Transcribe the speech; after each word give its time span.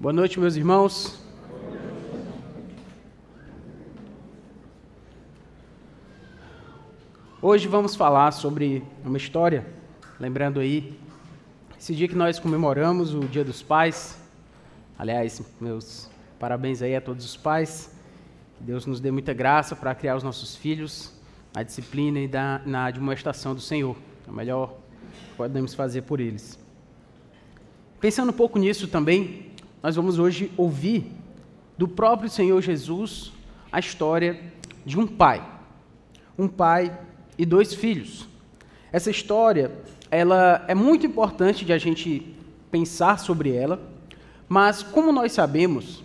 Boa 0.00 0.14
noite, 0.14 0.40
meus 0.40 0.56
irmãos. 0.56 1.20
Hoje 7.42 7.68
vamos 7.68 7.94
falar 7.94 8.32
sobre 8.32 8.82
uma 9.04 9.18
história, 9.18 9.66
lembrando 10.18 10.58
aí, 10.58 10.98
esse 11.78 11.94
dia 11.94 12.08
que 12.08 12.14
nós 12.14 12.38
comemoramos 12.38 13.12
o 13.12 13.20
Dia 13.20 13.44
dos 13.44 13.60
Pais. 13.60 14.18
Aliás, 14.98 15.42
meus 15.60 16.08
parabéns 16.38 16.80
aí 16.80 16.96
a 16.96 17.00
todos 17.02 17.22
os 17.26 17.36
pais. 17.36 17.94
Que 18.56 18.64
Deus 18.64 18.86
nos 18.86 19.00
dê 19.00 19.10
muita 19.10 19.34
graça 19.34 19.76
para 19.76 19.94
criar 19.94 20.16
os 20.16 20.22
nossos 20.22 20.56
filhos 20.56 21.12
na 21.54 21.62
disciplina 21.62 22.20
e 22.20 22.26
da, 22.26 22.62
na 22.64 22.86
admoestação 22.86 23.54
do 23.54 23.60
Senhor. 23.60 23.94
É 24.26 24.30
o 24.30 24.34
melhor 24.34 24.78
que 25.28 25.36
podemos 25.36 25.74
fazer 25.74 26.00
por 26.04 26.20
eles. 26.20 26.58
Pensando 28.00 28.30
um 28.30 28.34
pouco 28.34 28.58
nisso 28.58 28.88
também, 28.88 29.49
nós 29.82 29.96
vamos 29.96 30.18
hoje 30.18 30.52
ouvir 30.58 31.10
do 31.78 31.88
próprio 31.88 32.28
Senhor 32.28 32.60
Jesus 32.60 33.32
a 33.72 33.78
história 33.78 34.38
de 34.84 34.98
um 34.98 35.06
pai. 35.06 35.42
Um 36.38 36.48
pai 36.48 36.98
e 37.38 37.46
dois 37.46 37.72
filhos. 37.72 38.28
Essa 38.92 39.10
história, 39.10 39.72
ela 40.10 40.64
é 40.68 40.74
muito 40.74 41.06
importante 41.06 41.64
de 41.64 41.72
a 41.72 41.78
gente 41.78 42.36
pensar 42.70 43.18
sobre 43.18 43.54
ela, 43.54 43.80
mas 44.46 44.82
como 44.82 45.12
nós 45.12 45.32
sabemos, 45.32 46.04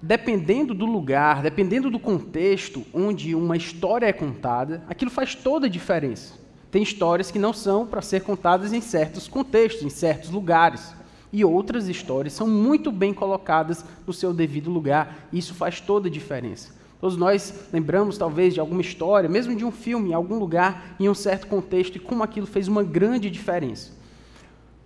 dependendo 0.00 0.72
do 0.72 0.86
lugar, 0.86 1.42
dependendo 1.42 1.90
do 1.90 1.98
contexto 1.98 2.86
onde 2.94 3.34
uma 3.34 3.58
história 3.58 4.06
é 4.06 4.12
contada, 4.12 4.82
aquilo 4.88 5.10
faz 5.10 5.34
toda 5.34 5.66
a 5.66 5.70
diferença. 5.70 6.38
Tem 6.70 6.82
histórias 6.82 7.30
que 7.30 7.38
não 7.38 7.52
são 7.52 7.84
para 7.84 8.00
ser 8.00 8.22
contadas 8.22 8.72
em 8.72 8.80
certos 8.80 9.28
contextos, 9.28 9.82
em 9.82 9.90
certos 9.90 10.30
lugares 10.30 10.94
e 11.32 11.44
outras 11.44 11.88
histórias 11.88 12.34
são 12.34 12.46
muito 12.46 12.90
bem 12.90 13.14
colocadas 13.14 13.84
no 14.06 14.12
seu 14.12 14.32
devido 14.32 14.70
lugar. 14.70 15.28
E 15.32 15.38
isso 15.38 15.54
faz 15.54 15.80
toda 15.80 16.08
a 16.08 16.10
diferença. 16.10 16.74
Todos 17.00 17.16
nós 17.16 17.68
lembramos, 17.72 18.18
talvez, 18.18 18.52
de 18.52 18.60
alguma 18.60 18.82
história, 18.82 19.28
mesmo 19.28 19.54
de 19.54 19.64
um 19.64 19.70
filme, 19.70 20.10
em 20.10 20.14
algum 20.14 20.38
lugar, 20.38 20.96
em 21.00 21.08
um 21.08 21.14
certo 21.14 21.46
contexto, 21.46 21.96
e 21.96 22.00
como 22.00 22.22
aquilo 22.22 22.46
fez 22.46 22.68
uma 22.68 22.82
grande 22.82 23.30
diferença. 23.30 23.92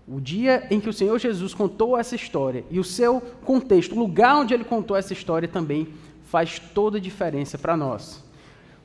O 0.06 0.20
dia 0.20 0.66
em 0.70 0.78
que 0.78 0.88
o 0.88 0.92
Senhor 0.92 1.18
Jesus 1.18 1.54
contou 1.54 1.98
essa 1.98 2.14
história 2.14 2.64
e 2.70 2.78
o 2.78 2.84
seu 2.84 3.20
contexto, 3.44 3.96
o 3.96 3.98
lugar 3.98 4.36
onde 4.36 4.52
ele 4.52 4.62
contou 4.62 4.96
essa 4.96 5.12
história 5.12 5.48
também 5.48 5.88
faz 6.24 6.58
toda 6.58 6.98
a 6.98 7.00
diferença 7.00 7.56
para 7.56 7.76
nós. 7.76 8.22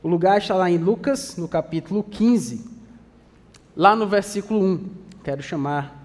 O 0.02 0.08
lugar 0.08 0.38
está 0.38 0.56
lá 0.56 0.72
em 0.72 0.78
Lucas, 0.78 1.36
no 1.36 1.48
capítulo 1.48 2.04
15, 2.04 2.66
lá 3.76 3.96
no 3.98 4.08
versículo 4.08 4.64
1. 4.64 4.86
Quero 5.24 5.44
chamar 5.44 5.99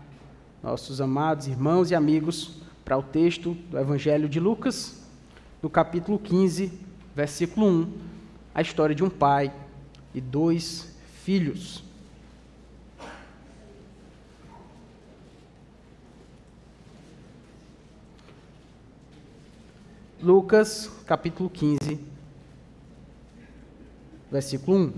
nossos 0.65 0.99
amados 0.99 1.47
irmãos 1.47 1.91
e 1.91 1.95
amigos 1.95 2.57
para 2.87 2.97
o 2.97 3.03
texto 3.03 3.53
do 3.71 3.79
Evangelho 3.79 4.27
de 4.27 4.41
Lucas, 4.41 4.99
no 5.63 5.69
capítulo 5.69 6.19
15, 6.19 6.73
versículo 7.15 7.67
1, 7.67 7.93
a 8.55 8.63
história 8.63 8.95
de 8.95 9.05
um 9.05 9.11
pai 9.11 9.53
e 10.15 10.23
dois 10.23 10.97
filhos. 11.23 11.85
Lucas, 20.23 20.91
capítulo 21.07 21.51
15, 21.51 22.01
versículo 24.33 24.79
1. 24.79 24.93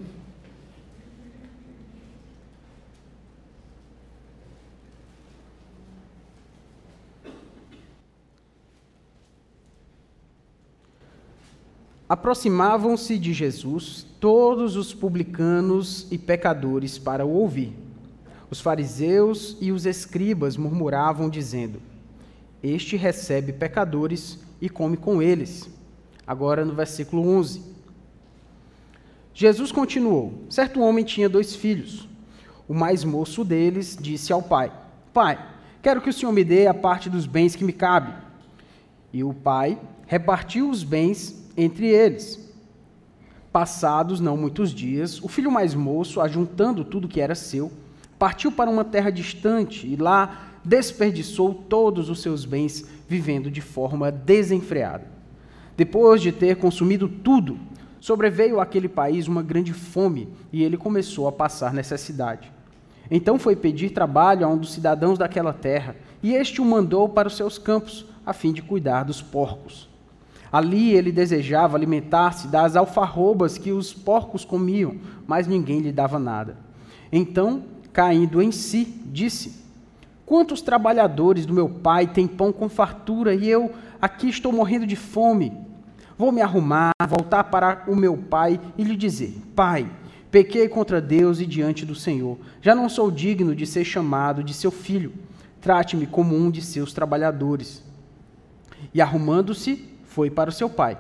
Aproximavam-se 12.08 13.18
de 13.18 13.32
Jesus 13.32 14.06
todos 14.20 14.76
os 14.76 14.94
publicanos 14.94 16.06
e 16.11 16.17
pecadores 16.17 16.98
para 16.98 17.27
o 17.27 17.30
ouvir. 17.30 17.72
Os 18.48 18.61
fariseus 18.61 19.56
e 19.61 19.72
os 19.72 19.86
escribas 19.86 20.56
murmuravam, 20.56 21.28
dizendo: 21.28 21.80
Este 22.62 22.96
recebe 22.96 23.52
pecadores 23.52 24.39
e 24.61 24.68
come 24.68 24.96
com 24.96 25.20
eles. 25.20 25.68
Agora 26.24 26.64
no 26.64 26.74
versículo 26.74 27.28
11. 27.28 27.61
Jesus 29.34 29.72
continuou: 29.72 30.45
Certo 30.48 30.80
homem 30.80 31.05
tinha 31.05 31.28
dois 31.28 31.56
filhos. 31.56 32.08
O 32.68 32.74
mais 32.74 33.02
moço 33.02 33.45
deles 33.45 33.98
disse 34.00 34.33
ao 34.33 34.42
pai: 34.42 34.72
Pai, 35.12 35.45
quero 35.83 36.00
que 36.00 36.11
o 36.11 36.12
senhor 36.12 36.30
me 36.30 36.45
dê 36.45 36.68
a 36.68 36.74
parte 36.74 37.11
dos 37.11 37.27
bens 37.27 37.56
que 37.56 37.64
me 37.64 37.72
cabe. 37.72 38.12
E 39.12 39.24
o 39.24 39.34
pai 39.34 39.77
repartiu 40.06 40.70
os 40.70 40.84
bens 40.84 41.45
entre 41.56 41.86
eles. 41.86 42.52
Passados 43.52 44.20
não 44.20 44.36
muitos 44.36 44.72
dias, 44.72 45.22
o 45.22 45.28
filho 45.28 45.50
mais 45.50 45.74
moço, 45.74 46.20
ajuntando 46.20 46.84
tudo 46.84 47.08
que 47.08 47.20
era 47.20 47.34
seu, 47.34 47.72
partiu 48.18 48.52
para 48.52 48.70
uma 48.70 48.84
terra 48.84 49.11
distante 49.11 49.86
e 49.86 49.96
lá 49.96 50.58
desperdiçou 50.64 51.55
todos 51.55 52.11
os 52.11 52.20
seus 52.20 52.45
bens, 52.45 52.84
vivendo 53.08 53.50
de 53.50 53.61
forma 53.61 54.11
desenfreada. 54.11 55.06
Depois 55.77 56.20
de 56.20 56.33
ter 56.33 56.56
consumido 56.56 57.08
tudo, 57.08 57.58
sobreveio 58.00 58.61
àquele 58.61 58.89
país 58.89 59.28
uma 59.28 59.42
grande 59.42 59.72
fome 59.72 60.28
e 60.52 60.62
ele 60.62 60.77
começou 60.77 61.28
a 61.28 61.33
passar 61.33 61.72
necessidade. 61.72 62.52
Então 63.11 63.39
foi 63.39 63.55
pedir 63.55 63.90
trabalho 63.90 64.45
a 64.45 64.48
um 64.48 64.58
dos 64.58 64.72
cidadãos 64.72 65.18
daquela 65.18 65.52
terra, 65.52 65.95
e 66.22 66.34
este 66.34 66.61
o 66.61 66.64
mandou 66.64 67.08
para 67.08 67.28
os 67.28 67.36
seus 67.36 67.56
campos, 67.58 68.05
a 68.24 68.33
fim 68.33 68.52
de 68.52 68.62
cuidar 68.62 69.05
dos 69.05 69.22
porcos. 69.22 69.86
Ali 70.56 70.94
ele 70.94 71.12
desejava 71.12 71.77
alimentar-se 71.77 72.48
das 72.48 72.77
alfarrobas 72.77 73.58
que 73.58 73.72
os 73.72 73.92
porcos 73.92 74.42
comiam, 74.42 74.96
mas 75.27 75.46
ninguém 75.46 75.80
lhe 75.80 75.92
dava 75.92 76.18
nada. 76.18 76.56
Então, 77.12 77.64
caindo 77.92 78.40
em 78.40 78.50
si, 78.50 79.02
disse: 79.05 79.62
Quantos 80.24 80.62
trabalhadores 80.62 81.45
do 81.45 81.52
meu 81.52 81.68
pai 81.68 82.06
têm 82.06 82.27
pão 82.27 82.52
com 82.52 82.70
fartura 82.70 83.34
e 83.34 83.46
eu 83.46 83.70
aqui 84.00 84.30
estou 84.30 84.50
morrendo 84.50 84.86
de 84.86 84.96
fome? 84.96 85.52
Vou 86.16 86.33
me 86.33 86.40
arrumar, 86.40 86.92
voltar 87.06 87.45
para 87.45 87.84
o 87.86 87.95
meu 87.95 88.16
pai 88.16 88.58
e 88.78 88.83
lhe 88.83 88.96
dizer: 88.96 89.36
Pai, 89.55 89.86
pequei 90.30 90.70
contra 90.70 91.02
Deus 91.02 91.39
e 91.39 91.45
diante 91.45 91.84
do 91.84 91.95
Senhor. 91.95 92.39
Já 92.62 92.74
não 92.74 92.89
sou 92.89 93.11
digno 93.11 93.55
de 93.55 93.66
ser 93.66 93.84
chamado 93.84 94.42
de 94.42 94.55
seu 94.55 94.70
filho. 94.70 95.12
Trate-me 95.61 96.06
como 96.06 96.34
um 96.34 96.50
de 96.50 96.62
seus 96.62 96.95
trabalhadores. 96.95 97.84
E 98.95 99.02
arrumando-se, 99.02 99.95
foi 100.16 100.30
para 100.30 100.48
o 100.48 100.52
seu 100.52 100.70
pai. 100.70 100.96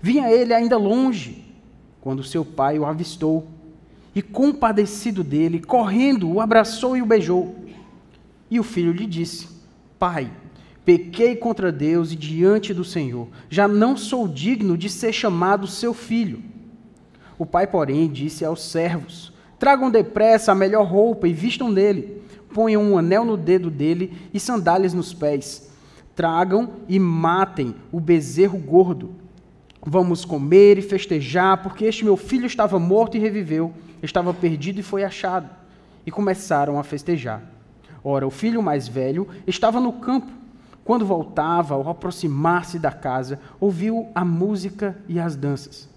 Vinha 0.00 0.30
ele 0.30 0.54
ainda 0.54 0.76
longe, 0.76 1.44
quando 2.00 2.22
seu 2.22 2.44
pai 2.44 2.78
o 2.78 2.86
avistou, 2.86 3.48
e 4.14 4.22
compadecido 4.22 5.24
dele, 5.24 5.60
correndo, 5.60 6.30
o 6.30 6.40
abraçou 6.40 6.96
e 6.96 7.02
o 7.02 7.06
beijou. 7.06 7.56
E 8.48 8.60
o 8.60 8.62
filho 8.62 8.92
lhe 8.92 9.06
disse: 9.06 9.48
Pai, 9.98 10.30
pequei 10.84 11.34
contra 11.34 11.72
Deus 11.72 12.12
e 12.12 12.16
diante 12.16 12.72
do 12.72 12.84
Senhor, 12.84 13.26
já 13.50 13.66
não 13.66 13.96
sou 13.96 14.28
digno 14.28 14.78
de 14.78 14.88
ser 14.88 15.12
chamado 15.12 15.66
seu 15.66 15.92
filho. 15.92 16.40
O 17.36 17.44
pai, 17.44 17.66
porém, 17.66 18.08
disse 18.08 18.44
aos 18.44 18.62
servos: 18.62 19.32
Tragam 19.58 19.90
depressa 19.90 20.52
a 20.52 20.54
melhor 20.54 20.86
roupa 20.86 21.26
e 21.26 21.32
vistam 21.32 21.72
nele, 21.72 22.22
ponham 22.54 22.84
um 22.84 22.96
anel 22.96 23.24
no 23.24 23.36
dedo 23.36 23.68
dele 23.68 24.16
e 24.32 24.38
sandálias 24.38 24.94
nos 24.94 25.12
pés 25.12 25.68
Tragam 26.18 26.70
e 26.88 26.98
matem 26.98 27.76
o 27.92 28.00
bezerro 28.00 28.58
gordo. 28.58 29.10
Vamos 29.80 30.24
comer 30.24 30.76
e 30.76 30.82
festejar, 30.82 31.62
porque 31.62 31.84
este 31.84 32.04
meu 32.04 32.16
filho 32.16 32.44
estava 32.44 32.76
morto 32.76 33.16
e 33.16 33.20
reviveu, 33.20 33.72
estava 34.02 34.34
perdido 34.34 34.80
e 34.80 34.82
foi 34.82 35.04
achado. 35.04 35.48
E 36.04 36.10
começaram 36.10 36.76
a 36.76 36.82
festejar. 36.82 37.40
Ora, 38.02 38.26
o 38.26 38.32
filho 38.32 38.60
mais 38.60 38.88
velho 38.88 39.28
estava 39.46 39.80
no 39.80 39.92
campo. 39.92 40.32
Quando 40.84 41.06
voltava, 41.06 41.76
ao 41.76 41.88
aproximar-se 41.88 42.80
da 42.80 42.90
casa, 42.90 43.38
ouviu 43.60 44.08
a 44.12 44.24
música 44.24 44.98
e 45.08 45.20
as 45.20 45.36
danças. 45.36 45.88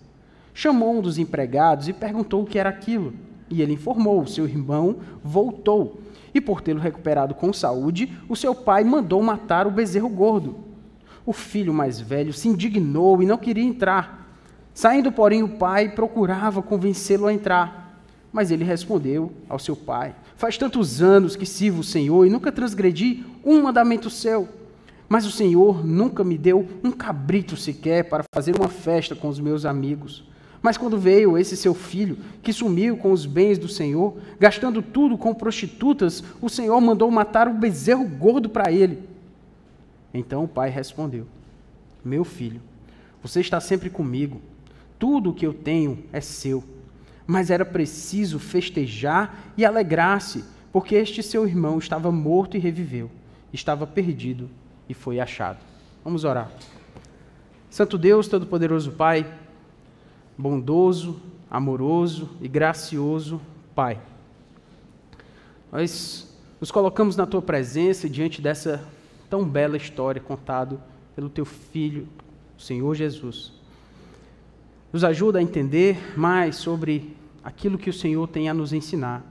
Chamou 0.54 1.00
um 1.00 1.02
dos 1.02 1.18
empregados 1.18 1.88
e 1.88 1.94
perguntou 1.94 2.44
o 2.44 2.46
que 2.46 2.60
era 2.60 2.70
aquilo. 2.70 3.16
E 3.50 3.60
ele 3.60 3.74
informou: 3.74 4.28
seu 4.28 4.46
irmão 4.46 4.98
voltou 5.24 6.00
e 6.34 6.42
por 6.42 6.62
tê-lo 6.62 6.80
recuperado 6.80 7.36
com 7.36 7.52
saúde, 7.52 8.18
o 8.30 8.36
seu 8.36 8.56
pai 8.56 8.84
mandou 8.84 9.22
matar 9.22 9.68
o 9.68 9.72
bezerro 9.72 10.10
gordo. 10.10 10.56
O 11.26 11.34
filho 11.34 11.74
mais 11.74 12.00
velho 12.00 12.34
se 12.34 12.48
indignou 12.48 13.22
e 13.22 13.26
não 13.26 13.38
queria 13.38 13.64
entrar. 13.64 14.30
Saindo, 14.74 15.12
porém, 15.12 15.44
o 15.44 15.58
pai 15.58 15.90
procurava 15.90 16.62
convencê-lo 16.62 17.28
a 17.28 17.34
entrar. 17.34 18.02
Mas 18.32 18.50
ele 18.50 18.64
respondeu 18.64 19.32
ao 19.50 19.60
seu 19.60 19.76
pai: 19.76 20.16
Faz 20.36 20.58
tantos 20.58 21.02
anos 21.02 21.36
que 21.36 21.46
sirvo 21.46 21.82
o 21.82 21.84
Senhor 21.84 22.26
e 22.26 22.30
nunca 22.30 22.52
transgredi 22.52 23.26
um 23.44 23.62
mandamento 23.62 24.10
seu. 24.10 24.48
Mas 25.10 25.26
o 25.26 25.32
Senhor 25.32 25.86
nunca 25.86 26.24
me 26.24 26.38
deu 26.38 26.66
um 26.82 26.92
cabrito 26.92 27.58
sequer 27.58 28.06
para 28.06 28.24
fazer 28.34 28.56
uma 28.56 28.70
festa 28.70 29.14
com 29.14 29.28
os 29.28 29.40
meus 29.40 29.66
amigos. 29.66 30.24
Mas 30.62 30.78
quando 30.78 30.98
veio 30.98 31.38
esse 31.38 31.58
seu 31.58 31.74
filho, 31.74 32.18
que 32.44 32.54
sumiu 32.54 32.96
com 32.96 33.12
os 33.12 33.26
bens 33.26 33.58
do 33.58 33.68
Senhor, 33.68 34.16
gastando 34.40 34.82
tudo 34.82 35.18
com 35.18 35.34
prostitutas, 35.34 36.24
o 36.40 36.50
Senhor 36.50 36.80
mandou 36.80 37.10
matar 37.10 37.48
um 37.48 37.60
bezerro 37.60 38.08
gordo 38.08 38.48
para 38.48 38.72
ele. 38.72 39.00
Então 40.14 40.44
o 40.44 40.48
pai 40.48 40.70
respondeu: 40.70 41.26
Meu 42.06 42.24
filho, 42.24 42.62
você 43.24 43.42
está 43.42 43.60
sempre 43.60 43.90
comigo, 43.90 44.40
tudo 45.00 45.32
o 45.32 45.34
que 45.34 45.48
eu 45.48 45.54
tenho 45.54 46.04
é 46.14 46.22
seu. 46.22 46.64
Mas 47.26 47.50
era 47.50 47.66
preciso 47.66 48.38
festejar 48.38 49.52
e 49.58 49.66
alegrar-se, 49.66 50.44
porque 50.72 50.96
este 50.96 51.24
seu 51.24 51.48
irmão 51.48 51.80
estava 51.80 52.12
morto 52.12 52.56
e 52.56 52.60
reviveu, 52.60 53.10
estava 53.52 53.88
perdido 53.88 54.50
e 54.88 54.94
foi 54.94 55.20
achado. 55.20 55.60
Vamos 56.04 56.24
orar. 56.24 56.52
Santo 57.70 57.98
Deus, 57.98 58.28
Todo-Poderoso 58.28 58.92
Pai, 58.92 59.26
bondoso, 60.42 61.22
amoroso 61.50 62.30
e 62.42 62.48
gracioso 62.48 63.40
Pai, 63.76 64.02
nós 65.72 66.36
nos 66.60 66.72
colocamos 66.72 67.16
na 67.16 67.26
Tua 67.26 67.42
presença 67.42 68.10
diante 68.10 68.42
dessa 68.42 68.86
tão 69.30 69.46
bela 69.46 69.78
história 69.78 70.22
contada 70.22 70.78
pelo 71.16 71.30
Teu 71.30 71.46
Filho, 71.46 72.08
o 72.58 72.62
Senhor 72.62 72.94
Jesus. 72.96 73.54
Nos 74.92 75.06
ajuda 75.06 75.40
a 75.40 75.42
entender 75.42 76.18
mais 76.18 76.58
sobre 76.58 77.16
aquilo 77.42 77.78
que 77.78 77.90
o 77.90 77.94
Senhor 77.94 78.28
tem 78.28 78.50
a 78.50 78.54
nos 78.54 78.74
ensinar. 78.74 79.24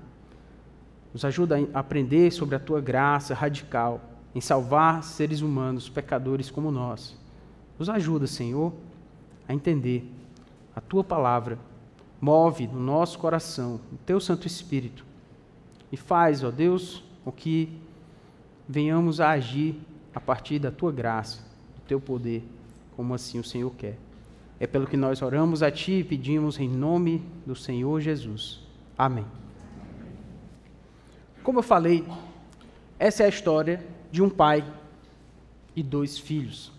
Nos 1.12 1.24
ajuda 1.24 1.56
a 1.74 1.80
aprender 1.80 2.30
sobre 2.30 2.56
a 2.56 2.60
tua 2.60 2.80
graça 2.80 3.34
radical 3.34 4.00
em 4.34 4.40
salvar 4.40 5.02
seres 5.02 5.42
humanos, 5.42 5.88
pecadores 5.88 6.50
como 6.50 6.70
nós. 6.70 7.18
Nos 7.78 7.90
ajuda, 7.90 8.26
Senhor, 8.26 8.72
a 9.46 9.52
entender 9.52 10.10
a 10.80 10.82
tua 10.88 11.04
palavra. 11.04 11.58
Move 12.20 12.66
no 12.66 12.80
nosso 12.80 13.18
coração 13.18 13.80
o 13.92 13.96
teu 14.04 14.18
Santo 14.18 14.46
Espírito 14.46 15.04
e 15.92 15.96
faz, 15.96 16.42
ó 16.42 16.50
Deus, 16.50 17.02
o 17.24 17.30
que 17.30 17.78
venhamos 18.68 19.20
a 19.20 19.30
agir 19.30 19.78
a 20.14 20.20
partir 20.20 20.58
da 20.58 20.70
tua 20.70 20.90
graça, 20.90 21.42
do 21.76 21.82
teu 21.86 22.00
poder, 22.00 22.42
como 22.96 23.14
assim 23.14 23.38
o 23.38 23.44
Senhor 23.44 23.70
quer. 23.76 23.98
É 24.58 24.66
pelo 24.66 24.86
que 24.86 24.96
nós 24.96 25.22
oramos 25.22 25.62
a 25.62 25.70
Ti 25.70 26.00
e 26.00 26.04
pedimos 26.04 26.58
em 26.58 26.68
nome 26.68 27.22
do 27.46 27.54
Senhor 27.54 28.00
Jesus. 28.00 28.60
Amém. 28.96 29.24
Como 31.42 31.58
eu 31.58 31.62
falei, 31.62 32.06
essa 32.98 33.22
é 33.22 33.26
a 33.26 33.30
história 33.30 33.84
de 34.10 34.22
um 34.22 34.28
pai 34.28 34.64
e 35.74 35.82
dois 35.82 36.18
filhos. 36.18 36.72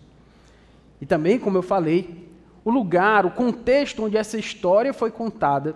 E 1.00 1.06
também, 1.06 1.38
como 1.38 1.58
eu 1.58 1.62
falei, 1.62 2.31
o 2.64 2.70
lugar, 2.70 3.26
o 3.26 3.30
contexto 3.30 4.04
onde 4.04 4.16
essa 4.16 4.38
história 4.38 4.92
foi 4.92 5.10
contada 5.10 5.74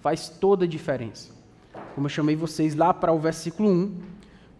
faz 0.00 0.28
toda 0.28 0.64
a 0.64 0.68
diferença. 0.68 1.32
Como 1.94 2.06
eu 2.06 2.10
chamei 2.10 2.36
vocês 2.36 2.74
lá 2.74 2.94
para 2.94 3.12
o 3.12 3.18
versículo 3.18 3.68
1, 3.68 3.96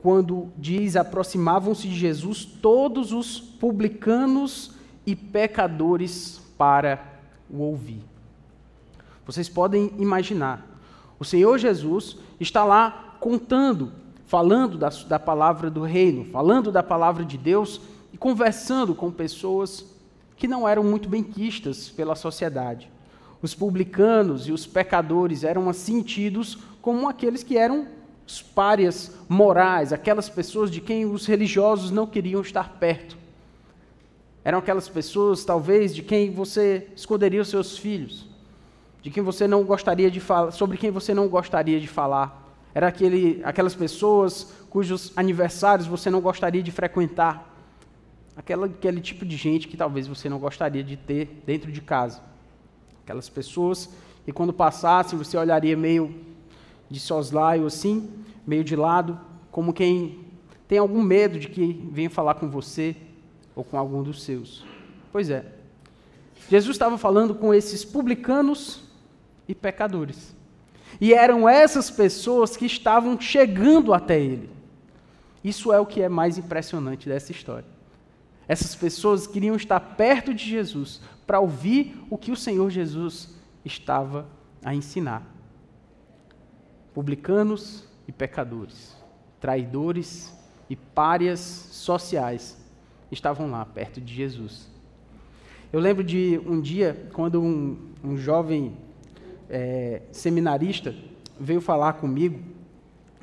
quando 0.00 0.48
diz: 0.56 0.96
aproximavam-se 0.96 1.88
de 1.88 1.94
Jesus 1.94 2.44
todos 2.44 3.12
os 3.12 3.40
publicanos 3.40 4.74
e 5.06 5.14
pecadores 5.14 6.40
para 6.58 7.20
o 7.48 7.58
ouvir. 7.58 8.04
Vocês 9.24 9.48
podem 9.48 9.92
imaginar, 9.98 10.66
o 11.18 11.24
Senhor 11.24 11.56
Jesus 11.58 12.16
está 12.38 12.64
lá 12.64 13.16
contando, 13.20 13.92
falando 14.26 14.76
da, 14.76 14.88
da 14.88 15.18
palavra 15.18 15.70
do 15.70 15.82
reino, 15.82 16.24
falando 16.24 16.72
da 16.72 16.82
palavra 16.82 17.24
de 17.24 17.38
Deus 17.38 17.80
e 18.12 18.18
conversando 18.18 18.94
com 18.94 19.10
pessoas 19.10 19.84
que 20.40 20.48
não 20.48 20.66
eram 20.66 20.82
muito 20.82 21.06
bem 21.06 21.22
quistas 21.22 21.90
pela 21.90 22.14
sociedade. 22.14 22.90
Os 23.42 23.54
publicanos 23.54 24.48
e 24.48 24.52
os 24.52 24.66
pecadores 24.66 25.44
eram 25.44 25.68
assim 25.68 26.02
tidos 26.02 26.56
como 26.80 27.06
aqueles 27.06 27.42
que 27.42 27.58
eram 27.58 27.86
os 28.26 28.40
párias 28.40 29.14
morais, 29.28 29.92
aquelas 29.92 30.30
pessoas 30.30 30.70
de 30.70 30.80
quem 30.80 31.04
os 31.04 31.26
religiosos 31.26 31.90
não 31.90 32.06
queriam 32.06 32.40
estar 32.40 32.78
perto. 32.80 33.18
Eram 34.42 34.60
aquelas 34.60 34.88
pessoas, 34.88 35.44
talvez, 35.44 35.94
de 35.94 36.02
quem 36.02 36.30
você 36.30 36.88
esconderia 36.96 37.42
os 37.42 37.48
seus 37.48 37.76
filhos, 37.76 38.26
de 39.02 39.10
quem 39.10 39.22
você 39.22 39.46
não 39.46 39.62
gostaria 39.62 40.10
de 40.10 40.20
falar, 40.20 40.52
sobre 40.52 40.78
quem 40.78 40.90
você 40.90 41.12
não 41.12 41.28
gostaria 41.28 41.78
de 41.78 41.86
falar. 41.86 42.50
Era 42.74 42.88
aquele, 42.88 43.42
aquelas 43.44 43.74
pessoas 43.74 44.54
cujos 44.70 45.12
aniversários 45.16 45.86
você 45.86 46.08
não 46.08 46.22
gostaria 46.22 46.62
de 46.62 46.70
frequentar. 46.70 47.49
Aquela, 48.40 48.64
aquele 48.64 49.02
tipo 49.02 49.26
de 49.26 49.36
gente 49.36 49.68
que 49.68 49.76
talvez 49.76 50.06
você 50.06 50.26
não 50.26 50.38
gostaria 50.38 50.82
de 50.82 50.96
ter 50.96 51.42
dentro 51.44 51.70
de 51.70 51.82
casa. 51.82 52.22
Aquelas 53.04 53.28
pessoas 53.28 53.90
que 54.24 54.32
quando 54.32 54.50
passassem 54.50 55.18
você 55.18 55.36
olharia 55.36 55.76
meio 55.76 56.24
de 56.88 56.98
soslaio 56.98 57.66
assim, 57.66 58.08
meio 58.46 58.64
de 58.64 58.74
lado, 58.74 59.20
como 59.50 59.74
quem 59.74 60.24
tem 60.66 60.78
algum 60.78 61.02
medo 61.02 61.38
de 61.38 61.48
que 61.48 61.86
venha 61.92 62.08
falar 62.08 62.32
com 62.32 62.48
você, 62.48 62.96
ou 63.54 63.62
com 63.62 63.76
algum 63.76 64.02
dos 64.02 64.22
seus. 64.22 64.64
Pois 65.12 65.28
é. 65.28 65.44
Jesus 66.48 66.76
estava 66.76 66.96
falando 66.96 67.34
com 67.34 67.52
esses 67.52 67.84
publicanos 67.84 68.84
e 69.46 69.54
pecadores. 69.54 70.34
E 70.98 71.12
eram 71.12 71.46
essas 71.46 71.90
pessoas 71.90 72.56
que 72.56 72.64
estavam 72.64 73.20
chegando 73.20 73.92
até 73.92 74.18
ele. 74.18 74.48
Isso 75.44 75.74
é 75.74 75.78
o 75.78 75.84
que 75.84 76.00
é 76.00 76.08
mais 76.08 76.38
impressionante 76.38 77.06
dessa 77.06 77.32
história. 77.32 77.79
Essas 78.48 78.74
pessoas 78.74 79.26
queriam 79.26 79.54
estar 79.54 79.78
perto 79.80 80.34
de 80.34 80.44
Jesus 80.44 81.00
para 81.26 81.40
ouvir 81.40 82.02
o 82.10 82.18
que 82.18 82.32
o 82.32 82.36
Senhor 82.36 82.68
Jesus 82.70 83.34
estava 83.64 84.26
a 84.64 84.74
ensinar. 84.74 85.24
Publicanos 86.92 87.88
e 88.08 88.12
pecadores, 88.12 88.96
traidores 89.40 90.36
e 90.68 90.74
párias 90.74 91.40
sociais 91.40 92.58
estavam 93.10 93.50
lá, 93.50 93.64
perto 93.64 94.00
de 94.00 94.12
Jesus. 94.12 94.68
Eu 95.72 95.78
lembro 95.78 96.02
de 96.02 96.40
um 96.44 96.60
dia, 96.60 97.08
quando 97.12 97.40
um, 97.40 97.78
um 98.02 98.16
jovem 98.16 98.76
é, 99.48 100.02
seminarista 100.10 100.94
veio 101.38 101.60
falar 101.60 101.94
comigo, 101.94 102.40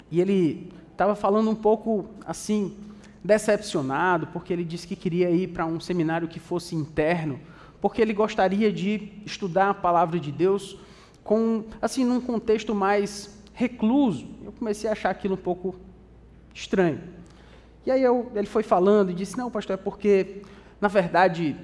e 0.10 0.22
ele 0.22 0.72
estava 0.92 1.16
falando 1.16 1.50
um 1.50 1.56
pouco 1.56 2.06
assim, 2.26 2.76
decepcionado, 3.24 4.28
porque 4.28 4.54
ele 4.54 4.64
disse 4.64 4.88
que 4.88 4.96
queria 4.96 5.30
ir 5.30 5.48
para 5.48 5.66
um 5.66 5.80
seminário 5.80 6.28
que 6.28 6.40
fosse 6.40 6.76
interno, 6.76 7.40
porque 7.82 8.02
ele 8.02 8.14
gostaria 8.14 8.72
de 8.72 9.12
estudar 9.26 9.70
a 9.70 9.74
palavra 9.74 10.20
de 10.20 10.32
Deus 10.32 10.78
com 11.24 11.66
assim 11.82 12.06
num 12.06 12.22
contexto 12.22 12.74
mais 12.74 13.38
recluso. 13.54 14.28
Eu 14.46 14.52
comecei 14.52 14.90
a 14.90 14.94
achar 14.94 15.10
aquilo 15.10 15.34
um 15.34 15.38
pouco 15.38 15.76
estranho. 16.54 17.02
E 17.86 17.92
aí 17.92 18.02
eu, 18.02 18.32
ele 18.36 18.48
foi 18.48 18.64
falando 18.64 19.12
e 19.12 19.14
disse: 19.14 19.38
Não, 19.38 19.50
pastor, 19.50 19.76
é 19.76 19.78
porque, 19.78 20.42
na 20.80 20.88
verdade, 20.88 21.56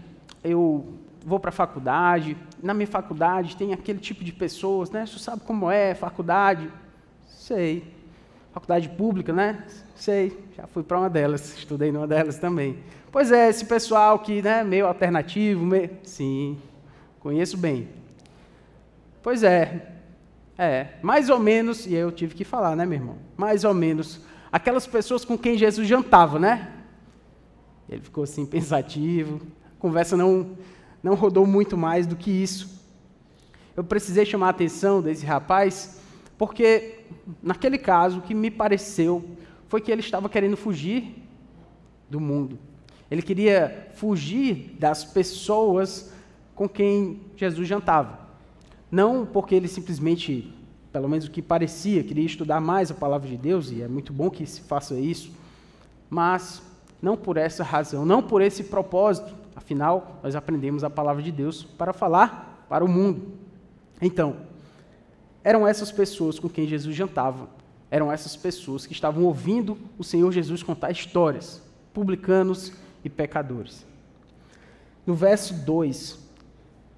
eu 0.44 0.94
vou 1.26 1.40
para 1.40 1.50
a 1.50 1.54
faculdade, 1.54 2.36
na 2.62 2.74
minha 2.74 2.88
faculdade 2.88 3.56
tem 3.56 3.74
aquele 3.74 4.00
tipo 4.00 4.24
de 4.24 4.32
pessoas, 4.32 4.90
né? 4.92 5.06
Você 5.06 5.20
sabe 5.20 5.42
como 5.44 5.70
é 5.70 5.96
faculdade? 5.96 6.70
Sei. 7.28 7.93
Faculdade 8.54 8.88
pública, 8.90 9.34
né? 9.34 9.66
Sei. 9.96 10.38
Já 10.56 10.68
fui 10.68 10.84
para 10.84 11.00
uma 11.00 11.10
delas, 11.10 11.58
estudei 11.58 11.92
numa 11.92 12.08
delas 12.08 12.38
também. 12.38 12.78
Pois 13.12 13.32
é, 13.32 13.50
esse 13.50 13.66
pessoal 13.66 14.20
que, 14.20 14.42
né, 14.42 14.64
meio 14.64 14.86
alternativo, 14.86 15.66
meio... 15.66 15.90
sim, 16.04 16.58
conheço 17.20 17.58
bem. 17.58 17.90
Pois 19.24 19.44
é, 19.44 19.94
é, 20.58 20.90
mais 21.02 21.30
ou 21.30 21.40
menos, 21.40 21.88
e 21.88 21.96
eu 21.96 22.12
tive 22.12 22.36
que 22.36 22.44
falar, 22.44 22.76
né, 22.76 22.86
meu 22.86 23.00
irmão? 23.00 23.18
Mais 23.36 23.64
ou 23.64 23.74
menos 23.74 24.22
aquelas 24.52 24.86
pessoas 24.86 25.26
com 25.26 25.36
quem 25.38 25.58
Jesus 25.58 25.88
jantava, 25.88 26.38
né? 26.38 26.72
Ele 27.90 28.02
ficou 28.02 28.24
assim 28.24 28.46
pensativo. 28.48 29.42
A 29.78 29.82
conversa 29.82 30.16
não 30.16 30.56
não 31.02 31.16
rodou 31.16 31.46
muito 31.46 31.76
mais 31.76 32.08
do 32.08 32.16
que 32.16 32.32
isso. 32.32 32.82
Eu 33.76 33.84
precisei 33.84 34.26
chamar 34.26 34.48
a 34.48 34.52
atenção 34.52 35.02
desse 35.02 35.26
rapaz 35.26 36.00
porque 36.38 37.00
naquele 37.42 37.78
caso 37.78 38.20
o 38.20 38.22
que 38.22 38.34
me 38.34 38.52
pareceu 38.52 39.24
foi 39.68 39.82
que 39.82 39.92
ele 39.92 40.02
estava 40.02 40.30
querendo 40.30 40.58
fugir 40.58 41.16
do 42.10 42.20
mundo. 42.20 42.60
Ele 43.10 43.22
queria 43.22 43.90
fugir 43.96 44.76
das 44.80 45.04
pessoas 45.04 46.14
com 46.56 46.68
quem 46.68 47.22
Jesus 47.36 47.68
jantava. 47.68 48.20
Não 48.92 49.26
porque 49.26 49.56
ele 49.56 49.68
simplesmente 49.68 50.54
pelo 50.94 51.10
menos 51.10 51.26
o 51.26 51.32
que 51.32 51.42
parecia, 51.42 52.04
queria 52.04 52.24
estudar 52.24 52.62
mais 52.62 52.92
a 52.92 52.94
palavra 52.94 53.28
de 53.28 53.36
Deus, 53.36 53.72
e 53.72 53.82
é 53.82 53.88
muito 53.88 54.14
bom 54.14 54.30
que 54.30 54.46
se 54.46 54.62
faça 54.62 54.94
isso, 54.94 55.32
mas 56.08 56.62
não 57.02 57.18
por 57.18 57.36
essa 57.36 57.64
razão, 57.64 58.06
não 58.06 58.22
por 58.22 58.44
esse 58.44 58.66
propósito. 58.66 59.34
Afinal, 59.56 60.20
nós 60.22 60.36
aprendemos 60.36 60.84
a 60.84 60.92
palavra 60.92 61.24
de 61.24 61.32
Deus 61.32 61.64
para 61.64 61.92
falar 61.94 62.66
para 62.70 62.86
o 62.86 62.88
mundo. 62.88 63.34
Então, 64.00 64.38
eram 65.44 65.68
essas 65.68 65.92
pessoas 65.92 66.40
com 66.40 66.48
quem 66.48 66.68
Jesus 66.68 66.96
jantava, 66.96 67.50
eram 67.92 68.12
essas 68.12 68.36
pessoas 68.36 68.86
que 68.86 68.94
estavam 68.94 69.24
ouvindo 69.24 69.78
o 69.98 70.04
Senhor 70.04 70.32
Jesus 70.32 70.64
contar 70.64 70.92
histórias, 70.92 71.62
publicanos 71.94 72.72
e 73.04 73.10
pecadores. 73.10 73.86
No 75.06 75.14
verso 75.14 75.54
2, 75.54 76.18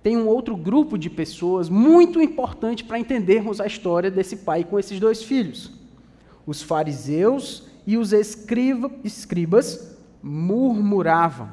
tem 0.03 0.15
um 0.15 0.27
outro 0.27 0.55
grupo 0.55 0.97
de 0.97 1.09
pessoas 1.09 1.67
muito 1.67 2.21
importante 2.21 2.83
para 2.83 2.99
entendermos 2.99 3.59
a 3.59 3.65
história 3.65 4.11
desse 4.11 4.37
pai 4.37 4.63
com 4.63 4.77
esses 4.77 4.99
dois 4.99 5.23
filhos: 5.23 5.71
os 6.45 6.61
fariseus 6.61 7.63
e 7.87 7.97
os 7.97 8.13
escriba, 8.13 8.91
escribas 9.03 9.97
murmuravam. 10.21 11.49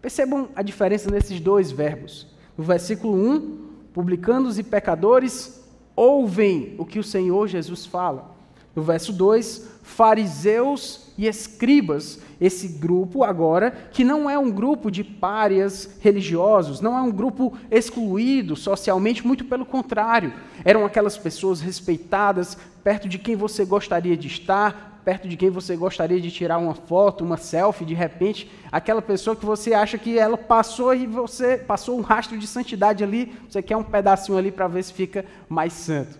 Percebam 0.00 0.48
a 0.56 0.62
diferença 0.62 1.10
nesses 1.10 1.38
dois 1.38 1.70
verbos. 1.70 2.26
No 2.56 2.64
versículo 2.64 3.14
1, 3.14 3.58
publicanos 3.92 4.58
e 4.58 4.62
pecadores 4.62 5.61
ouvem 5.94 6.74
o 6.78 6.84
que 6.84 6.98
o 6.98 7.04
Senhor 7.04 7.48
Jesus 7.48 7.86
fala. 7.86 8.32
No 8.74 8.82
verso 8.82 9.12
2, 9.12 9.68
fariseus 9.82 11.12
e 11.18 11.26
escribas, 11.26 12.20
esse 12.40 12.66
grupo 12.66 13.22
agora, 13.22 13.70
que 13.92 14.02
não 14.02 14.28
é 14.28 14.38
um 14.38 14.50
grupo 14.50 14.90
de 14.90 15.04
párias 15.04 15.96
religiosos, 16.00 16.80
não 16.80 16.96
é 16.96 17.02
um 17.02 17.12
grupo 17.12 17.52
excluído 17.70 18.56
socialmente, 18.56 19.26
muito 19.26 19.44
pelo 19.44 19.66
contrário. 19.66 20.32
Eram 20.64 20.84
aquelas 20.84 21.18
pessoas 21.18 21.60
respeitadas, 21.60 22.56
perto 22.82 23.08
de 23.08 23.18
quem 23.18 23.36
você 23.36 23.64
gostaria 23.64 24.16
de 24.16 24.26
estar, 24.26 24.91
perto 25.04 25.28
de 25.28 25.36
quem 25.36 25.50
você 25.50 25.76
gostaria 25.76 26.20
de 26.20 26.30
tirar 26.30 26.58
uma 26.58 26.74
foto, 26.74 27.24
uma 27.24 27.36
selfie, 27.36 27.84
de 27.84 27.94
repente, 27.94 28.50
aquela 28.70 29.02
pessoa 29.02 29.34
que 29.34 29.44
você 29.44 29.74
acha 29.74 29.98
que 29.98 30.18
ela 30.18 30.36
passou 30.38 30.94
e 30.94 31.06
você 31.06 31.58
passou 31.58 31.98
um 31.98 32.02
rastro 32.02 32.38
de 32.38 32.46
santidade 32.46 33.02
ali, 33.02 33.32
você 33.48 33.60
quer 33.62 33.76
um 33.76 33.82
pedacinho 33.82 34.38
ali 34.38 34.52
para 34.52 34.68
ver 34.68 34.82
se 34.84 34.92
fica 34.92 35.24
mais 35.48 35.72
santo. 35.72 36.18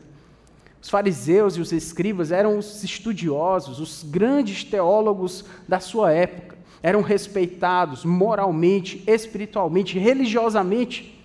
Os 0.80 0.90
fariseus 0.90 1.56
e 1.56 1.60
os 1.60 1.70
escribas 1.70 2.32
eram 2.32 2.58
os 2.58 2.82
estudiosos, 2.82 3.78
os 3.78 4.02
grandes 4.02 4.64
teólogos 4.64 5.44
da 5.68 5.78
sua 5.78 6.10
época. 6.10 6.58
Eram 6.82 7.02
respeitados 7.02 8.04
moralmente, 8.04 9.04
espiritualmente, 9.06 9.96
religiosamente. 9.96 11.16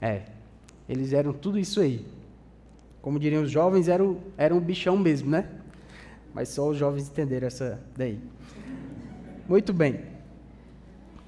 É, 0.00 0.22
eles 0.88 1.12
eram 1.12 1.32
tudo 1.32 1.56
isso 1.56 1.80
aí. 1.80 2.04
Como 3.00 3.20
diriam 3.20 3.44
os 3.44 3.50
jovens, 3.52 3.86
eram, 3.86 4.16
eram 4.36 4.58
bichão 4.58 4.96
mesmo, 4.96 5.30
né? 5.30 5.48
Mas 6.36 6.50
só 6.50 6.68
os 6.68 6.76
jovens 6.76 7.08
entenderam 7.08 7.46
essa 7.46 7.80
daí. 7.96 8.20
Muito 9.48 9.72
bem. 9.72 10.02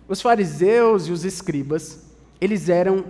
Os 0.07 0.21
fariseus 0.21 1.07
e 1.07 1.13
os 1.13 1.25
escribas, 1.25 2.05
eles 2.39 2.69
eram 2.69 3.07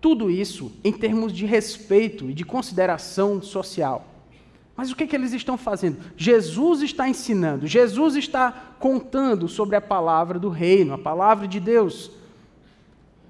tudo 0.00 0.30
isso 0.30 0.70
em 0.84 0.92
termos 0.92 1.32
de 1.32 1.44
respeito 1.44 2.30
e 2.30 2.32
de 2.32 2.44
consideração 2.44 3.42
social. 3.42 4.06
Mas 4.76 4.92
o 4.92 4.96
que, 4.96 5.08
que 5.08 5.16
eles 5.16 5.32
estão 5.32 5.58
fazendo? 5.58 5.98
Jesus 6.16 6.82
está 6.82 7.08
ensinando, 7.08 7.66
Jesus 7.66 8.14
está 8.14 8.52
contando 8.78 9.48
sobre 9.48 9.74
a 9.74 9.80
palavra 9.80 10.38
do 10.38 10.48
reino, 10.48 10.94
a 10.94 10.98
palavra 10.98 11.48
de 11.48 11.58
Deus. 11.58 12.12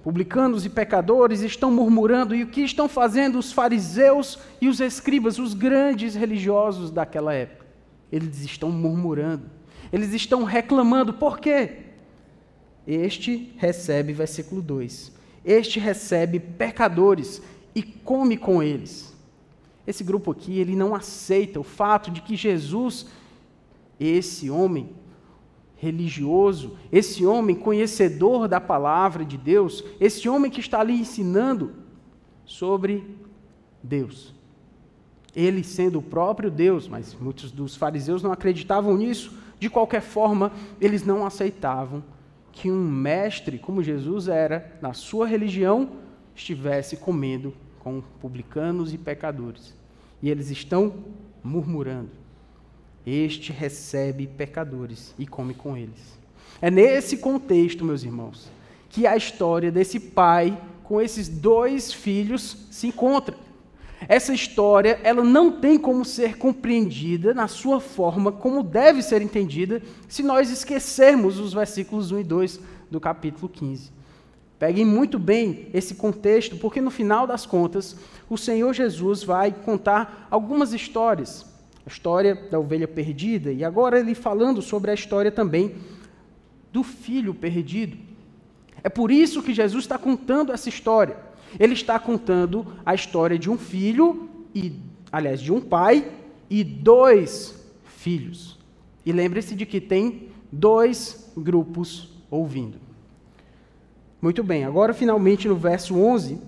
Publicanos 0.04 0.66
e 0.66 0.68
pecadores 0.68 1.40
estão 1.40 1.70
murmurando, 1.70 2.34
e 2.34 2.42
o 2.42 2.48
que 2.48 2.60
estão 2.60 2.86
fazendo 2.86 3.38
os 3.38 3.50
fariseus 3.50 4.38
e 4.60 4.68
os 4.68 4.78
escribas, 4.78 5.38
os 5.38 5.54
grandes 5.54 6.14
religiosos 6.14 6.90
daquela 6.90 7.32
época? 7.32 7.57
Eles 8.10 8.40
estão 8.40 8.70
murmurando, 8.70 9.50
eles 9.92 10.12
estão 10.12 10.44
reclamando, 10.44 11.12
por 11.12 11.38
quê? 11.38 11.84
Este 12.86 13.52
recebe, 13.56 14.12
versículo 14.12 14.62
2, 14.62 15.12
este 15.44 15.78
recebe 15.78 16.40
pecadores 16.40 17.42
e 17.74 17.82
come 17.82 18.36
com 18.36 18.62
eles. 18.62 19.14
Esse 19.86 20.04
grupo 20.04 20.30
aqui, 20.30 20.58
ele 20.58 20.76
não 20.76 20.94
aceita 20.94 21.60
o 21.60 21.62
fato 21.62 22.10
de 22.10 22.20
que 22.20 22.36
Jesus, 22.36 23.06
esse 23.98 24.50
homem 24.50 24.90
religioso, 25.76 26.76
esse 26.90 27.24
homem 27.24 27.54
conhecedor 27.54 28.48
da 28.48 28.60
palavra 28.60 29.24
de 29.24 29.38
Deus, 29.38 29.84
esse 30.00 30.28
homem 30.28 30.50
que 30.50 30.60
está 30.60 30.80
ali 30.80 30.94
ensinando 30.94 31.72
sobre 32.44 33.16
Deus. 33.82 34.34
Ele 35.38 35.62
sendo 35.62 36.00
o 36.00 36.02
próprio 36.02 36.50
Deus, 36.50 36.88
mas 36.88 37.14
muitos 37.14 37.52
dos 37.52 37.76
fariseus 37.76 38.24
não 38.24 38.32
acreditavam 38.32 38.96
nisso. 38.96 39.38
De 39.60 39.70
qualquer 39.70 40.02
forma, 40.02 40.50
eles 40.80 41.04
não 41.04 41.24
aceitavam 41.24 42.02
que 42.50 42.68
um 42.68 42.84
mestre 42.84 43.56
como 43.56 43.80
Jesus 43.80 44.26
era, 44.26 44.76
na 44.82 44.92
sua 44.92 45.28
religião, 45.28 45.90
estivesse 46.34 46.96
comendo 46.96 47.54
com 47.78 48.02
publicanos 48.20 48.92
e 48.92 48.98
pecadores. 48.98 49.76
E 50.20 50.28
eles 50.28 50.50
estão 50.50 50.92
murmurando. 51.44 52.10
Este 53.06 53.52
recebe 53.52 54.26
pecadores 54.26 55.14
e 55.16 55.24
come 55.24 55.54
com 55.54 55.76
eles. 55.76 56.18
É 56.60 56.68
nesse 56.68 57.18
contexto, 57.18 57.84
meus 57.84 58.02
irmãos, 58.02 58.50
que 58.88 59.06
a 59.06 59.16
história 59.16 59.70
desse 59.70 60.00
pai 60.00 60.60
com 60.82 61.00
esses 61.00 61.28
dois 61.28 61.92
filhos 61.92 62.66
se 62.72 62.88
encontra. 62.88 63.36
Essa 64.06 64.32
história, 64.32 65.00
ela 65.02 65.24
não 65.24 65.50
tem 65.50 65.76
como 65.78 66.04
ser 66.04 66.36
compreendida 66.36 67.34
na 67.34 67.48
sua 67.48 67.80
forma 67.80 68.30
como 68.30 68.62
deve 68.62 69.02
ser 69.02 69.22
entendida 69.22 69.82
se 70.06 70.22
nós 70.22 70.50
esquecermos 70.50 71.38
os 71.38 71.52
versículos 71.52 72.12
1 72.12 72.20
e 72.20 72.24
2 72.24 72.60
do 72.90 73.00
capítulo 73.00 73.48
15. 73.48 73.90
Peguem 74.58 74.84
muito 74.84 75.18
bem 75.18 75.68
esse 75.72 75.94
contexto, 75.94 76.56
porque 76.56 76.80
no 76.80 76.90
final 76.90 77.26
das 77.26 77.46
contas, 77.46 77.96
o 78.28 78.36
Senhor 78.36 78.72
Jesus 78.72 79.22
vai 79.22 79.52
contar 79.52 80.26
algumas 80.30 80.72
histórias. 80.72 81.46
A 81.86 81.88
história 81.88 82.34
da 82.34 82.58
ovelha 82.58 82.86
perdida, 82.86 83.52
e 83.52 83.64
agora 83.64 83.98
ele 83.98 84.14
falando 84.14 84.60
sobre 84.60 84.90
a 84.90 84.94
história 84.94 85.30
também 85.30 85.76
do 86.72 86.82
filho 86.82 87.32
perdido. 87.32 87.96
É 88.82 88.88
por 88.88 89.10
isso 89.10 89.42
que 89.42 89.54
Jesus 89.54 89.84
está 89.84 89.96
contando 89.96 90.52
essa 90.52 90.68
história 90.68 91.27
ele 91.58 91.74
está 91.74 91.98
contando 91.98 92.66
a 92.84 92.94
história 92.94 93.38
de 93.38 93.50
um 93.50 93.56
filho, 93.56 94.28
e, 94.54 94.72
aliás, 95.12 95.40
de 95.40 95.52
um 95.52 95.60
pai 95.60 96.10
e 96.50 96.64
dois 96.64 97.64
filhos. 97.84 98.58
E 99.04 99.12
lembre-se 99.12 99.54
de 99.54 99.64
que 99.64 99.80
tem 99.80 100.28
dois 100.50 101.30
grupos 101.36 102.10
ouvindo. 102.30 102.78
Muito 104.20 104.42
bem, 104.42 104.64
agora 104.64 104.92
finalmente 104.92 105.46
no 105.46 105.54
verso 105.54 105.96
11, 105.96 106.40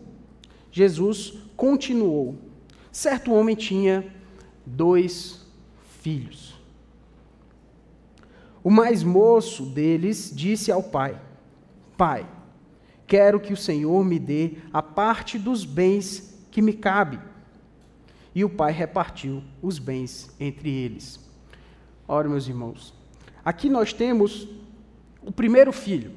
Jesus 0.73 1.35
continuou. 1.57 2.37
Certo 2.91 3.33
homem 3.33 3.55
tinha 3.55 4.05
dois 4.67 5.47
filhos. 6.01 6.59
O 8.63 8.71
mais 8.71 9.03
moço 9.03 9.65
deles 9.65 10.33
disse 10.35 10.71
ao 10.73 10.83
pai: 10.83 11.21
Pai, 11.97 12.27
Quero 13.11 13.41
que 13.41 13.53
o 13.53 13.57
Senhor 13.57 14.05
me 14.05 14.21
dê 14.21 14.53
a 14.73 14.81
parte 14.81 15.37
dos 15.37 15.65
bens 15.65 16.41
que 16.49 16.63
me 16.63 16.73
cabe. 16.73 17.19
E 18.33 18.45
o 18.45 18.49
pai 18.49 18.71
repartiu 18.71 19.43
os 19.61 19.81
bens 19.81 20.31
entre 20.39 20.71
eles. 20.71 21.19
Ora, 22.07 22.29
meus 22.29 22.47
irmãos, 22.47 22.95
aqui 23.45 23.69
nós 23.69 23.93
temos 23.93 24.47
o 25.25 25.33
primeiro 25.33 25.73
filho. 25.73 26.13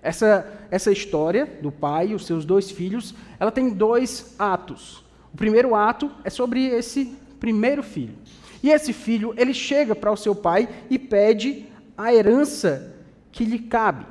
Essa, 0.00 0.66
essa 0.70 0.90
história 0.90 1.44
do 1.60 1.70
pai 1.70 2.12
e 2.12 2.14
os 2.14 2.24
seus 2.24 2.46
dois 2.46 2.70
filhos, 2.70 3.14
ela 3.38 3.52
tem 3.52 3.68
dois 3.68 4.34
atos. 4.38 5.04
O 5.34 5.36
primeiro 5.36 5.74
ato 5.74 6.10
é 6.24 6.30
sobre 6.30 6.64
esse 6.64 7.14
primeiro 7.38 7.82
filho. 7.82 8.14
E 8.62 8.70
esse 8.70 8.94
filho, 8.94 9.34
ele 9.36 9.52
chega 9.52 9.94
para 9.94 10.10
o 10.10 10.16
seu 10.16 10.34
pai 10.34 10.66
e 10.88 10.98
pede 10.98 11.66
a 11.94 12.10
herança 12.10 12.96
que 13.30 13.44
lhe 13.44 13.58
cabe. 13.58 14.06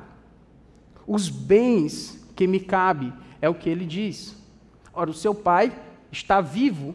Os 1.04 1.28
bens 1.28 2.17
que 2.38 2.46
me 2.46 2.60
cabe, 2.60 3.12
é 3.42 3.48
o 3.48 3.54
que 3.54 3.68
ele 3.68 3.84
diz. 3.84 4.36
Ora, 4.94 5.10
o 5.10 5.14
seu 5.14 5.34
pai 5.34 5.76
está 6.12 6.40
vivo 6.40 6.94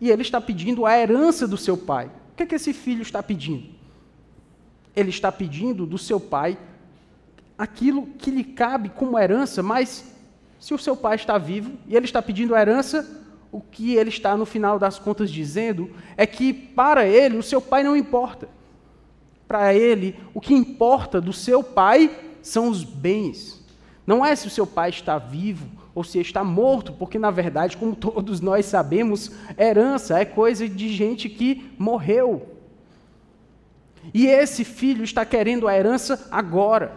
e 0.00 0.10
ele 0.10 0.22
está 0.22 0.40
pedindo 0.40 0.84
a 0.84 0.98
herança 0.98 1.46
do 1.46 1.56
seu 1.56 1.76
pai. 1.76 2.10
O 2.32 2.36
que, 2.36 2.42
é 2.42 2.46
que 2.46 2.56
esse 2.56 2.72
filho 2.72 3.00
está 3.00 3.22
pedindo? 3.22 3.68
Ele 4.96 5.10
está 5.10 5.30
pedindo 5.30 5.86
do 5.86 5.96
seu 5.96 6.18
pai 6.18 6.58
aquilo 7.56 8.08
que 8.18 8.32
lhe 8.32 8.42
cabe 8.42 8.88
como 8.88 9.16
herança, 9.16 9.62
mas 9.62 10.12
se 10.58 10.74
o 10.74 10.78
seu 10.78 10.96
pai 10.96 11.14
está 11.14 11.38
vivo 11.38 11.78
e 11.86 11.94
ele 11.94 12.04
está 12.04 12.20
pedindo 12.20 12.56
a 12.56 12.60
herança, 12.60 13.06
o 13.52 13.60
que 13.60 13.94
ele 13.94 14.10
está 14.10 14.36
no 14.36 14.44
final 14.44 14.80
das 14.80 14.98
contas 14.98 15.30
dizendo 15.30 15.92
é 16.16 16.26
que 16.26 16.52
para 16.52 17.06
ele 17.06 17.36
o 17.36 17.42
seu 17.42 17.60
pai 17.60 17.84
não 17.84 17.96
importa. 17.96 18.48
Para 19.46 19.72
ele, 19.72 20.18
o 20.34 20.40
que 20.40 20.54
importa 20.54 21.20
do 21.20 21.32
seu 21.32 21.62
pai 21.62 22.10
são 22.42 22.68
os 22.68 22.82
bens. 22.82 23.57
Não 24.08 24.24
é 24.24 24.34
se 24.34 24.46
o 24.46 24.50
seu 24.50 24.66
pai 24.66 24.88
está 24.88 25.18
vivo 25.18 25.68
ou 25.94 26.02
se 26.02 26.18
está 26.18 26.42
morto, 26.42 26.94
porque 26.94 27.18
na 27.18 27.30
verdade, 27.30 27.76
como 27.76 27.92
todos 27.94 28.40
nós 28.40 28.64
sabemos, 28.64 29.30
herança 29.58 30.18
é 30.18 30.24
coisa 30.24 30.66
de 30.66 30.88
gente 30.88 31.28
que 31.28 31.70
morreu. 31.78 32.56
E 34.14 34.26
esse 34.26 34.64
filho 34.64 35.04
está 35.04 35.26
querendo 35.26 35.68
a 35.68 35.76
herança 35.76 36.26
agora. 36.30 36.96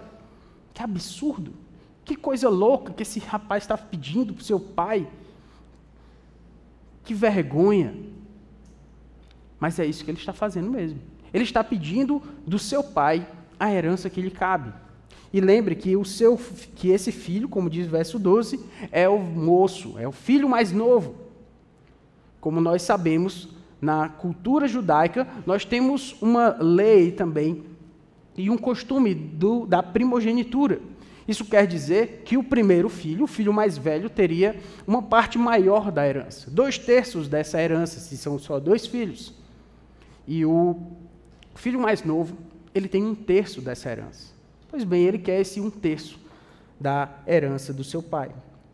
Que 0.73 0.81
absurdo! 0.81 1.53
Que 2.05 2.15
coisa 2.15 2.47
louca 2.47 2.93
que 2.93 3.03
esse 3.03 3.19
rapaz 3.19 3.63
está 3.63 3.77
pedindo 3.77 4.33
para 4.33 4.41
o 4.41 4.45
seu 4.45 4.57
pai. 4.57 5.05
Que 7.03 7.13
vergonha! 7.13 7.93
Mas 9.59 9.77
é 9.79 9.85
isso 9.85 10.05
que 10.05 10.11
ele 10.11 10.17
está 10.17 10.31
fazendo 10.31 10.71
mesmo. 10.71 11.01
Ele 11.33 11.43
está 11.43 11.61
pedindo 11.61 12.23
do 12.47 12.57
seu 12.57 12.81
pai 12.81 13.27
a 13.59 13.69
herança 13.69 14.09
que 14.09 14.21
lhe 14.21 14.31
cabe. 14.31 14.71
E 15.33 15.39
lembre 15.39 15.75
que, 15.75 15.95
o 15.95 16.03
seu, 16.03 16.39
que 16.75 16.89
esse 16.89 17.11
filho, 17.11 17.47
como 17.47 17.69
diz 17.69 17.87
o 17.87 17.91
verso 17.91 18.19
12, 18.19 18.59
é 18.91 19.07
o 19.07 19.17
moço, 19.17 19.95
é 19.97 20.07
o 20.07 20.11
filho 20.11 20.49
mais 20.49 20.71
novo. 20.71 21.15
Como 22.41 22.59
nós 22.59 22.81
sabemos, 22.81 23.49
na 23.81 24.09
cultura 24.09 24.67
judaica, 24.67 25.27
nós 25.45 25.63
temos 25.63 26.15
uma 26.21 26.57
lei 26.59 27.11
também 27.11 27.63
e 28.37 28.49
um 28.49 28.57
costume 28.57 29.15
do, 29.15 29.65
da 29.65 29.81
primogenitura. 29.81 30.81
Isso 31.27 31.45
quer 31.45 31.65
dizer 31.65 32.23
que 32.25 32.37
o 32.37 32.43
primeiro 32.43 32.89
filho, 32.89 33.23
o 33.23 33.27
filho 33.27 33.53
mais 33.53 33.77
velho, 33.77 34.09
teria 34.09 34.59
uma 34.85 35.01
parte 35.01 35.37
maior 35.37 35.91
da 35.91 36.05
herança, 36.07 36.51
dois 36.51 36.77
terços 36.77 37.27
dessa 37.27 37.61
herança, 37.61 37.99
se 37.99 38.17
são 38.17 38.37
só 38.37 38.59
dois 38.59 38.85
filhos. 38.85 39.33
E 40.27 40.45
o 40.45 40.77
filho 41.55 41.79
mais 41.79 42.03
novo, 42.03 42.35
ele 42.73 42.87
tem 42.87 43.03
um 43.03 43.15
terço 43.15 43.61
dessa 43.61 43.89
herança. 43.89 44.30
Pois 44.71 44.85
bem, 44.85 45.03
ele 45.03 45.17
quer 45.17 45.41
esse 45.41 45.59
um 45.59 45.69
terço 45.69 46.17
da 46.79 47.09
herança 47.27 47.73
do 47.73 47.83
seu 47.83 48.01
pai. 48.01 48.31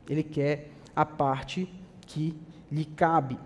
Ele 0.07 0.21
quer 0.21 0.69
a 0.95 1.03
parte 1.03 1.67
que 2.05 2.35
lhe 2.71 2.85
cabe. 2.85 3.37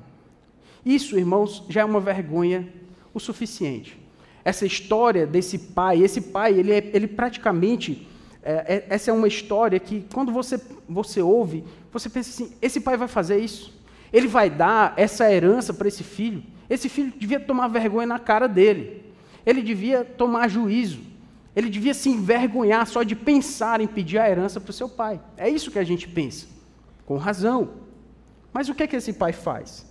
Isso, 0.86 1.18
irmãos, 1.18 1.64
já 1.70 1.82
é 1.82 1.86
uma 1.86 2.02
vergonha 2.02 2.68
o 3.14 3.20
suficiente. 3.22 3.98
Essa 4.44 4.66
história 4.66 5.26
desse 5.26 5.58
pai, 5.58 6.04
esse 6.04 6.20
pai, 6.20 6.54
ele, 6.54 6.74
é, 6.74 6.92
ele 6.94 7.08
praticamente, 7.08 8.06
é, 8.44 8.52
é, 8.52 8.86
essa 8.90 9.12
é 9.12 9.14
uma 9.14 9.30
história 9.30 9.80
que, 9.80 10.06
quando 10.14 10.34
você, 10.34 10.60
você 10.90 11.22
ouve, 11.22 11.64
você 11.90 12.10
pensa 12.10 12.32
assim: 12.32 12.54
esse 12.62 12.82
pai 12.82 12.98
vai 12.98 13.08
fazer 13.08 13.40
isso? 13.40 13.74
Ele 14.12 14.28
vai 14.28 14.50
dar 14.50 14.94
essa 14.98 15.32
herança 15.32 15.74
para 15.74 15.88
esse 15.88 16.04
filho? 16.04 16.44
Esse 16.70 16.90
filho 16.90 17.14
devia 17.18 17.40
tomar 17.40 17.70
vergonha 17.70 18.08
na 18.08 18.20
cara 18.20 18.48
dele. 18.48 19.06
Ele 19.46 19.62
devia 19.62 20.04
tomar 20.04 20.50
juízo. 20.50 21.11
Ele 21.56 21.70
devia 21.70 21.94
se 21.94 22.10
envergonhar 22.10 22.88
só 22.88 23.04
de 23.04 23.16
pensar 23.16 23.82
em 23.82 23.88
pedir 23.88 24.18
a 24.18 24.30
herança 24.30 24.60
para 24.60 24.70
o 24.70 24.74
seu 24.74 24.88
pai. 24.88 25.20
É 25.36 25.50
isso 25.50 25.72
que 25.72 25.80
a 25.80 25.84
gente 25.84 26.08
pensa. 26.08 26.48
Com 27.06 27.18
razão. 27.18 27.70
Mas 28.54 28.70
o 28.70 28.76
que 28.76 28.84
é 28.84 28.88
que 28.88 28.96
esse 28.96 29.14
pai 29.14 29.34
faz? 29.34 29.86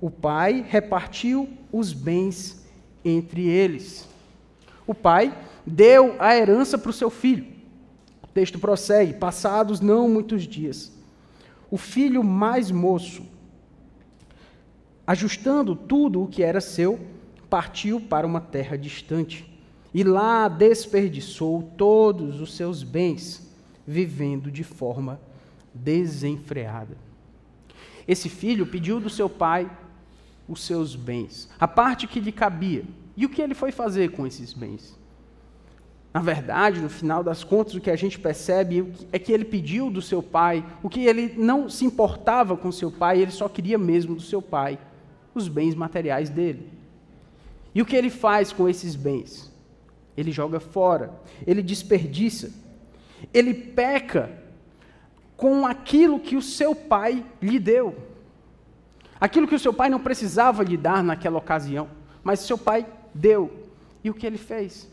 O 0.00 0.10
pai 0.10 0.64
repartiu 0.68 1.48
os 1.70 1.92
bens 1.92 2.66
entre 3.04 3.46
eles. 3.46 4.08
O 4.86 4.94
pai 4.94 5.36
deu 5.64 6.16
a 6.18 6.36
herança 6.36 6.76
para 6.76 6.90
o 6.90 6.94
seu 6.94 7.10
filho. 7.10 7.46
O 8.22 8.26
texto 8.26 8.58
prossegue: 8.58 9.14
passados 9.14 9.80
não 9.80 10.08
muitos 10.08 10.44
dias, 10.44 10.92
o 11.70 11.76
filho 11.76 12.24
mais 12.24 12.70
moço, 12.70 13.24
ajustando 15.06 15.76
tudo 15.76 16.22
o 16.22 16.28
que 16.28 16.42
era 16.42 16.60
seu, 16.60 16.98
partiu 17.48 18.00
para 18.00 18.26
uma 18.26 18.40
terra 18.40 18.76
distante 18.76 19.49
e 19.92 20.04
lá 20.04 20.48
desperdiçou 20.48 21.62
todos 21.76 22.40
os 22.40 22.54
seus 22.54 22.82
bens, 22.82 23.48
vivendo 23.86 24.50
de 24.50 24.62
forma 24.62 25.20
desenfreada. 25.74 26.96
Esse 28.06 28.28
filho 28.28 28.66
pediu 28.66 29.00
do 29.00 29.10
seu 29.10 29.28
pai 29.28 29.70
os 30.48 30.62
seus 30.62 30.96
bens, 30.96 31.48
a 31.58 31.68
parte 31.68 32.06
que 32.06 32.20
lhe 32.20 32.32
cabia. 32.32 32.84
E 33.16 33.26
o 33.26 33.28
que 33.28 33.42
ele 33.42 33.54
foi 33.54 33.70
fazer 33.70 34.12
com 34.12 34.26
esses 34.26 34.52
bens? 34.52 34.98
Na 36.12 36.20
verdade, 36.20 36.80
no 36.80 36.88
final 36.88 37.22
das 37.22 37.44
contas, 37.44 37.74
o 37.74 37.80
que 37.80 37.90
a 37.90 37.96
gente 37.96 38.18
percebe 38.18 38.92
é 39.12 39.18
que 39.18 39.30
ele 39.30 39.44
pediu 39.44 39.90
do 39.90 40.02
seu 40.02 40.22
pai, 40.22 40.64
o 40.82 40.88
que 40.88 41.06
ele 41.06 41.34
não 41.36 41.68
se 41.68 41.84
importava 41.84 42.56
com 42.56 42.72
seu 42.72 42.90
pai, 42.90 43.20
ele 43.20 43.30
só 43.30 43.48
queria 43.48 43.78
mesmo 43.78 44.16
do 44.16 44.22
seu 44.22 44.42
pai, 44.42 44.78
os 45.34 45.46
bens 45.46 45.74
materiais 45.74 46.28
dele. 46.28 46.68
E 47.72 47.80
o 47.80 47.86
que 47.86 47.94
ele 47.94 48.10
faz 48.10 48.52
com 48.52 48.68
esses 48.68 48.96
bens? 48.96 49.49
Ele 50.16 50.32
joga 50.32 50.60
fora, 50.60 51.12
ele 51.46 51.62
desperdiça, 51.62 52.52
ele 53.32 53.54
peca 53.54 54.30
com 55.36 55.66
aquilo 55.66 56.20
que 56.20 56.36
o 56.36 56.42
seu 56.42 56.74
pai 56.74 57.24
lhe 57.40 57.58
deu. 57.58 57.96
Aquilo 59.20 59.46
que 59.46 59.54
o 59.54 59.58
seu 59.58 59.72
pai 59.72 59.88
não 59.88 60.00
precisava 60.00 60.62
lhe 60.62 60.76
dar 60.76 61.02
naquela 61.02 61.38
ocasião, 61.38 61.88
mas 62.22 62.40
seu 62.40 62.58
pai 62.58 62.86
deu. 63.14 63.68
E 64.02 64.10
o 64.10 64.14
que 64.14 64.26
ele 64.26 64.38
fez? 64.38 64.88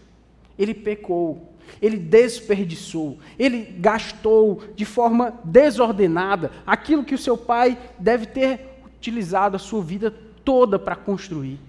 Ele 0.58 0.74
pecou, 0.74 1.54
ele 1.82 1.98
desperdiçou, 1.98 3.20
ele 3.38 3.64
gastou 3.80 4.64
de 4.76 4.86
forma 4.86 5.34
desordenada 5.44 6.52
aquilo 6.66 7.04
que 7.04 7.16
o 7.16 7.18
seu 7.18 7.38
pai 7.38 7.78
deve 8.00 8.26
ter 8.26 8.82
utilizado 8.98 9.56
a 9.56 9.60
sua 9.60 9.82
vida 9.82 10.12
toda 10.44 10.80
para 10.80 10.96
construir. 10.96 11.60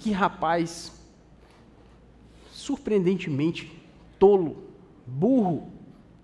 Que 0.00 0.10
rapaz 0.10 0.92
surpreendentemente 2.64 3.70
tolo, 4.18 4.56
burro, 5.06 5.68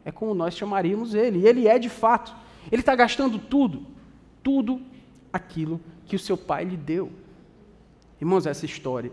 é 0.04 0.10
como 0.10 0.34
nós 0.34 0.56
chamaríamos 0.56 1.14
ele. 1.14 1.40
E 1.40 1.46
ele 1.46 1.68
é 1.68 1.78
de 1.78 1.88
fato. 1.88 2.34
Ele 2.72 2.80
está 2.80 2.94
gastando 2.96 3.38
tudo, 3.38 3.86
tudo 4.42 4.80
aquilo 5.32 5.80
que 6.06 6.16
o 6.16 6.18
seu 6.18 6.36
pai 6.36 6.64
lhe 6.64 6.76
deu. 6.76 7.10
Irmãos, 8.20 8.46
essa 8.46 8.64
história, 8.64 9.12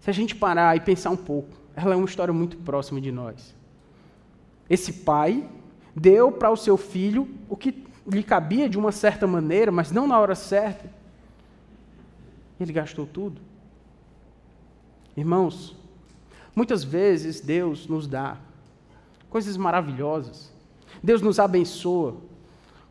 se 0.00 0.10
a 0.10 0.12
gente 0.12 0.34
parar 0.34 0.76
e 0.76 0.80
pensar 0.80 1.10
um 1.10 1.16
pouco, 1.16 1.48
ela 1.74 1.94
é 1.94 1.96
uma 1.96 2.06
história 2.06 2.34
muito 2.34 2.56
próxima 2.58 3.00
de 3.00 3.12
nós. 3.12 3.54
Esse 4.68 4.92
pai 4.92 5.48
deu 5.94 6.32
para 6.32 6.50
o 6.50 6.56
seu 6.56 6.76
filho 6.76 7.28
o 7.48 7.56
que 7.56 7.84
lhe 8.06 8.22
cabia 8.22 8.68
de 8.68 8.78
uma 8.78 8.92
certa 8.92 9.26
maneira, 9.26 9.70
mas 9.70 9.92
não 9.92 10.06
na 10.06 10.18
hora 10.18 10.34
certa. 10.34 10.90
Ele 12.58 12.72
gastou 12.72 13.06
tudo. 13.06 13.40
Irmãos, 15.16 15.76
muitas 16.56 16.82
vezes 16.82 17.40
Deus 17.40 17.86
nos 17.86 18.08
dá 18.08 18.38
coisas 19.28 19.56
maravilhosas. 19.58 20.50
Deus 21.02 21.20
nos 21.20 21.38
abençoa 21.38 22.16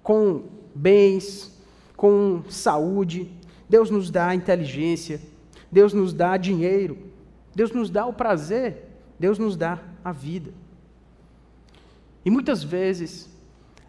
com 0.03 0.43
bens, 0.75 1.59
com 1.97 2.43
saúde, 2.47 3.31
Deus 3.67 3.89
nos 3.89 4.11
dá 4.11 4.35
inteligência, 4.35 5.19
Deus 5.71 5.91
nos 5.91 6.13
dá 6.13 6.37
dinheiro, 6.37 6.97
Deus 7.55 7.71
nos 7.71 7.89
dá 7.89 8.05
o 8.05 8.13
prazer, 8.13 8.87
Deus 9.19 9.39
nos 9.39 9.57
dá 9.57 9.81
a 10.03 10.11
vida. 10.11 10.53
E 12.23 12.29
muitas 12.29 12.63
vezes, 12.63 13.29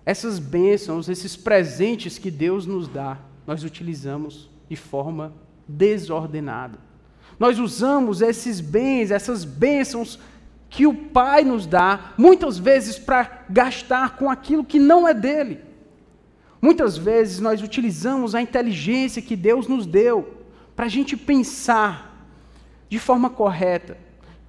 essas 0.05 0.39
bênçãos, 0.39 1.09
esses 1.09 1.37
presentes 1.37 2.19
que 2.19 2.31
Deus 2.31 2.65
nos 2.65 2.89
dá, 2.89 3.19
nós 3.47 3.63
utilizamos 3.63 4.49
de 4.69 4.77
forma 4.77 5.33
desordenada. 5.69 6.79
Nós 7.39 7.59
usamos 7.59 8.23
esses 8.23 8.61
bens, 8.61 9.11
essas 9.11 9.45
bênçãos 9.45 10.19
que 10.69 10.87
o 10.87 10.95
Pai 10.95 11.45
nos 11.45 11.67
dá, 11.67 12.13
muitas 12.17 12.59
vezes 12.59 12.99
para 12.99 13.45
gastar 13.49 14.17
com 14.17 14.31
aquilo 14.31 14.65
que 14.65 14.79
não 14.79 15.07
é 15.07 15.15
dele. 15.15 15.61
Muitas 16.61 16.97
vezes 16.97 17.39
nós 17.41 17.63
utilizamos 17.63 18.35
a 18.35 18.41
inteligência 18.41 19.23
que 19.23 19.37
Deus 19.37 19.69
nos 19.69 19.87
deu 19.87 20.37
para 20.75 20.87
a 20.87 20.89
gente 20.89 21.17
pensar 21.17 22.29
de 22.89 22.99
forma 22.99 23.31
correta, 23.31 23.97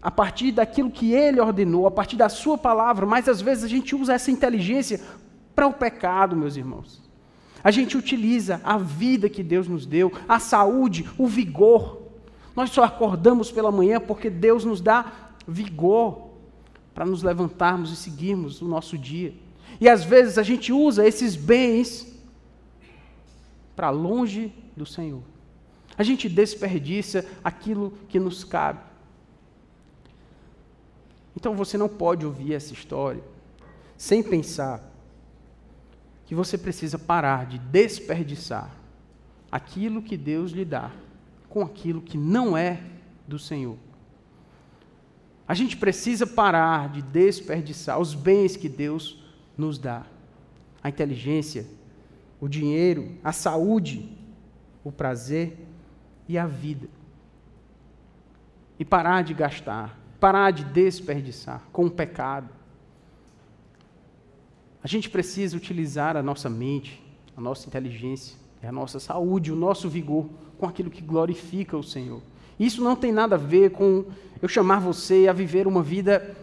a 0.02 0.12
partir 0.12 0.52
daquilo 0.52 0.92
que 0.92 1.14
Ele 1.14 1.40
ordenou, 1.40 1.88
a 1.88 1.92
partir 1.92 2.16
da 2.16 2.30
Sua 2.30 2.58
palavra, 2.58 3.06
mas 3.06 3.28
às 3.28 3.42
vezes 3.42 3.64
a 3.64 3.68
gente 3.68 3.96
usa 3.96 4.14
essa 4.14 4.32
inteligência 4.32 5.02
para 5.56 5.68
o 5.68 5.74
pecado, 5.74 6.36
meus 6.36 6.56
irmãos. 6.56 7.02
A 7.64 7.72
gente 7.72 7.98
utiliza 7.98 8.62
a 8.64 8.78
vida 8.78 9.30
que 9.30 9.44
Deus 9.44 9.68
nos 9.68 9.86
deu, 9.86 10.12
a 10.28 10.40
saúde, 10.40 11.10
o 11.18 11.28
vigor. 11.28 12.07
Nós 12.58 12.72
só 12.72 12.84
acordamos 12.84 13.52
pela 13.52 13.72
manhã 13.72 14.02
porque 14.02 14.32
Deus 14.32 14.66
nos 14.66 14.82
dá 14.82 15.30
vigor 15.48 16.32
para 16.92 17.06
nos 17.06 17.22
levantarmos 17.22 17.92
e 17.92 17.96
seguirmos 17.96 18.64
o 18.64 18.68
nosso 18.68 18.98
dia. 18.98 19.32
E 19.80 19.88
às 19.88 20.04
vezes 20.04 20.40
a 20.40 20.44
gente 20.44 20.74
usa 20.74 21.08
esses 21.08 21.36
bens 21.36 22.20
para 23.76 23.92
longe 23.92 24.52
do 24.76 24.88
Senhor. 24.88 25.22
A 25.96 26.02
gente 26.02 26.28
desperdiça 26.28 27.24
aquilo 27.44 27.94
que 28.10 28.20
nos 28.20 28.44
cabe. 28.44 28.80
Então 31.36 31.56
você 31.56 31.78
não 31.78 31.88
pode 31.88 32.26
ouvir 32.26 32.56
essa 32.56 32.74
história 32.74 33.24
sem 33.96 34.24
pensar 34.24 34.82
que 36.26 36.34
você 36.34 36.58
precisa 36.58 36.98
parar 36.98 37.46
de 37.46 37.60
desperdiçar 37.60 38.76
aquilo 39.52 40.02
que 40.02 40.18
Deus 40.18 40.50
lhe 40.50 40.66
dá 40.66 40.92
com 41.50 41.62
aquilo 41.62 42.02
que 42.02 42.18
não 42.18 42.58
é 42.58 42.82
do 43.28 43.40
Senhor. 43.40 43.78
A 45.48 45.54
gente 45.54 45.78
precisa 45.78 46.28
parar 46.28 46.90
de 46.90 47.02
desperdiçar 47.02 48.00
os 48.00 48.14
bens 48.14 48.58
que 48.58 48.68
Deus 48.68 49.24
nos 49.58 49.78
dá. 49.78 50.06
A 50.84 50.90
inteligência, 50.90 51.66
o 52.40 52.48
dinheiro, 52.48 53.18
a 53.24 53.32
saúde, 53.32 54.10
o 54.84 54.92
prazer 54.92 55.58
e 56.28 56.38
a 56.38 56.46
vida. 56.46 56.90
E 58.78 58.86
parar 58.86 59.24
de 59.24 59.34
gastar, 59.34 59.98
parar 60.20 60.52
de 60.52 60.66
desperdiçar 60.66 61.64
com 61.72 61.86
o 61.86 61.92
pecado. 61.92 62.50
A 64.84 64.88
gente 64.88 65.10
precisa 65.10 65.58
utilizar 65.58 66.16
a 66.16 66.22
nossa 66.22 66.50
mente, 66.50 67.04
a 67.36 67.42
nossa 67.42 67.68
inteligência, 67.68 68.38
a 68.62 68.72
nossa 68.72 69.00
saúde, 69.00 69.52
o 69.52 69.56
nosso 69.56 69.90
vigor 69.90 70.30
com 70.58 70.66
aquilo 70.66 70.90
que 70.90 71.02
glorifica 71.02 71.78
o 71.78 71.84
Senhor. 71.84 72.22
Isso 72.60 72.84
não 72.84 72.96
tem 72.96 73.12
nada 73.12 73.36
a 73.36 73.38
ver 73.40 73.72
com 73.72 74.06
eu 74.42 74.48
chamar 74.48 74.80
você 74.80 75.28
a 75.28 75.34
viver 75.34 75.68
uma 75.68 75.82
vida 75.84 76.36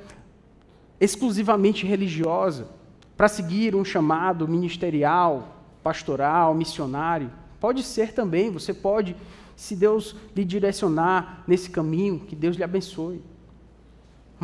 exclusivamente 1.01 1.87
religiosa, 1.87 2.69
para 3.17 3.29
seguir 3.29 3.77
um 3.77 3.85
chamado 3.85 4.49
ministerial, 4.49 5.57
pastoral, 5.83 6.55
missionário. 6.55 7.31
Pode 7.61 7.83
ser 7.83 8.13
também, 8.13 8.51
você 8.51 8.75
pode, 8.75 9.15
se 9.55 9.77
Deus 9.77 10.17
lhe 10.35 10.45
direcionar 10.45 11.45
nesse 11.47 11.71
caminho, 11.71 12.21
que 12.21 12.35
Deus 12.35 12.57
lhe 12.57 12.65
abençoe. 12.65 13.23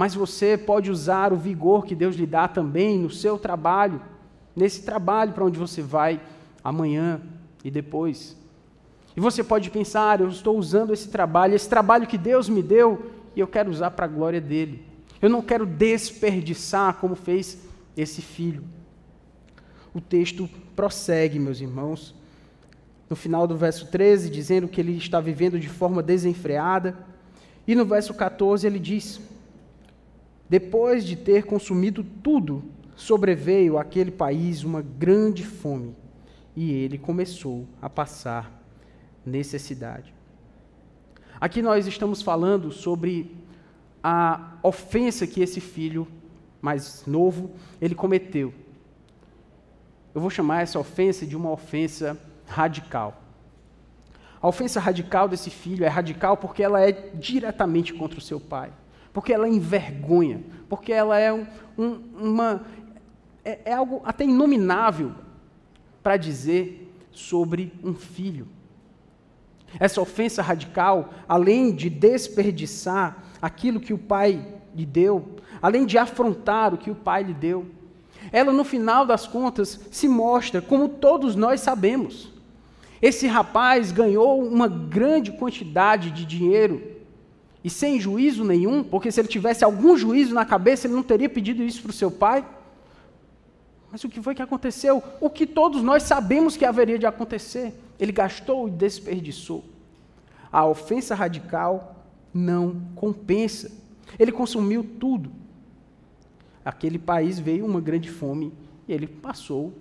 mas 0.00 0.14
você 0.14 0.56
pode 0.56 0.90
usar 0.90 1.30
o 1.30 1.36
vigor 1.36 1.84
que 1.84 1.94
Deus 1.94 2.16
lhe 2.16 2.26
dá 2.26 2.48
também 2.48 2.98
no 2.98 3.10
seu 3.10 3.36
trabalho, 3.36 4.00
nesse 4.54 4.82
trabalho 4.82 5.32
para 5.32 5.44
onde 5.44 5.58
você 5.58 5.82
vai 5.82 6.20
amanhã 6.64 7.20
e 7.64 7.70
depois. 7.70 8.34
E 9.16 9.20
você 9.20 9.42
pode 9.42 9.70
pensar: 9.70 10.20
eu 10.20 10.28
estou 10.28 10.56
usando 10.56 10.92
esse 10.92 11.08
trabalho, 11.08 11.54
esse 11.54 11.68
trabalho 11.68 12.06
que 12.06 12.18
Deus 12.18 12.48
me 12.48 12.62
deu, 12.62 13.10
e 13.34 13.40
eu 13.40 13.46
quero 13.46 13.70
usar 13.70 13.90
para 13.90 14.06
a 14.06 14.08
glória 14.08 14.40
dele. 14.40 14.84
Eu 15.20 15.28
não 15.28 15.42
quero 15.42 15.66
desperdiçar 15.66 16.94
como 16.94 17.14
fez 17.14 17.58
esse 17.96 18.22
filho. 18.22 18.64
O 19.94 20.00
texto 20.00 20.48
prossegue, 20.74 21.38
meus 21.38 21.60
irmãos, 21.60 22.14
no 23.08 23.16
final 23.16 23.46
do 23.46 23.56
verso 23.56 23.86
13, 23.90 24.30
dizendo 24.30 24.68
que 24.68 24.80
ele 24.80 24.96
está 24.96 25.20
vivendo 25.20 25.58
de 25.58 25.68
forma 25.68 26.02
desenfreada. 26.02 26.96
E 27.66 27.74
no 27.74 27.84
verso 27.84 28.14
14 28.14 28.66
ele 28.66 28.78
diz: 28.78 29.20
Depois 30.48 31.04
de 31.04 31.16
ter 31.16 31.44
consumido 31.44 32.04
tudo, 32.22 32.62
sobreveio 32.96 33.78
àquele 33.78 34.10
país 34.10 34.62
uma 34.62 34.80
grande 34.80 35.44
fome, 35.44 35.94
e 36.56 36.70
ele 36.70 36.98
começou 36.98 37.66
a 37.82 37.90
passar 37.90 38.59
necessidade. 39.24 40.14
Aqui 41.40 41.62
nós 41.62 41.86
estamos 41.86 42.22
falando 42.22 42.70
sobre 42.70 43.36
a 44.02 44.54
ofensa 44.62 45.26
que 45.26 45.40
esse 45.40 45.60
filho 45.60 46.06
mais 46.60 47.04
novo 47.06 47.50
ele 47.80 47.94
cometeu. 47.94 48.52
Eu 50.14 50.20
vou 50.20 50.30
chamar 50.30 50.62
essa 50.62 50.78
ofensa 50.78 51.26
de 51.26 51.36
uma 51.36 51.50
ofensa 51.50 52.18
radical. 52.46 53.22
A 54.42 54.48
ofensa 54.48 54.80
radical 54.80 55.28
desse 55.28 55.50
filho 55.50 55.84
é 55.84 55.88
radical 55.88 56.36
porque 56.36 56.62
ela 56.62 56.80
é 56.80 56.92
diretamente 56.92 57.92
contra 57.92 58.18
o 58.18 58.22
seu 58.22 58.40
pai, 58.40 58.72
porque 59.12 59.32
ela 59.32 59.48
envergonha, 59.48 60.42
porque 60.68 60.92
ela 60.92 61.18
é 61.18 61.32
um, 61.32 61.46
uma 62.18 62.64
é, 63.44 63.60
é 63.66 63.72
algo 63.72 64.00
até 64.04 64.24
inominável 64.24 65.14
para 66.02 66.16
dizer 66.16 66.90
sobre 67.12 67.72
um 67.82 67.94
filho. 67.94 68.48
Essa 69.78 70.00
ofensa 70.00 70.42
radical, 70.42 71.14
além 71.28 71.74
de 71.74 71.88
desperdiçar 71.88 73.22
aquilo 73.40 73.80
que 73.80 73.92
o 73.92 73.98
pai 73.98 74.46
lhe 74.74 74.86
deu, 74.86 75.36
além 75.60 75.86
de 75.86 75.98
afrontar 75.98 76.74
o 76.74 76.78
que 76.78 76.90
o 76.90 76.94
pai 76.94 77.22
lhe 77.22 77.34
deu, 77.34 77.66
ela 78.32 78.52
no 78.52 78.64
final 78.64 79.06
das 79.06 79.26
contas 79.26 79.80
se 79.90 80.08
mostra 80.08 80.60
como 80.60 80.88
todos 80.88 81.34
nós 81.34 81.60
sabemos. 81.60 82.32
Esse 83.00 83.26
rapaz 83.26 83.92
ganhou 83.92 84.42
uma 84.42 84.68
grande 84.68 85.32
quantidade 85.32 86.10
de 86.10 86.24
dinheiro 86.26 86.82
e 87.64 87.70
sem 87.70 87.98
juízo 87.98 88.44
nenhum, 88.44 88.82
porque 88.82 89.10
se 89.10 89.20
ele 89.20 89.28
tivesse 89.28 89.64
algum 89.64 89.96
juízo 89.96 90.34
na 90.34 90.44
cabeça, 90.44 90.86
ele 90.86 90.94
não 90.94 91.02
teria 91.02 91.28
pedido 91.28 91.62
isso 91.62 91.82
para 91.82 91.90
o 91.90 91.94
seu 91.94 92.10
pai. 92.10 92.44
Mas 93.90 94.04
o 94.04 94.08
que 94.08 94.22
foi 94.22 94.34
que 94.34 94.42
aconteceu? 94.42 95.02
O 95.20 95.28
que 95.28 95.46
todos 95.46 95.82
nós 95.82 96.04
sabemos 96.04 96.56
que 96.56 96.64
haveria 96.64 96.98
de 96.98 97.06
acontecer. 97.06 97.74
Ele 97.98 98.12
gastou 98.12 98.68
e 98.68 98.70
desperdiçou. 98.70 99.64
A 100.50 100.64
ofensa 100.64 101.14
radical 101.14 101.96
não 102.32 102.80
compensa. 102.94 103.70
Ele 104.18 104.32
consumiu 104.32 104.84
tudo. 104.98 105.32
Aquele 106.64 106.98
país 106.98 107.38
veio 107.38 107.66
uma 107.66 107.80
grande 107.80 108.10
fome 108.10 108.52
e 108.86 108.92
ele 108.92 109.06
passou 109.06 109.72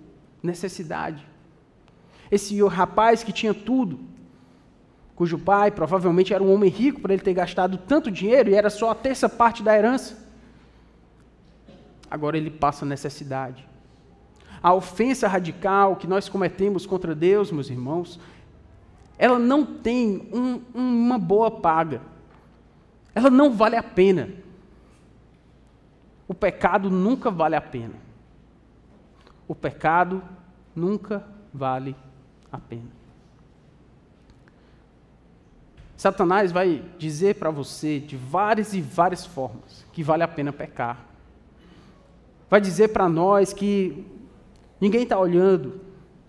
necessidade. 0.42 1.26
Esse 2.30 2.60
rapaz 2.66 3.22
que 3.22 3.32
tinha 3.32 3.52
tudo, 3.52 4.00
cujo 5.14 5.38
pai 5.38 5.70
provavelmente 5.70 6.32
era 6.32 6.42
um 6.42 6.52
homem 6.52 6.70
rico 6.70 7.00
para 7.00 7.12
ele 7.12 7.22
ter 7.22 7.34
gastado 7.34 7.76
tanto 7.76 8.10
dinheiro 8.10 8.50
e 8.50 8.54
era 8.54 8.70
só 8.70 8.90
a 8.90 8.94
terça 8.94 9.28
parte 9.28 9.62
da 9.62 9.76
herança. 9.76 10.16
Agora 12.10 12.36
ele 12.36 12.50
passa 12.50 12.86
necessidade. 12.86 13.69
A 14.62 14.74
ofensa 14.74 15.26
radical 15.26 15.96
que 15.96 16.06
nós 16.06 16.28
cometemos 16.28 16.84
contra 16.86 17.14
Deus, 17.14 17.50
meus 17.50 17.70
irmãos, 17.70 18.20
ela 19.18 19.38
não 19.38 19.64
tem 19.64 20.28
um, 20.32 20.60
uma 20.74 21.18
boa 21.18 21.50
paga. 21.50 22.00
Ela 23.14 23.30
não 23.30 23.52
vale 23.52 23.76
a 23.76 23.82
pena. 23.82 24.30
O 26.28 26.34
pecado 26.34 26.90
nunca 26.90 27.30
vale 27.30 27.56
a 27.56 27.60
pena. 27.60 27.94
O 29.48 29.54
pecado 29.54 30.22
nunca 30.74 31.24
vale 31.52 31.96
a 32.52 32.58
pena. 32.58 33.00
Satanás 35.96 36.50
vai 36.50 36.82
dizer 36.96 37.34
para 37.34 37.50
você 37.50 38.00
de 38.00 38.16
várias 38.16 38.72
e 38.72 38.80
várias 38.80 39.26
formas 39.26 39.84
que 39.92 40.02
vale 40.02 40.22
a 40.22 40.28
pena 40.28 40.50
pecar. 40.50 41.04
Vai 42.48 42.58
dizer 42.58 42.88
para 42.88 43.06
nós 43.06 43.52
que 43.52 44.06
ninguém 44.80 45.02
está 45.02 45.18
olhando, 45.18 45.80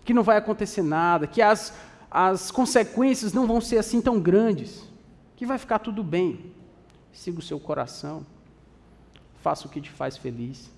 que 0.03 0.13
não 0.13 0.23
vai 0.23 0.37
acontecer 0.37 0.81
nada, 0.81 1.27
que 1.27 1.41
as, 1.41 1.73
as 2.09 2.51
consequências 2.51 3.33
não 3.33 3.47
vão 3.47 3.61
ser 3.61 3.77
assim 3.77 4.01
tão 4.01 4.19
grandes, 4.19 4.83
que 5.35 5.45
vai 5.45 5.57
ficar 5.57 5.79
tudo 5.79 6.03
bem. 6.03 6.51
Siga 7.13 7.39
o 7.39 7.43
seu 7.43 7.59
coração, 7.59 8.25
faça 9.41 9.67
o 9.67 9.69
que 9.69 9.81
te 9.81 9.89
faz 9.89 10.17
feliz, 10.17 10.69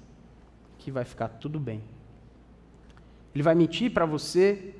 que 0.77 0.91
vai 0.91 1.05
ficar 1.05 1.27
tudo 1.27 1.59
bem. 1.59 1.83
Ele 3.33 3.43
vai 3.43 3.55
mentir 3.55 3.91
para 3.91 4.05
você 4.05 4.75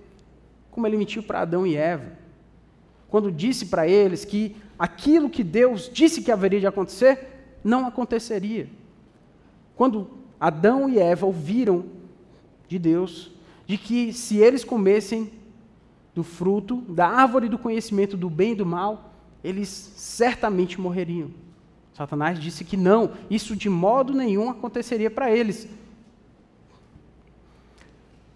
como 0.73 0.87
ele 0.87 0.97
mentiu 0.97 1.21
para 1.21 1.41
Adão 1.41 1.67
e 1.67 1.75
Eva, 1.75 2.13
quando 3.07 3.31
disse 3.31 3.67
para 3.67 3.87
eles 3.87 4.25
que 4.25 4.55
aquilo 4.77 5.29
que 5.29 5.43
Deus 5.43 5.87
disse 5.93 6.23
que 6.23 6.31
haveria 6.31 6.59
de 6.59 6.65
acontecer, 6.65 7.27
não 7.63 7.85
aconteceria. 7.85 8.67
Quando 9.75 10.09
Adão 10.39 10.89
e 10.89 10.97
Eva 10.97 11.27
ouviram 11.27 11.85
de 12.73 12.79
Deus 12.79 13.31
de 13.67 13.77
que 13.77 14.11
se 14.11 14.37
eles 14.37 14.63
comessem 14.63 15.31
do 16.13 16.23
fruto 16.23 16.77
da 16.89 17.07
árvore 17.07 17.47
do 17.47 17.57
conhecimento 17.57 18.17
do 18.17 18.29
bem 18.29 18.53
e 18.53 18.55
do 18.55 18.65
mal, 18.65 19.13
eles 19.43 19.69
certamente 19.95 20.81
morreriam. 20.81 21.29
Satanás 21.93 22.39
disse 22.39 22.65
que 22.65 22.75
não, 22.75 23.11
isso 23.29 23.55
de 23.55 23.69
modo 23.69 24.13
nenhum 24.13 24.49
aconteceria 24.49 25.11
para 25.11 25.31
eles. 25.31 25.67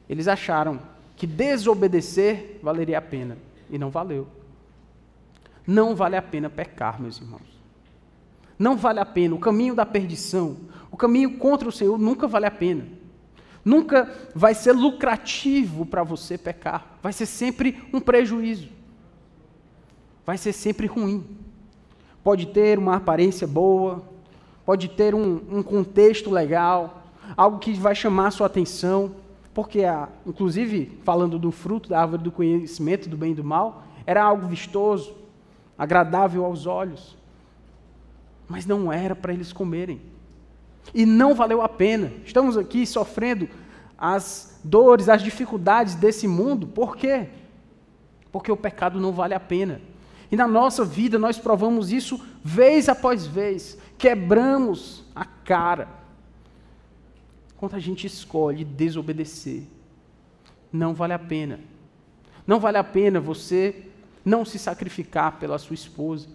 Eles 0.07 0.27
acharam 0.27 0.79
que 1.15 1.25
desobedecer 1.25 2.59
valeria 2.61 2.99
a 2.99 3.01
pena. 3.01 3.37
E 3.69 3.77
não 3.77 3.89
valeu. 3.89 4.27
Não 5.65 5.95
vale 5.95 6.15
a 6.15 6.21
pena 6.21 6.49
pecar, 6.49 7.01
meus 7.01 7.17
irmãos. 7.17 7.57
Não 8.57 8.77
vale 8.77 8.99
a 8.99 9.05
pena. 9.05 9.35
O 9.35 9.39
caminho 9.39 9.75
da 9.75 9.85
perdição, 9.85 10.55
o 10.91 10.95
caminho 10.95 11.37
contra 11.37 11.67
o 11.67 11.71
Senhor 11.71 11.97
nunca 11.97 12.27
vale 12.27 12.45
a 12.45 12.51
pena. 12.51 12.85
Nunca 13.67 14.09
vai 14.33 14.55
ser 14.55 14.71
lucrativo 14.71 15.85
para 15.85 16.01
você 16.01 16.37
pecar. 16.37 16.97
Vai 17.03 17.11
ser 17.11 17.25
sempre 17.25 17.83
um 17.91 17.99
prejuízo. 17.99 18.69
Vai 20.25 20.37
ser 20.37 20.53
sempre 20.53 20.87
ruim. 20.87 21.21
Pode 22.23 22.45
ter 22.45 22.79
uma 22.79 22.95
aparência 22.95 23.45
boa, 23.45 24.07
pode 24.65 24.87
ter 24.87 25.13
um, 25.13 25.41
um 25.51 25.61
contexto 25.61 26.29
legal, 26.29 27.03
algo 27.35 27.59
que 27.59 27.73
vai 27.73 27.93
chamar 27.93 28.27
a 28.27 28.31
sua 28.31 28.47
atenção, 28.47 29.11
porque, 29.53 29.83
a, 29.83 30.07
inclusive, 30.25 30.97
falando 31.03 31.37
do 31.37 31.51
fruto 31.51 31.89
da 31.89 31.99
árvore 31.99 32.23
do 32.23 32.31
conhecimento 32.31 33.09
do 33.09 33.17
bem 33.17 33.33
e 33.33 33.35
do 33.35 33.43
mal, 33.43 33.83
era 34.05 34.23
algo 34.23 34.47
vistoso, 34.47 35.13
agradável 35.77 36.45
aos 36.45 36.65
olhos, 36.65 37.17
mas 38.47 38.65
não 38.65 38.93
era 38.93 39.13
para 39.13 39.33
eles 39.33 39.51
comerem. 39.51 39.99
E 40.93 41.05
não 41.05 41.35
valeu 41.35 41.61
a 41.61 41.69
pena. 41.69 42.11
Estamos 42.25 42.57
aqui 42.57 42.85
sofrendo 42.85 43.49
as 43.97 44.59
dores, 44.63 45.09
as 45.09 45.23
dificuldades 45.23 45.95
desse 45.95 46.27
mundo, 46.27 46.67
por 46.67 46.95
quê? 46.95 47.27
Porque 48.31 48.51
o 48.51 48.57
pecado 48.57 48.99
não 48.99 49.11
vale 49.11 49.33
a 49.33 49.39
pena. 49.39 49.81
E 50.31 50.35
na 50.35 50.47
nossa 50.47 50.83
vida 50.83 51.17
nós 51.17 51.39
provamos 51.39 51.91
isso 51.91 52.19
vez 52.43 52.89
após 52.89 53.25
vez, 53.25 53.77
quebramos 53.97 55.03
a 55.15 55.25
cara 55.25 55.87
quando 57.55 57.75
a 57.75 57.79
gente 57.79 58.05
escolhe 58.05 58.63
desobedecer. 58.63 59.63
Não 60.71 60.93
vale 60.93 61.13
a 61.13 61.19
pena. 61.19 61.59
Não 62.45 62.59
vale 62.59 62.77
a 62.77 62.83
pena 62.83 63.19
você 63.19 63.87
não 64.23 64.45
se 64.45 64.59
sacrificar 64.59 65.39
pela 65.39 65.57
sua 65.57 65.73
esposa. 65.73 66.27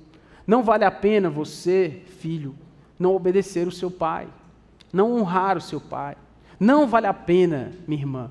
Não 0.47 0.63
vale 0.63 0.85
a 0.85 0.91
pena 0.91 1.31
você, 1.31 2.03
filho, 2.19 2.55
não 2.99 3.15
obedecer 3.15 3.69
o 3.69 3.73
seu 3.73 3.91
pai. 3.91 4.27
Não 4.93 5.15
honrar 5.15 5.57
o 5.57 5.61
seu 5.61 5.81
pai. 5.81 6.17
Não 6.61 6.87
vale 6.87 7.07
a 7.07 7.15
pena, 7.15 7.73
minha 7.89 8.01
irmã, 8.01 8.31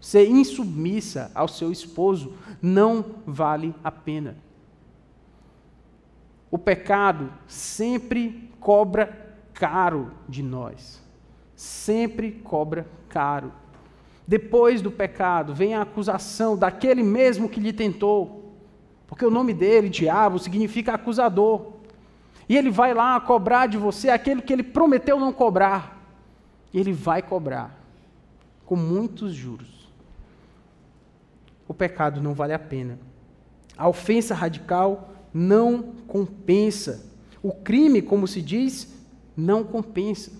ser 0.00 0.28
insubmissa 0.28 1.30
ao 1.34 1.48
seu 1.48 1.70
esposo. 1.70 2.34
Não 2.60 3.04
vale 3.26 3.74
a 3.82 3.90
pena. 3.90 4.36
O 6.50 6.58
pecado 6.58 7.32
sempre 7.46 8.50
cobra 8.60 9.36
caro 9.54 10.10
de 10.28 10.42
nós 10.42 11.02
sempre 11.62 12.32
cobra 12.32 12.88
caro. 13.08 13.52
Depois 14.26 14.82
do 14.82 14.90
pecado, 14.90 15.54
vem 15.54 15.74
a 15.74 15.82
acusação 15.82 16.56
daquele 16.56 17.04
mesmo 17.04 17.48
que 17.48 17.60
lhe 17.60 17.72
tentou. 17.72 18.52
Porque 19.06 19.24
o 19.24 19.30
nome 19.30 19.54
dele, 19.54 19.88
diabo, 19.88 20.40
significa 20.40 20.94
acusador. 20.94 21.74
E 22.48 22.56
ele 22.56 22.70
vai 22.70 22.92
lá 22.92 23.20
cobrar 23.20 23.66
de 23.66 23.76
você 23.76 24.08
aquilo 24.08 24.42
que 24.42 24.52
ele 24.52 24.62
prometeu 24.62 25.18
não 25.18 25.32
cobrar. 25.32 26.00
E 26.72 26.78
ele 26.78 26.92
vai 26.92 27.22
cobrar 27.22 27.78
com 28.66 28.76
muitos 28.76 29.34
juros. 29.34 29.88
O 31.68 31.74
pecado 31.74 32.20
não 32.20 32.34
vale 32.34 32.52
a 32.52 32.58
pena. 32.58 32.98
A 33.76 33.88
ofensa 33.88 34.34
radical 34.34 35.10
não 35.32 35.82
compensa. 36.06 37.06
O 37.42 37.52
crime, 37.52 38.02
como 38.02 38.26
se 38.26 38.42
diz, 38.42 38.92
não 39.36 39.64
compensa. 39.64 40.32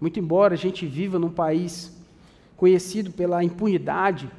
Muito 0.00 0.18
embora 0.18 0.54
a 0.54 0.56
gente 0.56 0.86
viva 0.86 1.18
num 1.18 1.30
país 1.30 1.96
conhecido 2.56 3.10
pela 3.10 3.42
impunidade, 3.44 4.30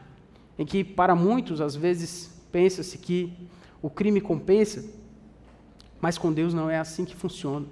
em 0.57 0.65
que 0.65 0.83
para 0.83 1.15
muitos 1.15 1.61
às 1.61 1.75
vezes 1.75 2.41
pensa-se 2.51 2.97
que 2.97 3.33
o 3.81 3.89
crime 3.89 4.21
compensa, 4.21 4.83
mas 6.01 6.17
com 6.17 6.33
Deus 6.33 6.53
não 6.53 6.69
é 6.69 6.79
assim 6.79 7.05
que 7.05 7.15
funciona. 7.15 7.65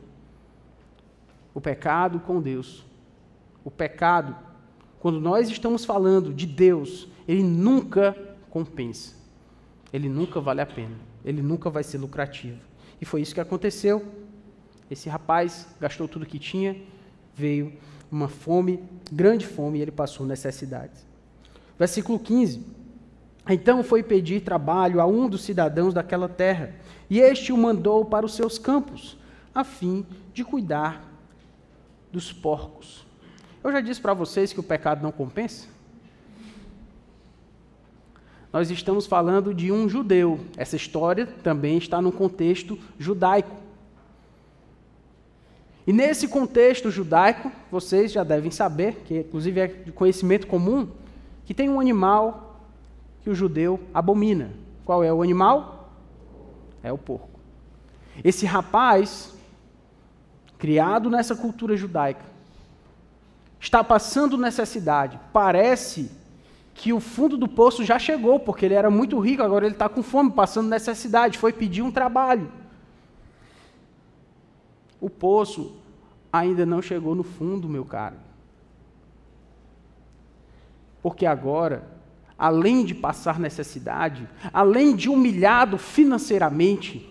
O 1.53 1.59
pecado 1.59 2.19
com 2.19 2.39
Deus. 2.39 2.85
O 3.65 3.71
pecado, 3.71 4.35
quando 4.99 5.19
nós 5.19 5.49
estamos 5.49 5.83
falando 5.83 6.33
de 6.33 6.45
Deus, 6.45 7.07
ele 7.27 7.43
nunca 7.43 8.15
compensa. 8.49 9.15
Ele 9.91 10.07
nunca 10.07 10.39
vale 10.39 10.61
a 10.61 10.65
pena. 10.65 10.95
Ele 11.25 11.41
nunca 11.41 11.69
vai 11.69 11.83
ser 11.83 11.97
lucrativo. 11.97 12.59
E 13.01 13.05
foi 13.05 13.21
isso 13.21 13.33
que 13.33 13.41
aconteceu. 13.41 14.05
Esse 14.89 15.09
rapaz 15.09 15.67
gastou 15.79 16.07
tudo 16.07 16.25
que 16.25 16.39
tinha, 16.39 16.75
veio 17.35 17.73
uma 18.11 18.27
fome, 18.27 18.83
grande 19.11 19.45
fome, 19.45 19.79
e 19.79 19.81
ele 19.81 19.91
passou 19.91 20.25
necessidades. 20.25 21.05
Versículo 21.77 22.19
15. 22.19 22.65
Então 23.47 23.83
foi 23.83 24.03
pedir 24.03 24.41
trabalho 24.41 24.99
a 24.99 25.05
um 25.05 25.29
dos 25.29 25.43
cidadãos 25.43 25.93
daquela 25.93 26.27
terra, 26.27 26.75
e 27.09 27.19
este 27.19 27.51
o 27.51 27.57
mandou 27.57 28.05
para 28.05 28.25
os 28.25 28.35
seus 28.35 28.57
campos, 28.57 29.17
a 29.53 29.63
fim 29.63 30.05
de 30.33 30.43
cuidar 30.43 31.03
dos 32.11 32.31
porcos. 32.31 33.05
Eu 33.63 33.71
já 33.71 33.81
disse 33.81 33.99
para 33.99 34.13
vocês 34.13 34.53
que 34.53 34.59
o 34.59 34.63
pecado 34.63 35.01
não 35.01 35.11
compensa? 35.11 35.67
Nós 38.51 38.71
estamos 38.71 39.05
falando 39.05 39.53
de 39.53 39.71
um 39.71 39.87
judeu. 39.87 40.39
Essa 40.57 40.75
história 40.75 41.27
também 41.43 41.77
está 41.77 42.01
no 42.01 42.11
contexto 42.11 42.79
judaico. 42.97 43.55
E 45.85 45.93
nesse 45.93 46.27
contexto 46.27 46.89
judaico, 46.89 47.51
vocês 47.71 48.11
já 48.11 48.23
devem 48.23 48.51
saber, 48.51 49.01
que 49.05 49.19
inclusive 49.19 49.59
é 49.59 49.67
de 49.67 49.91
conhecimento 49.91 50.47
comum, 50.47 50.87
que 51.45 51.53
tem 51.53 51.69
um 51.69 51.79
animal 51.79 52.63
que 53.23 53.29
o 53.29 53.35
judeu 53.35 53.79
abomina. 53.93 54.51
Qual 54.85 55.03
é 55.03 55.11
o 55.11 55.21
animal? 55.21 55.78
É 56.83 56.91
o 56.91 56.97
porco. 56.97 57.39
Esse 58.23 58.45
rapaz, 58.45 59.33
criado 60.57 61.09
nessa 61.09 61.35
cultura 61.35 61.75
judaica, 61.75 62.25
está 63.59 63.83
passando 63.83 64.37
necessidade. 64.37 65.19
Parece 65.33 66.11
que 66.73 66.93
o 66.93 66.99
fundo 66.99 67.37
do 67.37 67.47
poço 67.47 67.83
já 67.83 67.99
chegou, 67.99 68.39
porque 68.39 68.65
ele 68.65 68.73
era 68.73 68.89
muito 68.89 69.19
rico, 69.19 69.43
agora 69.43 69.65
ele 69.65 69.75
está 69.75 69.89
com 69.89 70.01
fome, 70.01 70.31
passando 70.31 70.69
necessidade, 70.69 71.37
foi 71.37 71.51
pedir 71.51 71.81
um 71.81 71.91
trabalho. 71.91 72.49
O 75.01 75.09
poço 75.09 75.75
ainda 76.31 76.65
não 76.65 76.81
chegou 76.81 77.15
no 77.15 77.23
fundo, 77.23 77.67
meu 77.67 77.83
caro. 77.83 78.15
Porque 81.01 81.25
agora, 81.25 81.83
além 82.39 82.85
de 82.85 82.95
passar 82.95 83.37
necessidade, 83.37 84.27
além 84.53 84.95
de 84.95 85.09
humilhado 85.09 85.77
financeiramente, 85.77 87.05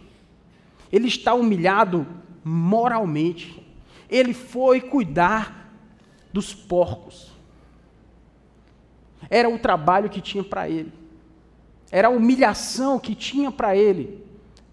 ele 0.90 1.06
está 1.06 1.34
humilhado 1.34 2.06
moralmente. 2.42 3.62
Ele 4.08 4.32
foi 4.32 4.80
cuidar 4.80 5.70
dos 6.32 6.54
porcos. 6.54 7.30
Era 9.28 9.50
o 9.50 9.58
trabalho 9.58 10.08
que 10.08 10.22
tinha 10.22 10.42
para 10.42 10.66
ele. 10.66 10.92
Era 11.90 12.08
a 12.08 12.10
humilhação 12.10 12.98
que 12.98 13.14
tinha 13.14 13.52
para 13.52 13.76
ele 13.76 14.24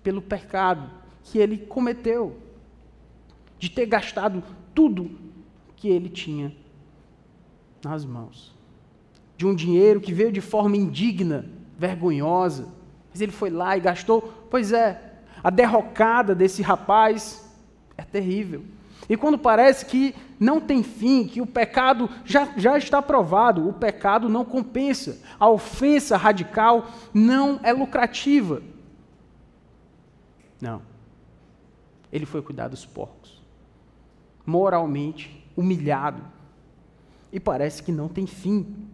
pelo 0.01 0.21
pecado 0.21 0.89
que 1.23 1.37
ele 1.37 1.57
cometeu 1.57 2.39
de 3.59 3.69
ter 3.69 3.87
gastado 3.87 4.41
tudo 4.73 5.19
que 5.75 5.89
ele 5.89 6.07
tinha 6.07 6.55
nas 7.83 8.05
mãos. 8.05 8.54
De 9.37 9.45
um 9.45 9.53
dinheiro 9.53 9.99
que 9.99 10.13
veio 10.13 10.31
de 10.31 10.41
forma 10.41 10.77
indigna, 10.77 11.45
vergonhosa, 11.77 12.67
mas 13.11 13.21
ele 13.21 13.31
foi 13.31 13.49
lá 13.49 13.75
e 13.75 13.81
gastou. 13.81 14.21
Pois 14.49 14.71
é, 14.71 15.13
a 15.43 15.49
derrocada 15.49 16.33
desse 16.33 16.61
rapaz 16.61 17.49
é 17.97 18.03
terrível. 18.03 18.63
E 19.09 19.15
quando 19.15 19.37
parece 19.37 19.85
que 19.85 20.15
não 20.39 20.59
tem 20.59 20.81
fim, 20.81 21.27
que 21.27 21.41
o 21.41 21.45
pecado 21.45 22.09
já, 22.23 22.53
já 22.57 22.77
está 22.77 23.01
provado, 23.01 23.67
o 23.67 23.73
pecado 23.73 24.27
não 24.27 24.43
compensa, 24.43 25.21
a 25.39 25.47
ofensa 25.49 26.17
radical 26.17 26.87
não 27.13 27.59
é 27.61 27.71
lucrativa. 27.71 28.61
Não. 30.59 30.81
Ele 32.11 32.25
foi 32.25 32.41
cuidar 32.41 32.69
dos 32.69 32.85
porcos 32.85 33.35
moralmente 34.45 35.43
humilhado. 35.57 36.21
E 37.31 37.39
parece 37.39 37.81
que 37.81 37.91
não 37.91 38.07
tem 38.07 38.27
fim 38.27 38.87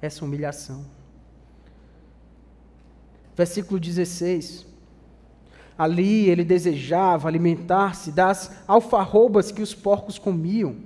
essa 0.00 0.24
humilhação. 0.24 0.84
Versículo 3.36 3.78
16. 3.78 4.66
Ali 5.78 6.28
ele 6.28 6.44
desejava 6.44 7.28
alimentar-se 7.28 8.12
das 8.12 8.62
alfarrobas 8.68 9.50
que 9.50 9.62
os 9.62 9.74
porcos 9.74 10.18
comiam, 10.18 10.76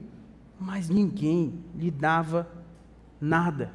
mas 0.59 0.89
ninguém 0.89 1.65
lhe 1.75 1.91
dava 1.91 2.49
nada. 3.21 3.73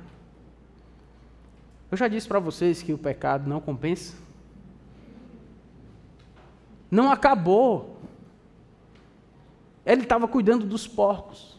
Eu 1.92 1.98
já 1.98 2.08
disse 2.08 2.28
para 2.28 2.40
vocês 2.40 2.82
que 2.82 2.94
o 2.94 2.98
pecado 2.98 3.50
não 3.50 3.60
compensa. 3.60 4.16
Não 6.90 7.12
acabou 7.12 8.00
ele 9.90 10.04
estava 10.04 10.28
cuidando 10.28 10.68
dos 10.68 10.88
porcos. 10.88 11.58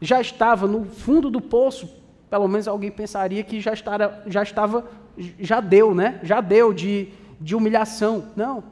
Já 0.00 0.20
estava 0.20 0.66
no 0.66 0.84
fundo 0.84 1.30
do 1.30 1.40
poço, 1.40 1.88
pelo 2.32 2.48
menos 2.48 2.66
alguém 2.66 2.90
pensaria 2.90 3.44
que 3.44 3.60
já, 3.60 3.74
estava, 3.74 4.22
já 4.26 4.42
estava, 4.42 4.86
já 5.38 5.60
deu, 5.60 5.94
né? 5.94 6.18
Já 6.22 6.40
deu 6.40 6.72
de, 6.72 7.10
de 7.38 7.54
humilhação. 7.54 8.28
Não. 8.34 8.64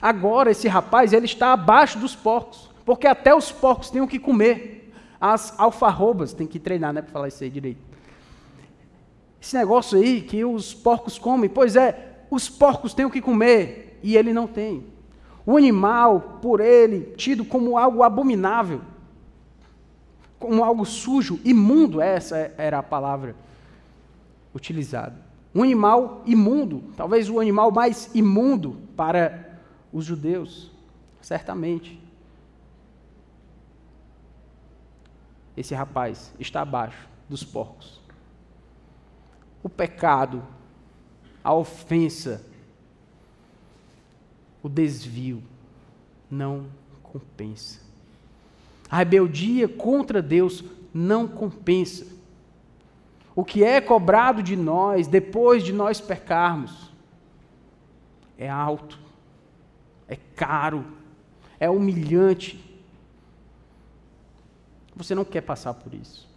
Agora 0.00 0.52
esse 0.52 0.68
rapaz, 0.68 1.12
ele 1.12 1.26
está 1.26 1.52
abaixo 1.52 1.98
dos 1.98 2.14
porcos, 2.14 2.70
porque 2.84 3.08
até 3.08 3.34
os 3.34 3.50
porcos 3.50 3.90
têm 3.90 4.00
o 4.00 4.06
que 4.06 4.20
comer. 4.20 4.94
As 5.20 5.58
alfarrobas, 5.58 6.32
tem 6.32 6.46
que 6.46 6.60
treinar, 6.60 6.92
né, 6.92 7.02
para 7.02 7.10
falar 7.10 7.26
isso 7.26 7.42
aí 7.42 7.50
direito. 7.50 7.80
Esse 9.40 9.56
negócio 9.56 9.98
aí 9.98 10.20
que 10.20 10.44
os 10.44 10.72
porcos 10.72 11.18
comem, 11.18 11.50
pois 11.50 11.74
é, 11.74 12.20
os 12.30 12.48
porcos 12.48 12.94
têm 12.94 13.04
o 13.04 13.10
que 13.10 13.20
comer 13.20 13.98
e 14.00 14.16
ele 14.16 14.32
não 14.32 14.46
tem. 14.46 14.86
O 15.44 15.56
animal, 15.56 16.38
por 16.40 16.60
ele, 16.60 17.14
tido 17.16 17.44
como 17.44 17.76
algo 17.76 18.04
abominável, 18.04 18.80
como 20.42 20.64
algo 20.64 20.84
sujo, 20.84 21.40
imundo, 21.44 22.00
essa 22.00 22.52
era 22.58 22.80
a 22.80 22.82
palavra 22.82 23.36
utilizada. 24.52 25.16
Um 25.54 25.62
animal 25.62 26.22
imundo, 26.26 26.82
talvez 26.96 27.30
o 27.30 27.38
animal 27.38 27.70
mais 27.70 28.12
imundo 28.14 28.78
para 28.96 29.60
os 29.92 30.04
judeus, 30.04 30.70
certamente. 31.20 32.00
Esse 35.56 35.74
rapaz 35.74 36.32
está 36.40 36.62
abaixo 36.62 37.08
dos 37.28 37.44
porcos. 37.44 38.00
O 39.62 39.68
pecado, 39.68 40.42
a 41.44 41.54
ofensa, 41.54 42.44
o 44.62 44.68
desvio 44.68 45.42
não 46.30 46.66
compensa. 47.02 47.91
A 48.92 48.98
rebeldia 48.98 49.66
contra 49.66 50.20
Deus 50.20 50.62
não 50.92 51.26
compensa. 51.26 52.06
O 53.34 53.42
que 53.42 53.64
é 53.64 53.80
cobrado 53.80 54.42
de 54.42 54.54
nós 54.54 55.06
depois 55.06 55.64
de 55.64 55.72
nós 55.72 55.98
pecarmos 55.98 56.92
é 58.36 58.50
alto, 58.50 58.98
é 60.06 60.14
caro, 60.36 60.84
é 61.58 61.70
humilhante. 61.70 62.62
Você 64.94 65.14
não 65.14 65.24
quer 65.24 65.40
passar 65.40 65.72
por 65.72 65.94
isso. 65.94 66.28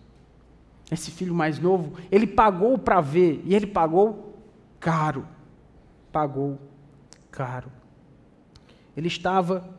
Esse 0.89 1.11
filho 1.11 1.35
mais 1.35 1.59
novo, 1.59 1.97
ele 2.09 2.25
pagou 2.25 2.77
para 2.77 3.01
ver, 3.01 3.41
e 3.43 3.53
ele 3.53 3.67
pagou 3.67 4.33
caro. 4.79 5.27
Pagou 6.09 6.57
caro. 7.29 7.69
Ele 8.95 9.09
estava 9.09 9.75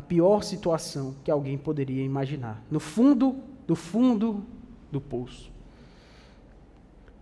na 0.00 0.02
pior 0.02 0.42
situação 0.42 1.14
que 1.22 1.30
alguém 1.30 1.58
poderia 1.58 2.02
imaginar, 2.02 2.64
no 2.70 2.80
fundo 2.80 3.36
do 3.66 3.76
fundo 3.76 4.42
do 4.90 4.98
poço. 4.98 5.52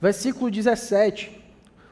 Versículo 0.01 0.49
17. 0.49 1.29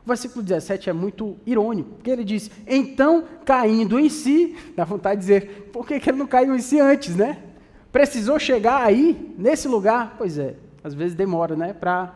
O 0.05 0.07
versículo 0.07 0.45
17 0.45 0.89
é 0.89 0.93
muito 0.93 1.37
irônico, 1.45 1.91
porque 1.97 2.09
ele 2.09 2.23
diz: 2.23 2.49
Então, 2.69 3.25
caindo 3.45 3.99
em 3.99 4.09
si, 4.09 4.57
dá 4.77 4.85
vontade 4.85 5.21
de 5.21 5.27
dizer, 5.27 5.71
por 5.73 5.85
que, 5.85 5.99
que 5.99 6.09
ele 6.09 6.19
não 6.19 6.27
caiu 6.29 6.55
em 6.55 6.61
si 6.61 6.79
antes, 6.79 7.17
né? 7.17 7.43
Precisou 7.91 8.39
chegar 8.39 8.85
aí, 8.85 9.35
nesse 9.37 9.67
lugar? 9.67 10.15
Pois 10.17 10.39
é, 10.39 10.55
às 10.85 10.95
vezes 10.95 11.17
demora, 11.17 11.57
né, 11.57 11.73
para 11.73 12.15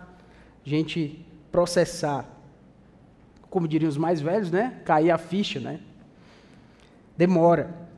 a 0.65 0.69
gente 0.69 1.27
processar. 1.51 2.25
Como 3.49 3.67
diriam 3.67 3.89
os 3.89 3.97
mais 3.97 4.21
velhos, 4.21 4.49
né? 4.49 4.81
Cair 4.85 5.11
a 5.11 5.19
ficha, 5.19 5.59
né? 5.59 5.81
Demora. 7.17 7.90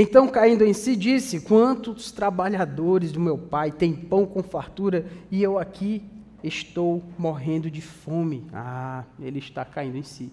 Então, 0.00 0.28
caindo 0.28 0.64
em 0.64 0.72
si, 0.72 0.94
disse: 0.94 1.40
Quantos 1.40 2.12
trabalhadores 2.12 3.10
do 3.10 3.18
meu 3.18 3.36
pai 3.36 3.72
têm 3.72 3.92
pão 3.92 4.24
com 4.24 4.44
fartura 4.44 5.06
e 5.28 5.42
eu 5.42 5.58
aqui 5.58 6.04
estou 6.40 7.02
morrendo 7.18 7.68
de 7.68 7.82
fome. 7.82 8.46
Ah, 8.52 9.02
ele 9.18 9.40
está 9.40 9.64
caindo 9.64 9.96
em 9.96 10.04
si. 10.04 10.30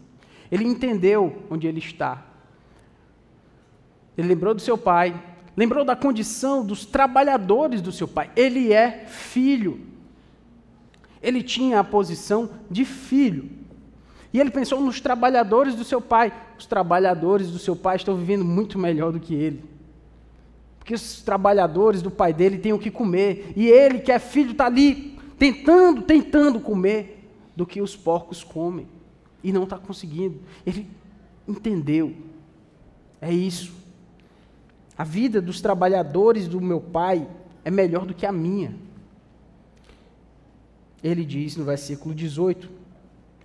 Ele 0.51 0.65
entendeu 0.65 1.41
onde 1.49 1.65
ele 1.65 1.79
está. 1.79 2.23
Ele 4.15 4.27
lembrou 4.27 4.53
do 4.53 4.61
seu 4.61 4.77
pai, 4.77 5.19
lembrou 5.57 5.83
da 5.83 5.95
condição 5.95 6.63
dos 6.63 6.85
trabalhadores 6.85 7.81
do 7.81 7.91
seu 7.91 8.07
pai. 8.07 8.29
Ele 8.35 8.71
é 8.71 9.07
filho. 9.07 9.79
Ele 11.23 11.41
tinha 11.41 11.79
a 11.79 11.83
posição 11.83 12.51
de 12.69 12.85
filho. 12.85 13.49
E 14.35 14.39
ele 14.41 14.51
pensou 14.51 14.81
nos 14.81 14.99
trabalhadores 14.99 15.75
do 15.75 15.85
seu 15.85 16.01
pai. 16.01 16.29
Os 16.59 16.65
trabalhadores 16.65 17.49
do 17.49 17.57
seu 17.57 17.73
pai 17.73 17.95
estão 17.95 18.17
vivendo 18.17 18.43
muito 18.43 18.77
melhor 18.77 19.13
do 19.13 19.17
que 19.17 19.33
ele. 19.33 19.63
Porque 20.77 20.93
os 20.93 21.21
trabalhadores 21.21 22.01
do 22.01 22.11
pai 22.11 22.33
dele 22.33 22.57
têm 22.57 22.73
o 22.73 22.77
que 22.77 22.91
comer. 22.91 23.53
E 23.55 23.69
ele, 23.69 23.99
que 23.99 24.11
é 24.11 24.19
filho, 24.19 24.51
está 24.51 24.65
ali 24.65 25.17
tentando, 25.39 26.01
tentando 26.01 26.59
comer 26.59 27.25
do 27.55 27.65
que 27.65 27.81
os 27.81 27.95
porcos 27.95 28.43
comem 28.43 28.89
e 29.41 29.53
não 29.53 29.63
está 29.63 29.77
conseguindo. 29.77 30.41
Ele 30.65 30.85
entendeu. 31.47 32.13
É 33.21 33.31
isso. 33.31 33.73
A 34.97 35.05
vida 35.05 35.41
dos 35.41 35.61
trabalhadores 35.61 36.45
do 36.45 36.59
meu 36.59 36.81
pai 36.81 37.25
é 37.63 37.71
melhor 37.71 38.05
do 38.05 38.13
que 38.13 38.25
a 38.25 38.33
minha. 38.33 38.75
Ele 41.01 41.23
diz 41.23 41.55
no 41.55 41.63
versículo 41.63 42.13
18: 42.13 42.74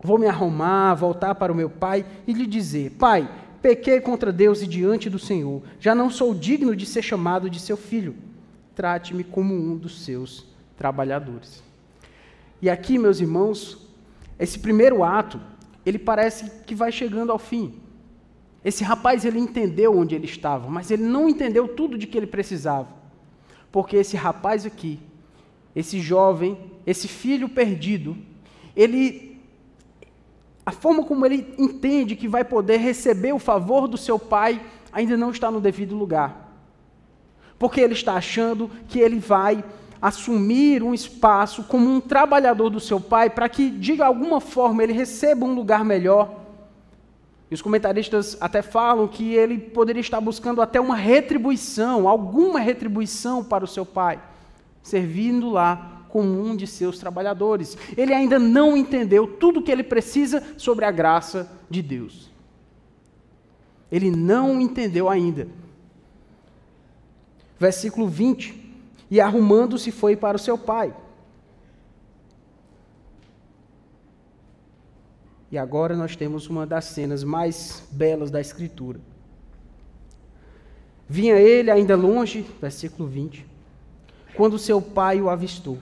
Vou 0.03 0.19
me 0.19 0.27
arrumar, 0.27 0.95
voltar 0.95 1.35
para 1.35 1.53
o 1.53 1.55
meu 1.55 1.69
pai 1.69 2.07
e 2.27 2.33
lhe 2.33 2.47
dizer: 2.47 2.93
Pai, 2.93 3.31
pequei 3.61 4.01
contra 4.01 4.33
Deus 4.33 4.63
e 4.63 4.67
diante 4.67 5.11
do 5.11 5.19
Senhor, 5.19 5.63
já 5.79 5.95
não 5.95 6.11
sou 6.11 6.35
digno 6.35 6.75
de 6.75 6.87
ser 6.87 7.03
chamado 7.03 7.51
de 7.51 7.61
seu 7.61 7.77
filho. 7.77 8.15
Trate-me 8.75 9.23
como 9.23 9.55
um 9.55 9.77
dos 9.77 10.03
seus 10.03 10.47
trabalhadores. 10.77 11.63
E 12.63 12.71
aqui, 12.71 12.99
meus 12.99 13.21
irmãos, 13.21 13.87
esse 14.39 14.59
primeiro 14.59 15.05
ato, 15.05 15.41
ele 15.85 15.99
parece 15.99 16.51
que 16.67 16.75
vai 16.75 16.91
chegando 16.91 17.33
ao 17.33 17.39
fim. 17.39 17.75
Esse 18.65 18.85
rapaz, 18.85 19.25
ele 19.25 19.39
entendeu 19.39 19.97
onde 19.97 20.15
ele 20.15 20.27
estava, 20.27 20.69
mas 20.69 20.91
ele 20.91 21.03
não 21.03 21.29
entendeu 21.29 21.69
tudo 21.69 21.97
de 21.97 22.07
que 22.07 22.17
ele 22.17 22.27
precisava. 22.27 22.89
Porque 23.73 23.97
esse 23.97 24.17
rapaz 24.17 24.67
aqui, 24.67 24.99
esse 25.75 26.01
jovem, 26.01 26.59
esse 26.87 27.09
filho 27.09 27.49
perdido, 27.49 28.17
ele 28.75 29.30
a 30.65 30.73
forma 30.73 31.05
como 31.05 31.25
ele 31.25 31.55
entende 31.59 32.17
que 32.17 32.29
vai 32.29 32.45
poder 32.45 32.77
receber 32.77 33.33
o 33.33 33.39
favor 33.39 33.89
do 33.89 33.97
seu 33.97 34.19
pai 34.19 34.61
ainda 34.93 35.17
não 35.17 35.31
está 35.31 35.51
no 35.51 35.61
devido 35.61 35.97
lugar. 35.97 36.49
Porque 37.59 37.81
ele 37.81 37.95
está 37.95 38.15
achando 38.15 38.71
que 38.89 38.99
ele 38.99 39.19
vai 39.19 39.65
assumir 40.01 40.83
um 40.83 40.95
espaço 40.95 41.65
como 41.65 41.89
um 41.89 42.01
trabalhador 42.01 42.71
do 42.71 42.81
seu 42.81 43.01
pai 43.01 43.29
para 43.29 43.49
que, 43.49 43.71
de 43.71 44.01
alguma 44.01 44.41
forma, 44.41 44.83
ele 44.83 44.93
receba 44.93 45.45
um 45.45 45.55
lugar 45.55 45.85
melhor. 45.85 46.41
E 47.51 47.55
os 47.55 47.61
comentaristas 47.61 48.37
até 48.41 48.63
falam 48.63 49.09
que 49.09 49.35
ele 49.35 49.59
poderia 49.59 50.01
estar 50.01 50.21
buscando 50.21 50.63
até 50.63 50.81
uma 50.81 50.95
retribuição, 50.95 52.09
alguma 52.09 52.61
retribuição 52.61 53.43
para 53.43 53.65
o 53.65 53.69
seu 53.69 53.85
pai, 53.85 54.21
servindo 54.83 55.51
lá 55.51 56.00
como 56.11 56.43
um 56.43 56.57
de 56.57 56.67
seus 56.67 56.99
trabalhadores. 56.99 57.77
Ele 57.97 58.13
ainda 58.13 58.39
não 58.39 58.77
entendeu 58.77 59.27
tudo 59.27 59.61
o 59.61 59.63
que 59.63 59.71
ele 59.71 59.83
precisa 59.83 60.43
sobre 60.57 60.85
a 60.85 60.91
graça 60.91 61.51
de 61.69 61.83
Deus. 61.83 62.31
Ele 63.91 64.11
não 64.11 64.61
entendeu 64.61 65.09
ainda. 65.09 65.49
Versículo 67.59 68.09
20 68.09 68.61
e 69.11 69.21
arrumando-se 69.21 69.91
foi 69.91 70.15
para 70.15 70.37
o 70.37 70.41
seu 70.41 70.57
pai. 70.57 70.95
E 75.51 75.59
agora 75.59 75.97
nós 75.97 76.15
temos 76.15 76.47
uma 76.47 76.65
das 76.65 76.85
cenas 76.85 77.25
mais 77.25 77.83
belas 77.91 78.31
da 78.31 78.41
Escritura. 78.41 79.01
Vinha 81.09 81.35
ele 81.35 81.73
ainda 81.73 81.97
longe, 81.97 82.47
versículo 82.61 83.09
20, 83.09 83.45
quando 84.37 84.57
seu 84.61 84.81
pai 84.81 85.21
o 85.21 85.29
avistou. 85.29 85.77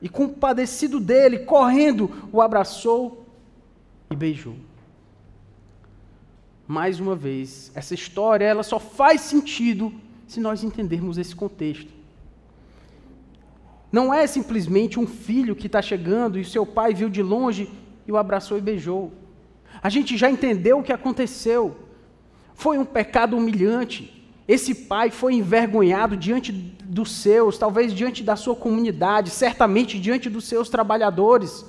E 0.00 0.08
compadecido 0.08 1.00
dele, 1.00 1.40
correndo, 1.40 2.10
o 2.32 2.40
abraçou 2.40 3.26
e 4.10 4.16
beijou. 4.16 4.56
Mais 6.66 7.00
uma 7.00 7.16
vez, 7.16 7.72
essa 7.74 7.94
história 7.94 8.44
ela 8.44 8.62
só 8.62 8.78
faz 8.78 9.22
sentido 9.22 9.92
se 10.26 10.38
nós 10.38 10.62
entendermos 10.62 11.16
esse 11.16 11.34
contexto. 11.34 11.90
Não 13.90 14.12
é 14.12 14.26
simplesmente 14.26 15.00
um 15.00 15.06
filho 15.06 15.56
que 15.56 15.66
está 15.66 15.80
chegando 15.80 16.38
e 16.38 16.44
seu 16.44 16.66
pai 16.66 16.92
viu 16.92 17.08
de 17.08 17.22
longe 17.22 17.70
e 18.06 18.12
o 18.12 18.18
abraçou 18.18 18.58
e 18.58 18.60
beijou. 18.60 19.12
A 19.82 19.88
gente 19.88 20.16
já 20.16 20.30
entendeu 20.30 20.78
o 20.78 20.82
que 20.82 20.92
aconteceu. 20.92 21.76
Foi 22.54 22.76
um 22.78 22.84
pecado 22.84 23.36
humilhante. 23.36 24.17
Esse 24.48 24.74
pai 24.74 25.10
foi 25.10 25.34
envergonhado 25.34 26.16
diante 26.16 26.50
dos 26.50 27.12
seus, 27.12 27.58
talvez 27.58 27.92
diante 27.92 28.24
da 28.24 28.34
sua 28.34 28.56
comunidade, 28.56 29.28
certamente 29.28 30.00
diante 30.00 30.30
dos 30.30 30.46
seus 30.46 30.70
trabalhadores. 30.70 31.66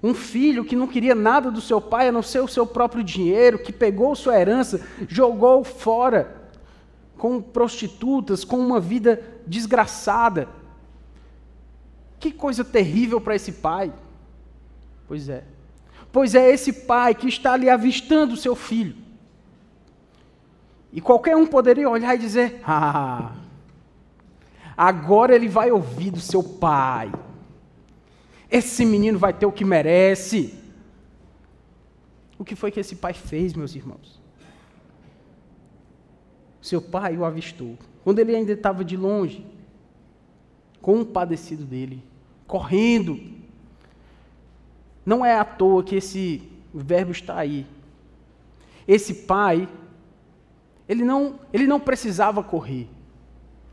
Um 0.00 0.14
filho 0.14 0.64
que 0.64 0.76
não 0.76 0.86
queria 0.86 1.14
nada 1.14 1.50
do 1.50 1.60
seu 1.60 1.80
pai 1.80 2.08
a 2.08 2.12
não 2.12 2.22
ser 2.22 2.38
o 2.38 2.46
seu 2.46 2.64
próprio 2.64 3.02
dinheiro, 3.02 3.58
que 3.58 3.72
pegou 3.72 4.14
sua 4.14 4.40
herança, 4.40 4.80
jogou 5.08 5.64
fora 5.64 6.50
com 7.18 7.42
prostitutas, 7.42 8.44
com 8.44 8.58
uma 8.58 8.78
vida 8.78 9.20
desgraçada. 9.44 10.48
Que 12.20 12.30
coisa 12.30 12.64
terrível 12.64 13.20
para 13.20 13.34
esse 13.34 13.50
pai. 13.50 13.92
Pois 15.08 15.28
é. 15.28 15.42
Pois 16.12 16.36
é 16.36 16.48
esse 16.52 16.72
pai 16.72 17.12
que 17.12 17.26
está 17.26 17.54
ali 17.54 17.68
avistando 17.68 18.34
o 18.34 18.36
seu 18.36 18.54
filho. 18.54 19.01
E 20.92 21.00
qualquer 21.00 21.36
um 21.36 21.46
poderia 21.46 21.88
olhar 21.88 22.14
e 22.14 22.18
dizer: 22.18 22.60
Ah, 22.64 23.32
agora 24.76 25.34
ele 25.34 25.48
vai 25.48 25.70
ouvir 25.70 26.10
do 26.10 26.20
seu 26.20 26.42
pai. 26.42 27.10
Esse 28.50 28.84
menino 28.84 29.18
vai 29.18 29.32
ter 29.32 29.46
o 29.46 29.52
que 29.52 29.64
merece. 29.64 30.54
O 32.38 32.44
que 32.44 32.54
foi 32.54 32.70
que 32.70 32.80
esse 32.80 32.96
pai 32.96 33.14
fez, 33.14 33.54
meus 33.54 33.74
irmãos? 33.74 34.20
Seu 36.60 36.82
pai 36.82 37.16
o 37.16 37.24
avistou. 37.24 37.78
Quando 38.04 38.18
ele 38.18 38.36
ainda 38.36 38.52
estava 38.52 38.84
de 38.84 38.96
longe, 38.96 39.46
compadecido 40.82 41.64
dele, 41.64 42.02
correndo. 42.46 43.18
Não 45.06 45.24
é 45.24 45.38
à 45.38 45.44
toa 45.44 45.82
que 45.82 45.96
esse 45.96 46.42
verbo 46.74 47.12
está 47.12 47.38
aí. 47.38 47.66
Esse 48.86 49.14
pai, 49.14 49.68
ele 50.88 51.04
não, 51.04 51.38
ele 51.52 51.66
não 51.66 51.80
precisava 51.80 52.42
correr. 52.42 52.88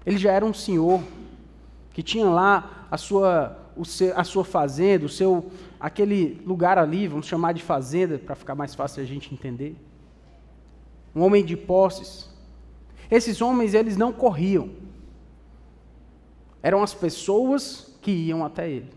Ele 0.05 0.17
já 0.17 0.31
era 0.31 0.45
um 0.45 0.53
senhor 0.53 1.01
que 1.91 2.01
tinha 2.01 2.27
lá 2.29 2.87
a 2.89 2.97
sua, 2.97 3.57
o 3.75 3.85
seu, 3.85 4.17
a 4.17 4.23
sua 4.23 4.43
fazenda, 4.45 5.05
o 5.05 5.09
seu 5.09 5.51
aquele 5.79 6.41
lugar 6.45 6.77
ali, 6.77 7.07
vamos 7.07 7.25
chamar 7.25 7.53
de 7.53 7.63
fazenda 7.63 8.17
para 8.17 8.35
ficar 8.35 8.55
mais 8.55 8.75
fácil 8.75 9.01
a 9.01 9.05
gente 9.05 9.33
entender. 9.33 9.75
Um 11.15 11.23
homem 11.23 11.43
de 11.43 11.55
posses. 11.55 12.29
Esses 13.09 13.41
homens 13.41 13.73
eles 13.73 13.97
não 13.97 14.11
corriam. 14.11 14.69
Eram 16.61 16.83
as 16.83 16.93
pessoas 16.93 17.97
que 18.01 18.11
iam 18.11 18.45
até 18.45 18.69
ele. 18.69 18.91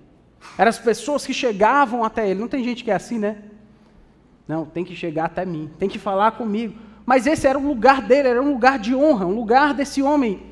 Eram 0.59 0.68
as 0.68 0.78
pessoas 0.78 1.24
que 1.24 1.32
chegavam 1.32 2.05
até 2.05 2.28
ele. 2.28 2.41
Não 2.41 2.49
tem 2.49 2.64
gente 2.64 2.82
que 2.82 2.91
é 2.91 2.95
assim, 2.95 3.18
né? 3.18 3.43
Não, 4.47 4.66
tem 4.66 4.84
que 4.84 4.95
chegar 4.95 5.26
até 5.26 5.47
mim, 5.47 5.70
tem 5.78 5.89
que 5.89 5.99
falar 5.99 6.32
comigo. 6.32 6.78
Mas 7.05 7.26
esse 7.26 7.46
era 7.46 7.59
o 7.59 7.66
lugar 7.66 8.03
dele, 8.03 8.28
era 8.28 8.42
um 8.42 8.53
lugar 8.53 8.78
de 8.78 8.94
honra, 8.94 9.26
um 9.26 9.34
lugar 9.34 9.74
desse 9.74 10.03
homem. 10.03 10.42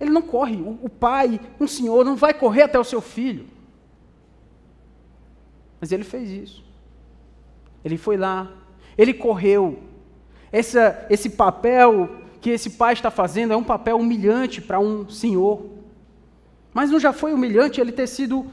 Ele 0.00 0.10
não 0.10 0.22
corre, 0.22 0.56
o, 0.56 0.88
pai, 0.88 1.40
um 1.58 1.66
senhor, 1.66 2.04
não 2.04 2.14
vai 2.14 2.32
correr 2.32 2.62
até 2.62 2.78
o 2.78 2.84
seu 2.84 3.00
filho. 3.00 3.46
Mas 5.80 5.92
ele 5.92 6.04
fez 6.04 6.30
isso. 6.30 6.64
Ele 7.84 7.96
foi 7.96 8.16
lá, 8.16 8.50
ele 8.96 9.14
correu. 9.14 9.78
Essa, 10.50 11.06
esse 11.10 11.30
papel 11.30 12.08
que 12.40 12.50
esse 12.50 12.70
pai 12.70 12.92
está 12.92 13.10
fazendo 13.10 13.52
é 13.52 13.56
um 13.56 13.64
papel 13.64 13.98
humilhante 13.98 14.60
para 14.60 14.78
um 14.78 15.08
senhor. 15.08 15.66
Mas 16.72 16.90
não 16.90 17.00
já 17.00 17.12
foi 17.12 17.32
humilhante 17.32 17.80
ele 17.80 17.92
ter 17.92 18.06
sido 18.06 18.46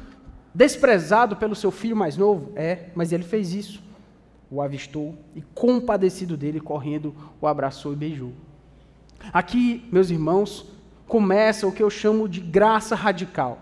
desprezado 0.53 1.35
pelo 1.35 1.55
seu 1.55 1.69
filho 1.69 1.95
mais 1.95 2.17
novo? 2.17 2.51
É, 2.55 2.89
mas 2.95 3.11
ele 3.11 3.23
fez 3.23 3.53
isso. 3.53 3.84
O 4.55 4.61
avistou 4.61 5.17
e, 5.35 5.41
compadecido 5.41 6.37
dele, 6.37 6.61
correndo, 6.61 7.13
o 7.41 7.45
abraçou 7.45 7.91
e 7.91 7.95
beijou. 7.97 8.31
Aqui, 9.33 9.85
meus 9.91 10.09
irmãos, 10.09 10.65
começa 11.09 11.67
o 11.67 11.73
que 11.73 11.83
eu 11.83 11.89
chamo 11.89 12.29
de 12.29 12.39
graça 12.39 12.95
radical. 12.95 13.59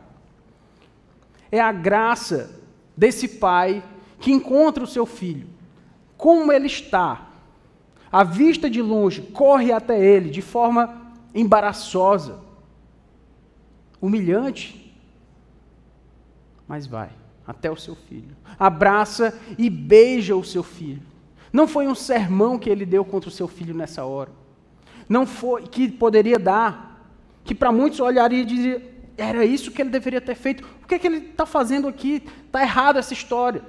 É 1.51 1.59
a 1.59 1.71
graça 1.71 2.61
desse 2.95 3.27
pai 3.27 3.83
que 4.19 4.31
encontra 4.31 4.83
o 4.83 4.87
seu 4.87 5.07
filho, 5.07 5.47
como 6.15 6.51
ele 6.51 6.67
está, 6.67 7.27
à 8.11 8.23
vista 8.23 8.69
de 8.69 8.79
longe, 8.79 9.23
corre 9.23 9.71
até 9.71 9.99
ele 9.99 10.29
de 10.29 10.43
forma 10.43 11.11
embaraçosa, 11.33 12.39
humilhante, 13.99 14.95
mas 16.67 16.85
vai 16.85 17.22
até 17.45 17.69
o 17.69 17.75
seu 17.75 17.95
filho, 17.95 18.35
abraça 18.57 19.37
e 19.57 19.69
beija 19.69 20.35
o 20.35 20.43
seu 20.43 20.63
filho. 20.63 21.01
Não 21.51 21.67
foi 21.67 21.87
um 21.87 21.95
sermão 21.95 22.57
que 22.57 22.69
ele 22.69 22.85
deu 22.85 23.05
contra 23.05 23.29
o 23.29 23.31
seu 23.31 23.47
filho 23.47 23.75
nessa 23.75 24.05
hora. 24.05 24.31
Não 25.07 25.25
foi 25.25 25.63
que 25.63 25.91
poderia 25.91 26.39
dar, 26.39 27.07
que 27.43 27.53
para 27.53 27.71
muitos 27.71 27.99
olharia 27.99 28.41
e 28.41 28.45
dizer, 28.45 29.11
era 29.17 29.45
isso 29.45 29.71
que 29.71 29.81
ele 29.81 29.89
deveria 29.89 30.21
ter 30.21 30.35
feito. 30.35 30.63
O 30.81 30.87
que, 30.87 30.95
é 30.95 30.99
que 30.99 31.05
ele 31.05 31.17
está 31.17 31.45
fazendo 31.45 31.87
aqui? 31.87 32.23
Está 32.45 32.61
errado 32.61 32.97
essa 32.97 33.13
história. 33.13 33.61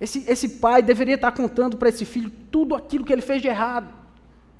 Esse, 0.00 0.24
esse 0.30 0.48
pai 0.60 0.82
deveria 0.82 1.14
estar 1.14 1.32
tá 1.32 1.36
contando 1.36 1.76
para 1.76 1.88
esse 1.88 2.04
filho 2.04 2.30
tudo 2.50 2.74
aquilo 2.74 3.04
que 3.04 3.12
ele 3.12 3.22
fez 3.22 3.42
de 3.42 3.48
errado. 3.48 3.92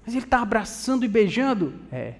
Mas 0.04 0.14
ele 0.14 0.24
está 0.24 0.40
abraçando 0.40 1.04
e 1.04 1.08
beijando? 1.08 1.74
É. 1.92 2.14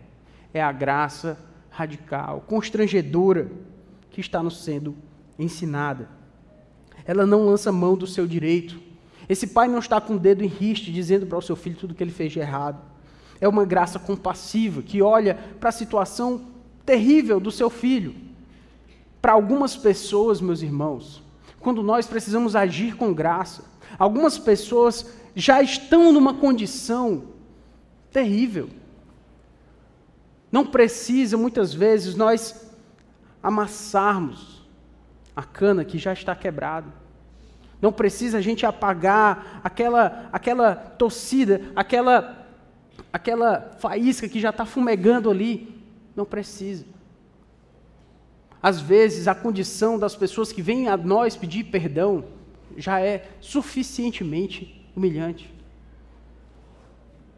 É 0.52 0.62
a 0.62 0.70
graça 0.70 1.38
radical, 1.70 2.44
constrangedora, 2.46 3.50
que 4.10 4.20
está 4.20 4.40
nos 4.42 4.62
sendo 4.62 4.96
ensinada. 5.38 6.08
Ela 7.04 7.26
não 7.26 7.46
lança 7.46 7.72
mão 7.72 7.96
do 7.96 8.06
seu 8.06 8.26
direito. 8.26 8.80
Esse 9.28 9.46
pai 9.46 9.68
não 9.68 9.78
está 9.78 10.00
com 10.00 10.14
o 10.14 10.18
dedo 10.18 10.42
em 10.42 10.48
riste 10.48 10.92
dizendo 10.92 11.26
para 11.26 11.38
o 11.38 11.42
seu 11.42 11.56
filho 11.56 11.76
tudo 11.76 11.94
que 11.94 12.02
ele 12.02 12.10
fez 12.10 12.32
de 12.32 12.40
errado. 12.40 12.80
É 13.40 13.48
uma 13.48 13.64
graça 13.64 13.98
compassiva 13.98 14.82
que 14.82 15.02
olha 15.02 15.34
para 15.58 15.68
a 15.68 15.72
situação 15.72 16.46
terrível 16.84 17.40
do 17.40 17.50
seu 17.50 17.68
filho. 17.68 18.14
Para 19.20 19.32
algumas 19.32 19.76
pessoas, 19.76 20.40
meus 20.40 20.62
irmãos, 20.62 21.22
quando 21.60 21.82
nós 21.82 22.06
precisamos 22.06 22.54
agir 22.54 22.94
com 22.96 23.12
graça, 23.12 23.64
algumas 23.98 24.38
pessoas 24.38 25.06
já 25.34 25.62
estão 25.62 26.12
numa 26.12 26.34
condição 26.34 27.24
terrível. 28.10 28.68
Não 30.52 30.66
precisa, 30.66 31.36
muitas 31.36 31.74
vezes, 31.74 32.14
nós 32.14 32.70
amassarmos 33.42 34.63
a 35.34 35.42
cana 35.42 35.84
que 35.84 35.98
já 35.98 36.12
está 36.12 36.34
quebrada. 36.34 36.88
Não 37.80 37.92
precisa 37.92 38.38
a 38.38 38.40
gente 38.40 38.64
apagar 38.64 39.60
aquela, 39.62 40.28
aquela 40.32 40.74
torcida, 40.74 41.60
aquela, 41.76 42.46
aquela 43.12 43.72
faísca 43.78 44.28
que 44.28 44.40
já 44.40 44.50
está 44.50 44.64
fumegando 44.64 45.30
ali. 45.30 45.82
Não 46.16 46.24
precisa. 46.24 46.86
Às 48.62 48.80
vezes, 48.80 49.28
a 49.28 49.34
condição 49.34 49.98
das 49.98 50.16
pessoas 50.16 50.50
que 50.50 50.62
vêm 50.62 50.88
a 50.88 50.96
nós 50.96 51.36
pedir 51.36 51.64
perdão 51.64 52.24
já 52.76 53.00
é 53.00 53.28
suficientemente 53.40 54.82
humilhante. 54.96 55.52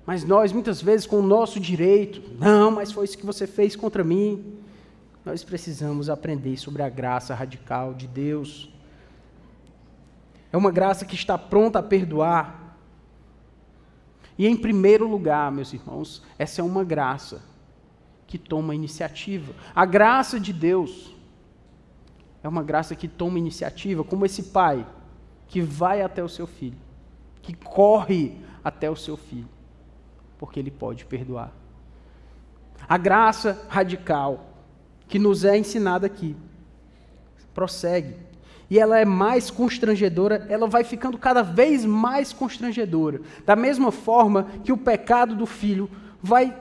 Mas 0.06 0.22
nós, 0.22 0.52
muitas 0.52 0.80
vezes, 0.80 1.04
com 1.04 1.18
o 1.18 1.26
nosso 1.26 1.58
direito, 1.58 2.22
não, 2.38 2.70
mas 2.70 2.92
foi 2.92 3.04
isso 3.04 3.18
que 3.18 3.26
você 3.26 3.44
fez 3.44 3.74
contra 3.74 4.04
mim. 4.04 4.60
Nós 5.26 5.42
precisamos 5.42 6.08
aprender 6.08 6.56
sobre 6.56 6.84
a 6.84 6.88
graça 6.88 7.34
radical 7.34 7.92
de 7.92 8.06
Deus. 8.06 8.70
É 10.52 10.56
uma 10.56 10.70
graça 10.70 11.04
que 11.04 11.16
está 11.16 11.36
pronta 11.36 11.80
a 11.80 11.82
perdoar. 11.82 12.78
E, 14.38 14.46
em 14.46 14.56
primeiro 14.56 15.08
lugar, 15.08 15.50
meus 15.50 15.72
irmãos, 15.72 16.22
essa 16.38 16.60
é 16.60 16.64
uma 16.64 16.84
graça 16.84 17.42
que 18.24 18.38
toma 18.38 18.72
iniciativa. 18.72 19.52
A 19.74 19.84
graça 19.84 20.38
de 20.38 20.52
Deus 20.52 21.12
é 22.40 22.46
uma 22.46 22.62
graça 22.62 22.94
que 22.94 23.08
toma 23.08 23.36
iniciativa, 23.36 24.04
como 24.04 24.24
esse 24.24 24.44
pai 24.44 24.86
que 25.48 25.60
vai 25.60 26.02
até 26.02 26.22
o 26.22 26.28
seu 26.28 26.46
filho, 26.46 26.78
que 27.42 27.52
corre 27.52 28.40
até 28.62 28.88
o 28.88 28.94
seu 28.94 29.16
filho, 29.16 29.48
porque 30.38 30.60
ele 30.60 30.70
pode 30.70 31.04
perdoar. 31.04 31.50
A 32.88 32.96
graça 32.96 33.66
radical 33.68 34.52
que 35.08 35.18
nos 35.18 35.44
é 35.44 35.56
ensinada 35.56 36.06
aqui 36.06 36.36
prossegue. 37.56 38.14
E 38.68 38.78
ela 38.78 38.98
é 38.98 39.04
mais 39.06 39.50
constrangedora, 39.50 40.46
ela 40.50 40.68
vai 40.68 40.84
ficando 40.84 41.16
cada 41.16 41.40
vez 41.42 41.86
mais 41.86 42.34
constrangedora. 42.34 43.22
Da 43.46 43.56
mesma 43.56 43.90
forma 43.90 44.48
que 44.62 44.72
o 44.72 44.76
pecado 44.76 45.34
do 45.34 45.46
filho 45.46 45.88
vai 46.22 46.54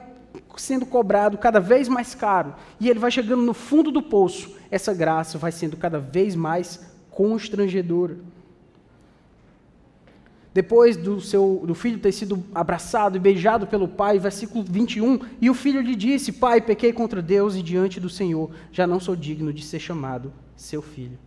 sendo 0.56 0.86
cobrado 0.86 1.36
cada 1.36 1.60
vez 1.60 1.86
mais 1.86 2.14
caro 2.14 2.54
e 2.80 2.88
ele 2.88 2.98
vai 2.98 3.10
chegando 3.10 3.42
no 3.42 3.52
fundo 3.52 3.90
do 3.90 4.02
poço, 4.02 4.56
essa 4.70 4.94
graça 4.94 5.36
vai 5.36 5.52
sendo 5.52 5.76
cada 5.76 5.98
vez 5.98 6.34
mais 6.34 6.80
constrangedora. 7.10 8.16
Depois 10.56 10.96
do, 10.96 11.20
seu, 11.20 11.62
do 11.66 11.74
filho 11.74 11.98
ter 11.98 12.12
sido 12.12 12.42
abraçado 12.54 13.14
e 13.14 13.20
beijado 13.20 13.66
pelo 13.66 13.86
pai, 13.86 14.18
versículo 14.18 14.64
21, 14.66 15.20
e 15.38 15.50
o 15.50 15.54
filho 15.54 15.82
lhe 15.82 15.94
disse: 15.94 16.32
Pai, 16.32 16.62
pequei 16.62 16.94
contra 16.94 17.20
Deus 17.20 17.54
e 17.54 17.62
diante 17.62 18.00
do 18.00 18.08
Senhor, 18.08 18.50
já 18.72 18.86
não 18.86 18.98
sou 18.98 19.14
digno 19.14 19.52
de 19.52 19.62
ser 19.62 19.78
chamado 19.78 20.32
seu 20.56 20.80
filho. 20.80 21.18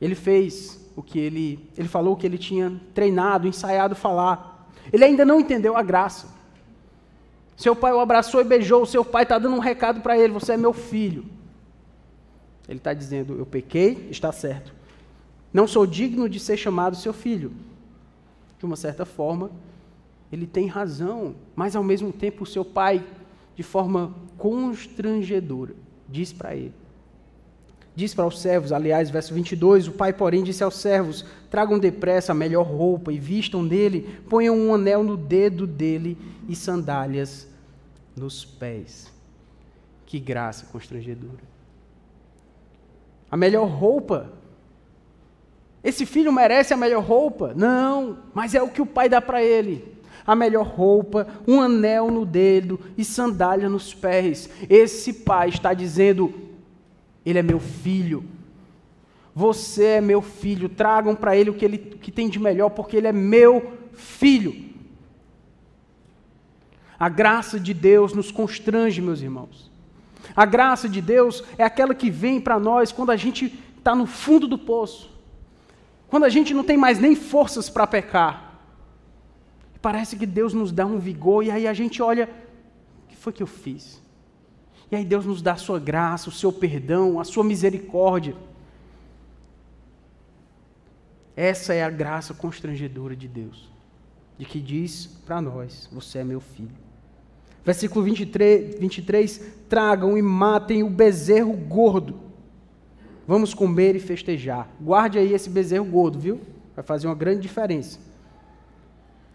Ele 0.00 0.14
fez 0.14 0.88
o 0.94 1.02
que 1.02 1.18
ele, 1.18 1.68
ele 1.76 1.88
falou 1.88 2.14
que 2.14 2.24
ele 2.24 2.38
tinha 2.38 2.80
treinado, 2.94 3.48
ensaiado 3.48 3.96
falar. 3.96 4.70
Ele 4.92 5.04
ainda 5.04 5.24
não 5.24 5.40
entendeu 5.40 5.76
a 5.76 5.82
graça. 5.82 6.28
Seu 7.56 7.74
pai 7.74 7.92
o 7.92 7.98
abraçou 7.98 8.40
e 8.40 8.44
beijou. 8.44 8.86
Seu 8.86 9.04
pai 9.04 9.24
está 9.24 9.36
dando 9.36 9.56
um 9.56 9.58
recado 9.58 10.00
para 10.00 10.16
ele: 10.16 10.32
Você 10.32 10.52
é 10.52 10.56
meu 10.56 10.72
filho. 10.72 11.24
Ele 12.68 12.78
está 12.78 12.94
dizendo: 12.94 13.36
Eu 13.36 13.46
pequei, 13.46 14.06
está 14.12 14.30
certo. 14.30 14.78
Não 15.52 15.66
sou 15.66 15.86
digno 15.86 16.28
de 16.28 16.38
ser 16.38 16.56
chamado 16.56 16.96
seu 16.96 17.12
filho. 17.12 17.52
De 18.58 18.64
uma 18.64 18.76
certa 18.76 19.04
forma, 19.04 19.50
ele 20.30 20.46
tem 20.46 20.66
razão, 20.66 21.34
mas 21.56 21.74
ao 21.74 21.82
mesmo 21.82 22.12
tempo 22.12 22.44
o 22.44 22.46
seu 22.46 22.64
pai, 22.64 23.04
de 23.56 23.62
forma 23.62 24.14
constrangedora, 24.38 25.74
diz 26.08 26.32
para 26.32 26.54
ele: 26.54 26.74
Diz 27.94 28.14
para 28.14 28.26
os 28.26 28.40
servos, 28.40 28.72
aliás, 28.72 29.10
verso 29.10 29.34
22, 29.34 29.88
o 29.88 29.92
pai, 29.92 30.12
porém, 30.12 30.44
disse 30.44 30.62
aos 30.62 30.76
servos: 30.76 31.24
Tragam 31.50 31.78
depressa 31.78 32.32
a 32.32 32.34
melhor 32.34 32.62
roupa 32.64 33.12
e 33.12 33.18
vistam 33.18 33.66
dele, 33.66 34.20
ponham 34.28 34.56
um 34.56 34.74
anel 34.74 35.02
no 35.02 35.16
dedo 35.16 35.66
dele 35.66 36.16
e 36.48 36.54
sandálias 36.54 37.48
nos 38.16 38.44
pés. 38.44 39.12
Que 40.06 40.18
graça 40.18 40.66
constrangedora. 40.72 41.42
A 43.30 43.36
melhor 43.36 43.66
roupa. 43.66 44.32
Esse 45.82 46.04
filho 46.04 46.32
merece 46.32 46.74
a 46.74 46.76
melhor 46.76 47.02
roupa? 47.02 47.52
Não, 47.56 48.18
mas 48.34 48.54
é 48.54 48.62
o 48.62 48.68
que 48.68 48.82
o 48.82 48.86
pai 48.86 49.08
dá 49.08 49.20
para 49.20 49.42
ele. 49.42 49.96
A 50.26 50.34
melhor 50.34 50.66
roupa, 50.66 51.26
um 51.48 51.60
anel 51.60 52.10
no 52.10 52.26
dedo 52.26 52.78
e 52.96 53.04
sandália 53.04 53.68
nos 53.68 53.94
pés. 53.94 54.50
Esse 54.68 55.12
pai 55.12 55.48
está 55.48 55.72
dizendo: 55.72 56.32
Ele 57.24 57.38
é 57.38 57.42
meu 57.42 57.58
filho. 57.58 58.24
Você 59.34 59.84
é 59.84 60.00
meu 60.00 60.20
filho. 60.20 60.68
Tragam 60.68 61.14
para 61.14 61.36
ele 61.36 61.50
o 61.50 61.54
que 61.54 61.64
ele 61.64 61.78
que 61.78 62.12
tem 62.12 62.28
de 62.28 62.38
melhor, 62.38 62.70
porque 62.70 62.96
ele 62.96 63.06
é 63.06 63.12
meu 63.12 63.78
filho. 63.94 64.70
A 66.98 67.08
graça 67.08 67.58
de 67.58 67.72
Deus 67.72 68.12
nos 68.12 68.30
constrange, 68.30 69.00
meus 69.00 69.22
irmãos. 69.22 69.70
A 70.36 70.44
graça 70.44 70.86
de 70.86 71.00
Deus 71.00 71.42
é 71.56 71.64
aquela 71.64 71.94
que 71.94 72.10
vem 72.10 72.38
para 72.38 72.58
nós 72.58 72.92
quando 72.92 73.10
a 73.10 73.16
gente 73.16 73.58
está 73.78 73.94
no 73.94 74.06
fundo 74.06 74.46
do 74.46 74.58
poço, 74.58 75.10
quando 76.10 76.24
a 76.24 76.28
gente 76.28 76.52
não 76.52 76.64
tem 76.64 76.76
mais 76.76 76.98
nem 76.98 77.14
forças 77.14 77.70
para 77.70 77.86
pecar. 77.86 78.60
Parece 79.80 80.16
que 80.16 80.26
Deus 80.26 80.52
nos 80.52 80.72
dá 80.72 80.84
um 80.84 80.98
vigor 80.98 81.44
e 81.44 81.50
aí 81.50 81.66
a 81.66 81.72
gente 81.72 82.02
olha: 82.02 82.28
o 83.04 83.08
que 83.08 83.16
foi 83.16 83.32
que 83.32 83.42
eu 83.42 83.46
fiz? 83.46 84.02
E 84.90 84.96
aí 84.96 85.04
Deus 85.04 85.24
nos 85.24 85.40
dá 85.40 85.52
a 85.52 85.56
sua 85.56 85.78
graça, 85.78 86.28
o 86.28 86.32
seu 86.32 86.52
perdão, 86.52 87.20
a 87.20 87.24
sua 87.24 87.44
misericórdia. 87.44 88.34
Essa 91.36 91.72
é 91.72 91.84
a 91.84 91.88
graça 91.88 92.34
constrangedora 92.34 93.14
de 93.14 93.28
Deus, 93.28 93.70
de 94.36 94.44
que 94.44 94.60
diz 94.60 95.06
para 95.24 95.40
nós: 95.40 95.88
Você 95.92 96.18
é 96.18 96.24
meu 96.24 96.40
filho. 96.40 96.76
Versículo 97.64 98.04
23, 98.04 98.80
23: 98.80 99.52
Tragam 99.68 100.18
e 100.18 100.22
matem 100.22 100.82
o 100.82 100.90
bezerro 100.90 101.52
gordo. 101.52 102.29
Vamos 103.26 103.54
comer 103.54 103.94
e 103.96 104.00
festejar. 104.00 104.68
Guarde 104.80 105.18
aí 105.18 105.32
esse 105.32 105.48
bezerro 105.48 105.84
gordo, 105.84 106.18
viu? 106.18 106.40
Vai 106.74 106.84
fazer 106.84 107.06
uma 107.06 107.14
grande 107.14 107.40
diferença. 107.40 107.98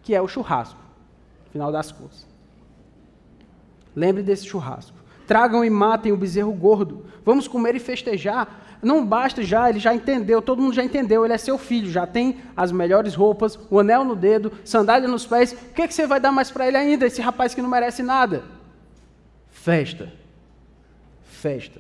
Que 0.04 0.14
é 0.14 0.22
o 0.22 0.28
churrasco, 0.28 0.80
final 1.52 1.72
das 1.72 1.92
contas. 1.92 2.28
Lembre 3.96 4.22
desse 4.22 4.46
churrasco. 4.46 4.98
Tragam 5.26 5.64
e 5.64 5.70
matem 5.70 6.12
o 6.12 6.18
bezerro 6.18 6.52
gordo. 6.52 7.06
Vamos 7.24 7.48
comer 7.48 7.76
e 7.76 7.80
festejar. 7.80 8.78
Não 8.82 9.06
basta 9.06 9.42
já, 9.42 9.70
ele 9.70 9.80
já 9.80 9.96
entendeu, 9.96 10.42
todo 10.42 10.62
mundo 10.62 10.76
já 10.76 10.84
entendeu, 10.84 11.26
ele 11.26 11.34
é 11.34 11.38
seu 11.38 11.58
filho, 11.58 11.90
já 11.90 12.06
tem 12.06 12.38
as 12.56 12.72
melhores 12.72 13.16
roupas, 13.16 13.58
o 13.72 13.80
anel 13.80 14.04
no 14.04 14.16
dedo, 14.16 14.52
sandália 14.64 15.08
nos 15.08 15.26
pés. 15.26 15.54
O 15.54 15.74
que, 15.74 15.82
é 15.82 15.88
que 15.88 15.94
você 15.94 16.06
vai 16.06 16.20
dar 16.20 16.32
mais 16.32 16.52
para 16.52 16.68
ele 16.68 16.78
ainda, 16.78 17.08
esse 17.08 17.22
rapaz 17.22 17.56
que 17.56 17.62
não 17.62 17.70
merece 17.70 18.04
nada? 18.04 18.44
Festa. 19.50 20.14
Festa. 21.24 21.80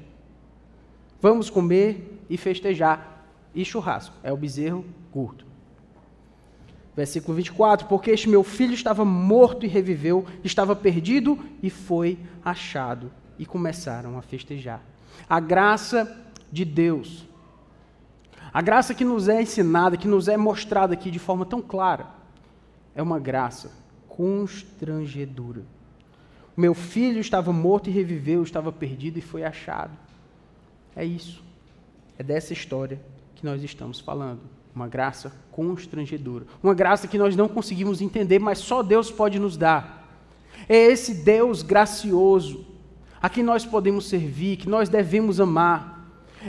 Vamos 1.25 1.49
comer 1.49 2.21
e 2.29 2.37
festejar. 2.37 3.25
E 3.55 3.65
churrasco. 3.65 4.15
É 4.21 4.31
o 4.31 4.37
bezerro 4.37 4.85
curto. 5.11 5.43
Versículo 6.95 7.35
24: 7.35 7.87
Porque 7.87 8.11
este 8.11 8.29
meu 8.29 8.43
filho 8.43 8.75
estava 8.75 9.03
morto 9.03 9.65
e 9.65 9.67
reviveu, 9.67 10.23
estava 10.43 10.75
perdido 10.75 11.39
e 11.63 11.71
foi 11.71 12.19
achado. 12.43 13.11
E 13.39 13.45
começaram 13.45 14.19
a 14.19 14.21
festejar. 14.21 14.83
A 15.27 15.39
graça 15.39 16.15
de 16.51 16.63
Deus. 16.63 17.27
A 18.53 18.61
graça 18.61 18.93
que 18.93 19.03
nos 19.03 19.27
é 19.27 19.41
ensinada, 19.41 19.97
que 19.97 20.07
nos 20.07 20.27
é 20.27 20.37
mostrada 20.37 20.93
aqui 20.93 21.09
de 21.09 21.17
forma 21.17 21.43
tão 21.43 21.59
clara, 21.59 22.05
é 22.93 23.01
uma 23.01 23.17
graça 23.17 23.71
constrangedora. 24.07 25.63
Meu 26.55 26.75
filho 26.75 27.19
estava 27.19 27.51
morto 27.51 27.89
e 27.89 27.91
reviveu, 27.91 28.43
estava 28.43 28.71
perdido 28.71 29.17
e 29.17 29.23
foi 29.23 29.43
achado. 29.43 30.04
É 30.95 31.03
isso. 31.03 31.43
É 32.17 32.23
dessa 32.23 32.53
história 32.53 32.99
que 33.35 33.45
nós 33.45 33.63
estamos 33.63 33.99
falando. 33.99 34.41
Uma 34.73 34.87
graça 34.87 35.33
constrangedora. 35.51 36.45
Uma 36.61 36.73
graça 36.73 37.07
que 37.07 37.17
nós 37.17 37.35
não 37.35 37.47
conseguimos 37.47 38.01
entender, 38.01 38.39
mas 38.39 38.59
só 38.59 38.83
Deus 38.83 39.11
pode 39.11 39.39
nos 39.39 39.57
dar. 39.57 40.07
É 40.67 40.75
esse 40.75 41.13
Deus 41.13 41.61
gracioso 41.61 42.65
a 43.21 43.29
quem 43.29 43.43
nós 43.43 43.65
podemos 43.65 44.07
servir, 44.07 44.57
que 44.57 44.69
nós 44.69 44.89
devemos 44.89 45.39
amar 45.39 45.95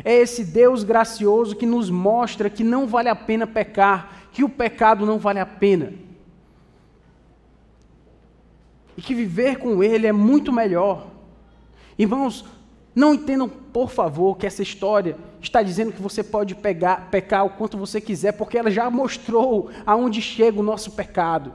é 0.05 0.15
esse 0.15 0.45
Deus 0.45 0.85
gracioso 0.85 1.57
que 1.57 1.67
nos 1.67 1.89
mostra 1.89 2.51
que 2.51 2.65
não 2.65 2.87
vale 2.87 3.09
a 3.09 3.17
pena 3.17 3.47
pecar, 3.47 4.29
que 4.33 4.45
o 4.45 4.49
pecado 4.49 5.07
não 5.07 5.19
vale 5.19 5.39
a 5.39 5.47
pena. 5.47 5.93
E 8.97 9.03
que 9.03 9.15
viver 9.15 9.59
com 9.59 9.83
Ele 9.83 10.07
é 10.07 10.13
muito 10.13 10.53
melhor. 10.53 11.09
Irmãos, 11.99 12.45
não 12.97 13.13
entendam, 13.13 13.47
por 13.47 13.91
favor, 13.91 14.39
que 14.39 14.47
essa 14.47 14.63
história 14.63 15.19
está 15.39 15.63
dizendo 15.63 15.93
que 15.93 16.01
você 16.01 16.25
pode 16.25 16.55
pegar, 16.55 17.11
pecar 17.11 17.45
o 17.45 17.51
quanto 17.51 17.77
você 17.77 18.01
quiser, 18.01 18.33
porque 18.33 18.57
ela 18.57 18.71
já 18.71 18.91
mostrou 18.91 19.71
aonde 19.85 20.23
chega 20.23 20.59
o 20.59 20.63
nosso 20.63 20.93
pecado. 20.93 21.53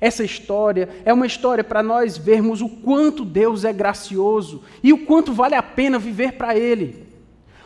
Essa 0.00 0.24
história 0.24 0.88
é 1.04 1.12
uma 1.12 1.26
história 1.26 1.62
para 1.62 1.80
nós 1.80 2.18
vermos 2.18 2.60
o 2.60 2.68
quanto 2.68 3.24
Deus 3.24 3.64
é 3.64 3.72
gracioso 3.72 4.64
e 4.82 4.92
o 4.92 5.06
quanto 5.06 5.32
vale 5.32 5.54
a 5.54 5.62
pena 5.62 5.96
viver 5.96 6.32
para 6.32 6.56
Ele. 6.56 7.06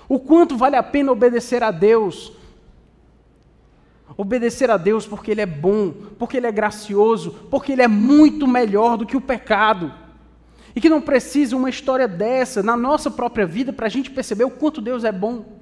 O 0.06 0.18
quanto 0.18 0.54
vale 0.54 0.76
a 0.76 0.82
pena 0.82 1.10
obedecer 1.10 1.62
a 1.62 1.70
Deus. 1.70 2.30
Obedecer 4.18 4.70
a 4.70 4.76
Deus 4.76 5.06
porque 5.06 5.30
Ele 5.30 5.40
é 5.40 5.46
bom, 5.46 5.94
porque 6.18 6.36
Ele 6.36 6.46
é 6.46 6.52
gracioso, 6.52 7.30
porque 7.50 7.72
Ele 7.72 7.82
é 7.82 7.88
muito 7.88 8.46
melhor 8.46 8.98
do 8.98 9.06
que 9.06 9.16
o 9.16 9.20
pecado. 9.20 9.94
E 10.78 10.80
que 10.80 10.88
não 10.88 11.00
precisa 11.00 11.56
uma 11.56 11.68
história 11.68 12.06
dessa 12.06 12.62
na 12.62 12.76
nossa 12.76 13.10
própria 13.10 13.44
vida 13.44 13.72
para 13.72 13.86
a 13.86 13.88
gente 13.88 14.12
perceber 14.12 14.44
o 14.44 14.50
quanto 14.50 14.80
Deus 14.80 15.02
é 15.02 15.10
bom. 15.10 15.58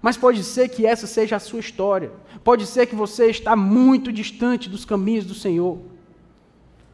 Mas 0.00 0.16
pode 0.16 0.44
ser 0.44 0.68
que 0.68 0.86
essa 0.86 1.08
seja 1.08 1.34
a 1.34 1.40
sua 1.40 1.58
história. 1.58 2.12
Pode 2.44 2.66
ser 2.66 2.86
que 2.86 2.94
você 2.94 3.26
está 3.26 3.56
muito 3.56 4.12
distante 4.12 4.70
dos 4.70 4.84
caminhos 4.84 5.26
do 5.26 5.34
Senhor. 5.34 5.80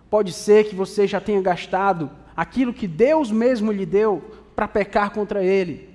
Pode 0.09 0.33
ser 0.33 0.65
que 0.65 0.75
você 0.75 1.07
já 1.07 1.21
tenha 1.21 1.43
gastado 1.43 2.11
aquilo 2.35 2.73
que 2.73 2.89
Deus 2.89 3.31
mesmo 3.31 3.71
lhe 3.71 3.85
deu 3.85 4.33
para 4.57 4.67
pecar 4.67 5.11
contra 5.11 5.45
Ele. 5.45 5.91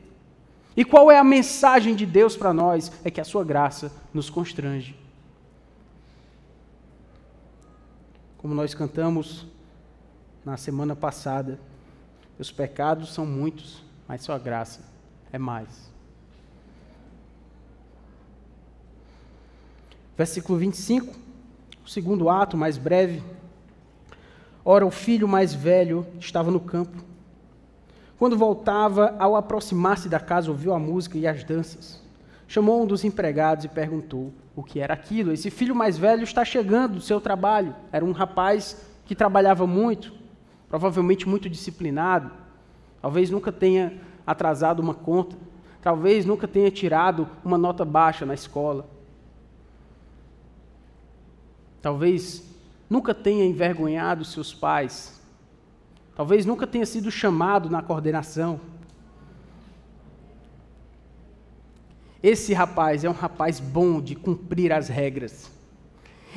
E 0.76 0.86
qual 0.86 1.09
é 1.09 1.18
a 1.18 1.24
mensagem 1.24 1.95
de 1.95 2.05
Deus 2.05 2.38
para 2.38 2.53
nós? 2.53 2.91
É 3.03 3.09
que 3.09 3.20
a 3.20 3.26
sua 3.26 3.43
graça 3.43 3.91
nos 4.13 4.30
constrange. 4.30 4.95
Como 8.38 8.53
nós 8.53 8.76
cantamos 8.76 9.47
na 10.47 10.55
semana 10.55 10.95
passada, 10.95 11.59
os 12.39 12.49
pecados 12.49 13.13
são 13.13 13.25
muitos, 13.25 13.83
mas 14.07 14.21
sua 14.21 14.39
graça 14.39 14.79
é 15.31 15.37
mais. 15.37 15.91
Versículo 20.17 20.57
25, 20.57 21.13
o 21.85 21.89
segundo 21.89 22.29
ato, 22.29 22.55
mais 22.55 22.77
breve. 22.77 23.21
Ora, 24.63 24.85
o 24.85 24.91
filho 24.91 25.27
mais 25.27 25.53
velho 25.53 26.07
estava 26.17 26.49
no 26.49 26.61
campo 26.61 27.05
quando 28.17 28.37
voltava, 28.37 29.15
ao 29.19 29.35
aproximar-se 29.35 30.09
da 30.09 30.19
casa, 30.19 30.49
ouviu 30.49 30.73
a 30.73 30.79
música 30.79 31.17
e 31.17 31.27
as 31.27 31.43
danças. 31.43 32.01
Chamou 32.47 32.81
um 32.81 32.87
dos 32.87 33.03
empregados 33.03 33.65
e 33.65 33.67
perguntou 33.67 34.33
o 34.55 34.63
que 34.63 34.79
era 34.79 34.93
aquilo. 34.93 35.31
Esse 35.31 35.51
filho 35.51 35.75
mais 35.75 35.97
velho 35.97 36.23
está 36.23 36.43
chegando 36.43 36.95
do 36.95 37.01
seu 37.01 37.21
trabalho. 37.21 37.75
Era 37.91 38.03
um 38.03 38.13
rapaz 38.13 38.81
que 39.05 39.13
trabalhava 39.13 39.67
muito, 39.67 40.13
provavelmente 40.70 41.28
muito 41.28 41.49
disciplinado. 41.49 42.32
Talvez 43.01 43.30
nunca 43.30 43.51
tenha 43.51 43.99
atrasado 44.26 44.80
uma 44.80 44.93
conta. 44.93 45.36
Talvez 45.82 46.26
nunca 46.26 46.47
tenha 46.47 46.72
tirado 46.72 47.28
uma 47.43 47.57
nota 47.57 47.86
baixa 47.86 48.26
na 48.26 48.34
escola. 48.34 48.89
Talvez 51.82 52.43
nunca 52.89 53.13
tenha 53.13 53.45
envergonhado 53.45 54.26
seus 54.26 54.53
pais 54.53 55.18
Talvez 56.18 56.47
nunca 56.47 56.65
tenha 56.65 56.84
sido 56.84 57.11
chamado 57.11 57.70
na 57.70 57.80
coordenação. 57.84 58.59
Esse 62.24 62.55
rapaz 62.55 63.03
é 63.03 63.09
um 63.09 63.13
rapaz 63.13 63.59
bom 63.59 64.01
de 64.01 64.15
cumprir 64.15 64.74
as 64.74 64.88
regras. 64.88 65.51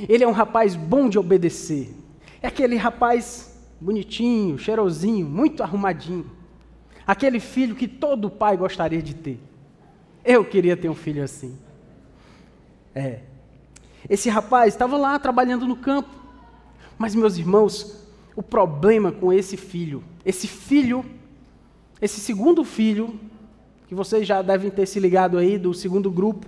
Ele 0.07 0.23
é 0.23 0.29
um 0.29 0.33
rapaz 0.33 0.77
bom 0.77 1.09
de 1.09 1.19
obedecer. 1.19 1.95
É 2.43 2.49
aquele 2.49 2.77
rapaz 2.77 3.59
bonitinho, 3.81 4.59
cheirosinho, 4.59 5.27
muito 5.27 5.63
arrumadinho. 5.63 6.31
Aquele 7.07 7.41
filho 7.41 7.75
que 7.75 7.89
todo 7.89 8.31
pai 8.31 8.57
gostaria 8.57 9.03
de 9.03 9.15
ter. 9.15 9.41
Eu 10.25 10.45
queria 10.45 10.77
ter 10.77 10.89
um 10.89 10.95
filho 10.95 11.25
assim. 11.25 11.57
É. 12.95 13.21
Esse 14.09 14.29
rapaz 14.29 14.75
estava 14.75 14.97
lá 14.97 15.19
trabalhando 15.19 15.67
no 15.67 15.77
campo. 15.77 16.11
Mas, 16.99 17.15
meus 17.15 17.39
irmãos, 17.39 18.07
o 18.37 18.43
problema 18.43 19.11
com 19.11 19.33
esse 19.33 19.57
filho. 19.57 20.05
Esse 20.25 20.47
filho, 20.47 21.05
esse 22.01 22.21
segundo 22.21 22.63
filho, 22.65 23.19
que 23.89 23.95
vocês 23.95 24.27
já 24.27 24.43
devem 24.43 24.71
ter 24.71 24.87
se 24.87 25.01
ligado 25.01 25.39
aí 25.39 25.59
do 25.59 25.73
segundo 25.73 26.11
grupo. 26.11 26.47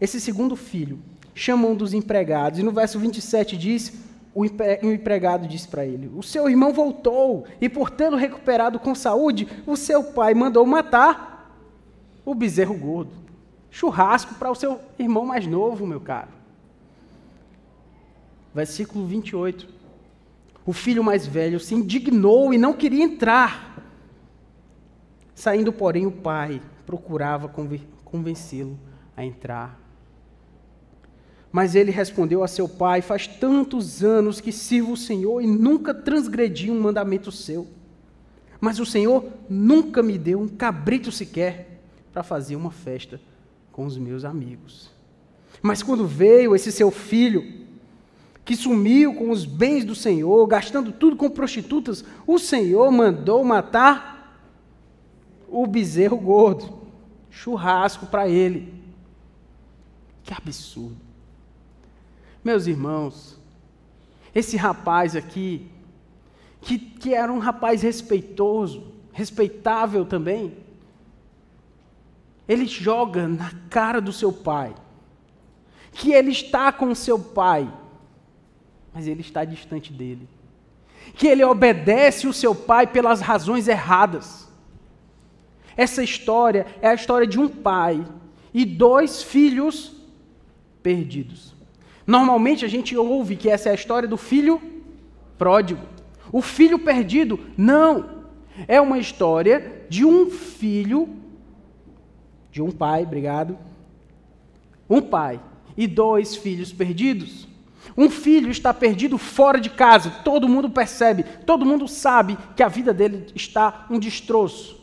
Esse 0.00 0.20
segundo 0.20 0.54
filho 0.54 1.00
chama 1.34 1.66
um 1.66 1.74
dos 1.74 1.92
empregados, 1.92 2.58
e 2.58 2.62
no 2.62 2.70
verso 2.70 2.98
27 2.98 3.56
diz: 3.56 3.92
o 4.38 4.92
empregado 4.92 5.46
diz 5.48 5.66
para 5.66 5.84
ele: 5.84 6.10
O 6.14 6.22
seu 6.22 6.48
irmão 6.48 6.72
voltou, 6.72 7.44
e 7.60 7.68
por 7.68 7.90
tê-lo 7.90 8.16
recuperado 8.16 8.78
com 8.78 8.94
saúde, 8.94 9.48
o 9.66 9.76
seu 9.76 10.04
pai 10.04 10.34
mandou 10.34 10.64
matar 10.64 11.52
o 12.24 12.34
bezerro 12.34 12.74
gordo. 12.74 13.12
Churrasco 13.70 14.34
para 14.34 14.50
o 14.50 14.54
seu 14.54 14.80
irmão 14.98 15.26
mais 15.26 15.46
novo, 15.46 15.86
meu 15.86 16.00
caro 16.00 16.38
versículo 18.58 19.06
28. 19.06 19.68
O 20.66 20.72
filho 20.72 21.02
mais 21.02 21.26
velho 21.26 21.60
se 21.60 21.74
indignou 21.74 22.52
e 22.52 22.58
não 22.58 22.72
queria 22.72 23.04
entrar. 23.04 23.82
Saindo, 25.34 25.72
porém, 25.72 26.06
o 26.06 26.12
pai 26.12 26.60
procurava 26.84 27.48
convencê-lo 28.04 28.78
a 29.16 29.24
entrar. 29.24 29.78
Mas 31.50 31.74
ele 31.74 31.90
respondeu 31.90 32.42
a 32.42 32.48
seu 32.48 32.68
pai: 32.68 33.00
Faz 33.00 33.26
tantos 33.26 34.04
anos 34.04 34.40
que 34.40 34.52
sirvo 34.52 34.92
o 34.92 34.96
Senhor 34.96 35.40
e 35.40 35.46
nunca 35.46 35.94
transgredi 35.94 36.70
um 36.70 36.80
mandamento 36.80 37.32
seu. 37.32 37.66
Mas 38.60 38.78
o 38.78 38.86
Senhor 38.86 39.24
nunca 39.48 40.02
me 40.02 40.18
deu 40.18 40.40
um 40.40 40.48
cabrito 40.48 41.12
sequer 41.12 41.80
para 42.12 42.22
fazer 42.22 42.56
uma 42.56 42.70
festa 42.70 43.20
com 43.70 43.86
os 43.86 43.96
meus 43.96 44.24
amigos. 44.24 44.90
Mas 45.62 45.82
quando 45.82 46.06
veio 46.06 46.54
esse 46.54 46.70
seu 46.72 46.90
filho, 46.90 47.66
que 48.44 48.56
sumiu 48.56 49.14
com 49.14 49.30
os 49.30 49.44
bens 49.44 49.84
do 49.84 49.94
Senhor, 49.94 50.46
gastando 50.46 50.90
tudo 50.90 51.16
com 51.16 51.30
prostitutas, 51.30 52.04
o 52.26 52.38
Senhor 52.38 52.90
mandou 52.90 53.44
matar 53.44 54.42
o 55.48 55.66
bezerro 55.66 56.16
gordo, 56.16 56.78
churrasco 57.30 58.06
para 58.06 58.28
ele. 58.28 58.72
Que 60.24 60.32
absurdo. 60.34 61.07
Meus 62.44 62.66
irmãos, 62.66 63.38
esse 64.34 64.56
rapaz 64.56 65.16
aqui, 65.16 65.70
que, 66.60 66.78
que 66.78 67.14
era 67.14 67.32
um 67.32 67.38
rapaz 67.38 67.82
respeitoso, 67.82 68.92
respeitável 69.12 70.04
também, 70.04 70.56
ele 72.46 72.66
joga 72.66 73.28
na 73.28 73.52
cara 73.68 74.00
do 74.00 74.12
seu 74.12 74.32
pai 74.32 74.74
que 75.92 76.12
ele 76.12 76.30
está 76.30 76.70
com 76.70 76.94
seu 76.94 77.18
pai 77.18 77.70
mas 78.98 79.06
ele 79.06 79.20
está 79.20 79.44
distante 79.44 79.92
dele. 79.92 80.28
que 81.14 81.28
ele 81.28 81.44
obedece 81.44 82.26
o 82.26 82.32
seu 82.32 82.52
pai 82.52 82.86
pelas 82.86 83.20
razões 83.20 83.68
erradas. 83.68 84.48
Essa 85.76 86.02
história 86.02 86.66
é 86.82 86.88
a 86.88 86.94
história 86.94 87.26
de 87.26 87.38
um 87.38 87.48
pai 87.48 88.04
e 88.52 88.64
dois 88.64 89.22
filhos 89.22 89.92
perdidos. 90.82 91.54
Normalmente 92.08 92.64
a 92.64 92.68
gente 92.68 92.96
ouve 92.96 93.36
que 93.36 93.50
essa 93.50 93.68
é 93.68 93.72
a 93.72 93.74
história 93.74 94.08
do 94.08 94.16
filho 94.16 94.62
pródigo. 95.36 95.82
O 96.32 96.40
filho 96.40 96.78
perdido, 96.78 97.38
não. 97.54 98.24
É 98.66 98.80
uma 98.80 98.98
história 98.98 99.84
de 99.90 100.06
um 100.06 100.30
filho, 100.30 101.10
de 102.50 102.62
um 102.62 102.70
pai, 102.70 103.02
obrigado. 103.02 103.58
Um 104.88 105.02
pai 105.02 105.38
e 105.76 105.86
dois 105.86 106.34
filhos 106.34 106.72
perdidos. 106.72 107.46
Um 107.94 108.08
filho 108.08 108.50
está 108.50 108.72
perdido 108.72 109.18
fora 109.18 109.60
de 109.60 109.68
casa, 109.68 110.08
todo 110.24 110.48
mundo 110.48 110.70
percebe, 110.70 111.24
todo 111.44 111.66
mundo 111.66 111.86
sabe 111.86 112.38
que 112.56 112.62
a 112.62 112.68
vida 112.68 112.94
dele 112.94 113.26
está 113.34 113.86
um 113.90 113.98
destroço. 113.98 114.80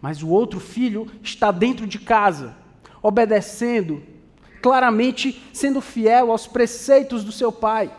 Mas 0.00 0.22
o 0.22 0.28
outro 0.28 0.60
filho 0.60 1.10
está 1.20 1.50
dentro 1.50 1.84
de 1.84 1.98
casa, 1.98 2.54
obedecendo, 3.02 4.13
claramente 4.64 5.44
sendo 5.52 5.82
fiel 5.82 6.32
aos 6.32 6.46
preceitos 6.46 7.22
do 7.22 7.30
seu 7.30 7.52
pai, 7.52 7.94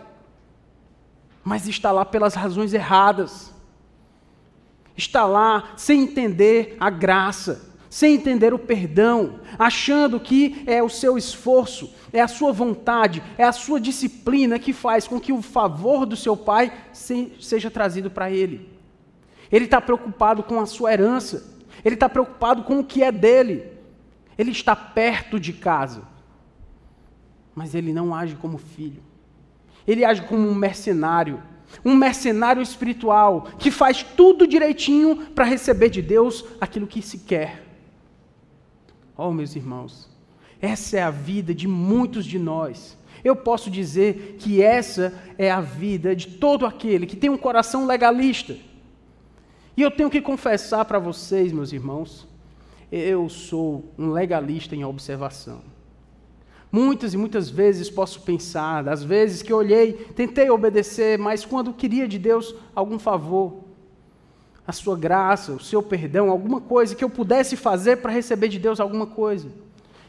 mas 1.43 1.67
está 1.67 1.91
lá 1.91 2.03
pelas 2.03 2.33
razões 2.33 2.73
erradas. 2.73 3.53
Está 4.97 5.27
lá 5.27 5.73
sem 5.77 6.01
entender 6.01 6.75
a 6.79 6.89
graça, 6.89 7.69
sem 7.87 8.15
entender 8.15 8.51
o 8.51 8.57
perdão, 8.57 9.41
achando 9.59 10.19
que 10.19 10.63
é 10.65 10.81
o 10.81 10.89
seu 10.89 11.19
esforço, 11.19 11.93
é 12.11 12.19
a 12.19 12.27
sua 12.27 12.51
vontade, 12.51 13.21
é 13.37 13.43
a 13.43 13.51
sua 13.51 13.79
disciplina 13.79 14.57
que 14.57 14.73
faz 14.73 15.07
com 15.07 15.19
que 15.19 15.31
o 15.31 15.43
favor 15.43 16.03
do 16.03 16.15
seu 16.15 16.35
pai 16.35 16.73
seja 16.91 17.69
trazido 17.69 18.09
para 18.09 18.31
ele. 18.31 18.67
Ele 19.51 19.65
está 19.65 19.79
preocupado 19.79 20.41
com 20.41 20.59
a 20.59 20.65
sua 20.65 20.93
herança, 20.93 21.45
ele 21.85 21.93
está 21.93 22.09
preocupado 22.09 22.63
com 22.63 22.79
o 22.79 22.83
que 22.83 23.03
é 23.03 23.11
dele, 23.11 23.71
ele 24.35 24.49
está 24.49 24.75
perto 24.75 25.39
de 25.39 25.53
casa, 25.53 26.14
mas 27.55 27.73
ele 27.73 27.93
não 27.93 28.13
age 28.13 28.35
como 28.35 28.57
filho, 28.57 29.01
ele 29.87 30.03
age 30.03 30.21
como 30.23 30.47
um 30.47 30.53
mercenário. 30.53 31.41
Um 31.83 31.95
mercenário 31.95 32.61
espiritual 32.61 33.47
que 33.57 33.71
faz 33.71 34.03
tudo 34.03 34.47
direitinho 34.47 35.31
para 35.33 35.45
receber 35.45 35.89
de 35.89 36.01
Deus 36.01 36.45
aquilo 36.61 36.85
que 36.87 37.01
se 37.01 37.19
quer. 37.19 37.63
Oh, 39.17 39.31
meus 39.31 39.55
irmãos, 39.55 40.09
essa 40.61 40.97
é 40.97 41.01
a 41.01 41.09
vida 41.09 41.53
de 41.53 41.67
muitos 41.67 42.25
de 42.25 42.37
nós. 42.37 42.97
Eu 43.23 43.35
posso 43.35 43.71
dizer 43.71 44.37
que 44.39 44.61
essa 44.61 45.13
é 45.37 45.49
a 45.49 45.59
vida 45.59 46.15
de 46.15 46.27
todo 46.27 46.65
aquele 46.65 47.07
que 47.07 47.15
tem 47.15 47.29
um 47.29 47.37
coração 47.37 47.85
legalista. 47.85 48.55
E 49.75 49.81
eu 49.81 49.91
tenho 49.91 50.09
que 50.09 50.21
confessar 50.21 50.85
para 50.85 50.99
vocês, 50.99 51.51
meus 51.51 51.73
irmãos, 51.73 52.27
eu 52.91 53.27
sou 53.27 53.91
um 53.97 54.11
legalista 54.11 54.75
em 54.75 54.85
observação. 54.85 55.61
Muitas 56.75 57.13
e 57.13 57.17
muitas 57.17 57.49
vezes 57.49 57.89
posso 57.89 58.19
pensar, 58.19 58.83
das 58.83 59.01
vezes 59.01 59.41
que 59.41 59.53
olhei, 59.53 59.93
tentei 59.93 60.49
obedecer, 60.49 61.17
mas 61.17 61.45
quando 61.45 61.71
queria 61.71 62.05
de 62.05 62.19
Deus 62.19 62.53
algum 62.75 62.99
favor, 62.99 63.63
a 64.67 64.73
sua 64.73 64.97
graça, 64.97 65.53
o 65.53 65.59
seu 65.61 65.81
perdão, 65.81 66.29
alguma 66.29 66.59
coisa 66.59 66.93
que 66.93 67.01
eu 67.01 67.09
pudesse 67.09 67.55
fazer 67.55 68.01
para 68.01 68.11
receber 68.11 68.49
de 68.49 68.59
Deus 68.59 68.81
alguma 68.81 69.07
coisa. 69.07 69.47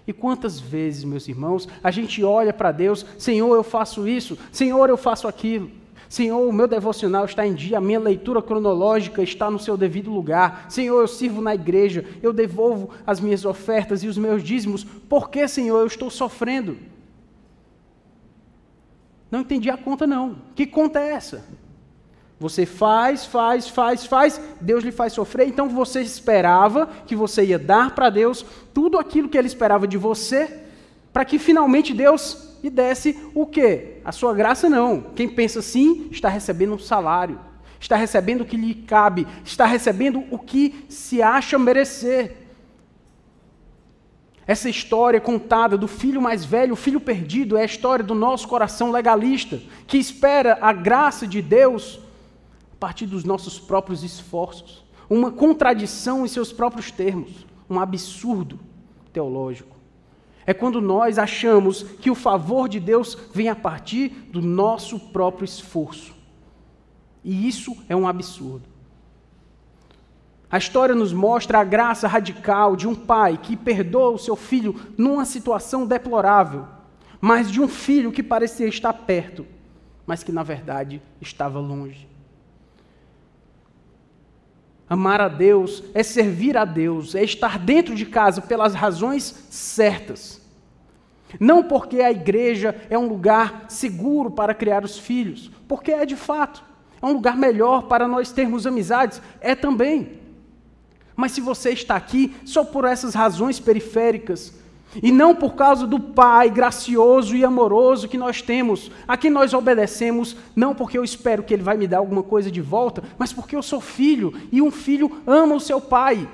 E 0.09 0.13
quantas 0.13 0.59
vezes, 0.59 1.05
meus 1.05 1.29
irmãos, 1.29 1.69
a 1.85 1.93
gente 1.93 2.25
olha 2.25 2.53
para 2.53 2.73
Deus, 2.73 3.07
Senhor, 3.17 3.55
eu 3.55 3.63
faço 3.63 4.09
isso, 4.09 4.37
Senhor, 4.51 4.89
eu 4.89 4.97
faço 4.97 5.29
aquilo. 5.29 5.71
Senhor, 6.09 6.47
o 6.47 6.53
meu 6.53 6.69
devocional 6.69 7.25
está 7.25 7.47
em 7.47 7.55
dia, 7.55 7.79
a 7.79 7.81
minha 7.81 7.99
leitura 7.99 8.41
cronológica 8.41 9.23
está 9.23 9.51
no 9.51 9.59
seu 9.59 9.77
devido 9.77 10.11
lugar. 10.11 10.67
Senhor, 10.69 11.01
eu 11.01 11.09
sirvo 11.09 11.41
na 11.41 11.55
igreja, 11.55 12.05
eu 12.23 12.33
devolvo 12.33 12.91
as 13.07 13.21
minhas 13.21 13.45
ofertas 13.45 14.03
e 14.03 14.09
os 14.09 14.17
meus 14.17 14.43
dízimos. 14.43 14.85
Por 14.85 15.29
que, 15.31 15.47
Senhor, 15.49 15.81
eu 15.81 15.87
estou 15.87 16.11
sofrendo? 16.11 16.77
Não 19.31 19.41
entendi 19.41 19.69
a 19.69 19.77
conta, 19.77 20.07
não. 20.07 20.37
Que 20.55 20.67
conta 20.67 21.01
é 21.01 21.13
essa? 21.13 21.45
Você 22.39 22.67
faz, 22.67 23.25
faz, 23.25 23.69
faz, 23.69 24.05
faz, 24.05 24.41
Deus 24.61 24.85
lhe 24.85 24.93
faz 24.93 25.15
sofrer, 25.15 25.49
então 25.49 25.71
você 25.71 26.03
esperava 26.03 26.87
que 27.07 27.17
você 27.17 27.45
ia 27.45 27.59
dar 27.59 27.95
para 27.95 28.11
Deus 28.11 28.45
tudo 28.75 28.99
aquilo 28.99 29.29
que 29.29 29.39
ele 29.39 29.47
esperava 29.47 29.89
de 29.89 29.97
você, 29.97 30.61
para 31.15 31.25
que 31.25 31.39
finalmente 31.39 31.95
Deus 31.95 32.55
lhe 32.63 32.69
desse 32.69 33.19
o 33.35 33.47
quê? 33.47 33.96
A 34.07 34.13
sua 34.13 34.33
graça 34.33 34.71
não. 34.71 35.01
Quem 35.01 35.29
pensa 35.29 35.59
assim 35.59 36.07
está 36.13 36.29
recebendo 36.29 36.75
um 36.75 36.79
salário, 36.79 37.41
está 37.81 37.97
recebendo 37.97 38.43
o 38.43 38.45
que 38.45 38.57
lhe 38.57 38.73
cabe, 38.73 39.27
está 39.45 39.67
recebendo 39.67 40.23
o 40.31 40.39
que 40.39 40.87
se 40.89 41.21
acha 41.21 41.59
merecer. 41.59 42.37
Essa 44.47 44.71
história 44.71 45.21
contada 45.21 45.77
do 45.77 45.89
filho 45.89 46.23
mais 46.23 46.45
velho, 46.45 46.75
o 46.75 46.77
filho 46.77 47.01
perdido, 47.01 47.57
é 47.57 47.63
a 47.63 47.65
história 47.65 48.05
do 48.05 48.15
nosso 48.15 48.47
coração 48.47 48.93
legalista, 48.93 49.61
que 49.89 49.99
espera 49.99 50.57
a 50.61 50.73
graça 50.73 51.27
de 51.27 51.43
Deus 51.43 51.99
a 52.75 52.77
partir 52.79 53.07
dos 53.07 53.25
nossos 53.25 53.59
próprios 53.59 54.05
esforços, 54.05 54.85
uma 55.11 55.33
contradição 55.33 56.25
em 56.25 56.29
seus 56.29 56.53
próprios 56.53 56.93
termos, 56.93 57.45
um 57.69 57.81
absurdo 57.81 58.61
teológico. 59.13 59.76
É 60.47 60.55
quando 60.55 60.81
nós 60.81 61.19
achamos 61.19 61.83
que 61.83 62.11
o 62.11 62.15
favor 62.15 62.69
de 62.69 62.79
Deus 62.79 63.19
vem 63.35 63.49
a 63.49 63.57
partir 63.57 64.11
do 64.31 64.41
nosso 64.41 64.99
próprio 64.99 65.45
esforço. 65.45 66.15
E 67.25 67.49
isso 67.49 67.77
é 67.89 67.97
um 67.97 68.07
absurdo. 68.07 68.77
A 70.49 70.59
história 70.59 70.95
nos 70.95 71.13
mostra 71.13 71.59
a 71.59 71.65
graça 71.65 72.07
radical 72.07 72.77
de 72.77 72.87
um 72.87 72.95
pai 72.95 73.37
que 73.37 73.57
perdoa 73.57 74.11
o 74.11 74.19
seu 74.19 74.37
filho 74.37 74.77
numa 74.97 75.25
situação 75.25 75.85
deplorável, 75.85 76.67
mas 77.21 77.51
de 77.51 77.61
um 77.61 77.67
filho 77.67 78.13
que 78.13 78.23
parecia 78.23 78.69
estar 78.69 78.93
perto, 78.93 79.45
mas 80.07 80.23
que 80.23 80.31
na 80.31 80.45
verdade 80.45 81.03
estava 81.21 81.59
longe. 81.59 82.09
Amar 84.89 85.21
a 85.21 85.29
Deus 85.29 85.83
é 85.95 86.03
servir 86.03 86.57
a 86.57 86.65
Deus, 86.65 87.15
é 87.15 87.25
estar 87.25 87.59
dentro 87.59 87.95
de 87.95 88.07
casa 88.07 88.41
pelas 88.41 88.75
razões 88.75 89.47
certas. 89.51 90.41
Não 91.41 91.63
porque 91.65 92.01
a 92.01 92.11
igreja 92.11 92.75
é 92.89 92.97
um 92.97 93.09
lugar 93.09 93.67
seguro 93.69 94.31
para 94.31 94.55
criar 94.55 94.85
os 94.85 94.97
filhos, 94.99 95.51
porque 95.67 95.91
é 95.91 96.07
de 96.07 96.15
fato. 96.15 96.63
É 97.03 97.07
um 97.07 97.13
lugar 97.13 97.37
melhor 97.37 97.83
para 97.83 98.07
nós 98.07 98.31
termos 98.31 98.67
amizades, 98.67 99.21
é 99.41 99.55
também. 99.55 100.21
Mas 101.17 101.33
se 101.33 101.41
você 101.41 101.71
está 101.71 101.97
aqui 101.97 102.37
só 102.45 102.63
por 102.65 102.85
essas 102.85 103.15
razões 103.15 103.59
periféricas, 103.59 104.55
e 105.03 105.13
não 105.13 105.35
por 105.35 105.55
causa 105.55 105.87
do 105.87 105.99
Pai 105.99 106.51
gracioso 106.51 107.37
e 107.37 107.45
amoroso 107.45 108.09
que 108.09 108.19
nós 108.19 108.43
temos, 108.43 108.91
a 109.07 109.17
quem 109.17 109.31
nós 109.31 109.53
obedecemos, 109.53 110.37
não 110.55 110.75
porque 110.75 110.97
eu 110.99 111.05
espero 111.05 111.43
que 111.43 111.55
Ele 111.55 111.63
vai 111.63 111.77
me 111.77 111.87
dar 111.87 111.99
alguma 111.99 112.23
coisa 112.23 112.51
de 112.51 112.61
volta, 112.61 113.03
mas 113.19 113.33
porque 113.33 113.57
eu 113.57 113.63
sou 113.63 113.81
filho 113.81 114.33
e 114.51 114.63
um 114.63 114.71
filho 114.71 115.23
ama 115.27 115.55
o 115.55 115.61
seu 115.61 115.81
pai. 115.81 116.29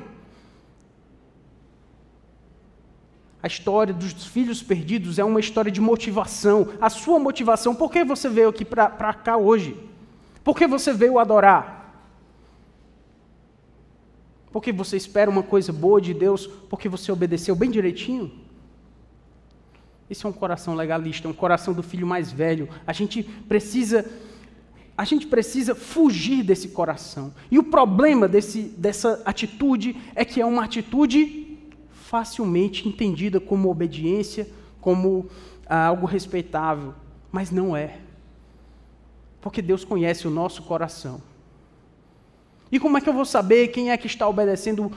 A 3.43 3.49
história 3.49 3.93
dos 3.93 4.25
filhos 4.27 4.63
perdidos 4.63 5.19
é 5.19 5.25
uma 5.25 5.41
história 5.41 5.71
de 5.71 5.81
motivação. 5.81 6.69
A 6.81 6.89
sua 6.89 7.19
motivação, 7.19 7.75
por 7.75 7.91
que 7.91 8.05
você 8.05 8.29
veio 8.29 8.49
aqui 8.49 8.65
para 8.65 9.13
cá 9.15 9.37
hoje? 9.37 9.77
Por 10.45 10.57
que 10.57 10.65
você 10.67 10.93
veio 10.93 11.19
adorar? 11.19 11.83
Porque 14.53 14.71
você 14.71 14.97
espera 14.97 15.31
uma 15.31 15.43
coisa 15.43 15.73
boa 15.73 16.01
de 16.01 16.15
Deus, 16.15 16.47
porque 16.47 16.89
você 16.89 17.11
obedeceu 17.11 17.57
bem 17.57 17.71
direitinho? 17.71 18.31
Esse 20.13 20.27
é 20.27 20.29
um 20.29 20.33
coração 20.33 20.75
legalista, 20.75 21.27
é 21.27 21.31
um 21.31 21.33
coração 21.33 21.73
do 21.73 21.83
filho 21.83 22.07
mais 22.07 22.31
velho. 22.31 22.69
A 22.87 22.93
gente 22.93 23.23
precisa 23.23 24.05
a 24.95 25.07
gente 25.07 25.27
precisa 25.27 25.75
fugir 25.75 26.43
desse 26.43 26.69
coração. 26.69 27.33
E 27.51 27.59
o 27.59 27.65
problema 27.65 28.29
desse, 28.29 28.61
dessa 28.61 29.23
atitude 29.25 29.97
é 30.15 30.23
que 30.23 30.39
é 30.39 30.45
uma 30.45 30.65
atitude 30.65 31.57
facilmente 31.91 32.87
entendida 32.87 33.41
como 33.41 33.71
obediência, 33.71 34.47
como 34.83 35.31
ah, 35.67 35.87
algo 35.87 36.05
respeitável, 36.05 36.93
mas 37.33 37.51
não 37.51 37.75
é. 37.75 37.97
Porque 39.41 39.63
Deus 39.63 39.83
conhece 39.83 40.29
o 40.29 40.31
nosso 40.31 40.63
coração. 40.65 41.23
E 42.71 42.79
como 42.79 42.99
é 42.99 43.01
que 43.01 43.09
eu 43.09 43.15
vou 43.15 43.25
saber 43.25 43.69
quem 43.69 43.91
é 43.91 43.97
que 43.97 44.07
está 44.07 44.29
obedecendo 44.29 44.93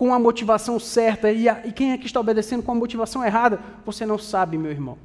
com 0.00 0.14
a 0.14 0.18
motivação 0.18 0.80
certa 0.80 1.30
e, 1.30 1.46
a, 1.46 1.60
e 1.66 1.72
quem 1.72 1.92
é 1.92 1.98
que 1.98 2.06
está 2.06 2.18
obedecendo 2.18 2.62
com 2.62 2.72
a 2.72 2.74
motivação 2.74 3.22
errada, 3.22 3.60
você 3.84 4.06
não 4.06 4.16
sabe, 4.16 4.56
meu 4.56 4.70
irmão. 4.70 4.96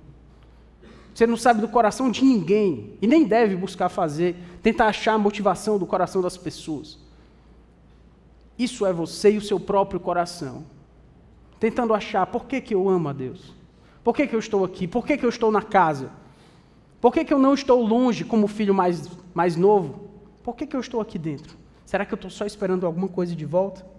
Você 1.13 1.27
não 1.27 1.35
sabe 1.35 1.59
do 1.59 1.67
coração 1.67 2.09
de 2.09 2.23
ninguém 2.23 2.93
e 3.01 3.05
nem 3.05 3.25
deve 3.25 3.57
buscar 3.57 3.89
fazer, 3.89 4.37
tentar 4.63 4.85
achar 4.85 5.15
a 5.15 5.17
motivação 5.17 5.77
do 5.77 5.85
coração 5.85 6.21
das 6.21 6.37
pessoas. 6.37 6.97
Isso 8.57 8.85
é 8.85 8.93
você 8.93 9.31
e 9.31 9.37
o 9.37 9.41
seu 9.41 9.59
próprio 9.59 9.99
coração. 9.99 10.63
Tentando 11.59 11.93
achar 11.93 12.25
por 12.27 12.45
que, 12.45 12.61
que 12.61 12.73
eu 12.73 12.87
amo 12.87 13.09
a 13.09 13.13
Deus, 13.13 13.53
por 14.01 14.15
que, 14.15 14.25
que 14.25 14.33
eu 14.33 14.39
estou 14.39 14.63
aqui, 14.63 14.87
por 14.87 15.05
que, 15.05 15.17
que 15.17 15.25
eu 15.25 15.29
estou 15.29 15.51
na 15.51 15.61
casa. 15.61 16.09
Por 17.01 17.11
que, 17.11 17.25
que 17.25 17.33
eu 17.33 17.39
não 17.39 17.53
estou 17.53 17.85
longe 17.85 18.23
como 18.23 18.47
filho 18.47 18.73
mais, 18.73 19.09
mais 19.33 19.57
novo? 19.57 20.09
Por 20.41 20.55
que, 20.55 20.65
que 20.65 20.73
eu 20.77 20.79
estou 20.79 21.01
aqui 21.01 21.19
dentro? 21.19 21.57
Será 21.85 22.05
que 22.05 22.13
eu 22.13 22.15
estou 22.15 22.31
só 22.31 22.45
esperando 22.45 22.85
alguma 22.85 23.09
coisa 23.09 23.35
de 23.35 23.43
volta? 23.45 23.94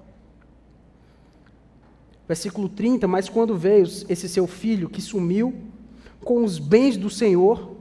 Versículo 2.26 2.68
30, 2.68 3.06
mas 3.06 3.28
quando 3.28 3.56
veio 3.56 3.84
esse 3.84 4.28
seu 4.28 4.46
filho 4.46 4.88
que 4.88 5.00
sumiu 5.00 5.54
com 6.24 6.42
os 6.44 6.58
bens 6.58 6.96
do 6.96 7.08
Senhor, 7.08 7.76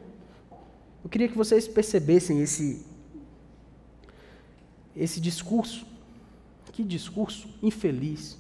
eu 1.04 1.10
queria 1.10 1.28
que 1.28 1.38
vocês 1.38 1.68
percebessem 1.68 2.42
esse, 2.42 2.86
esse 4.96 5.20
discurso. 5.20 5.86
Que 6.72 6.84
discurso 6.84 7.48
infeliz. 7.64 8.38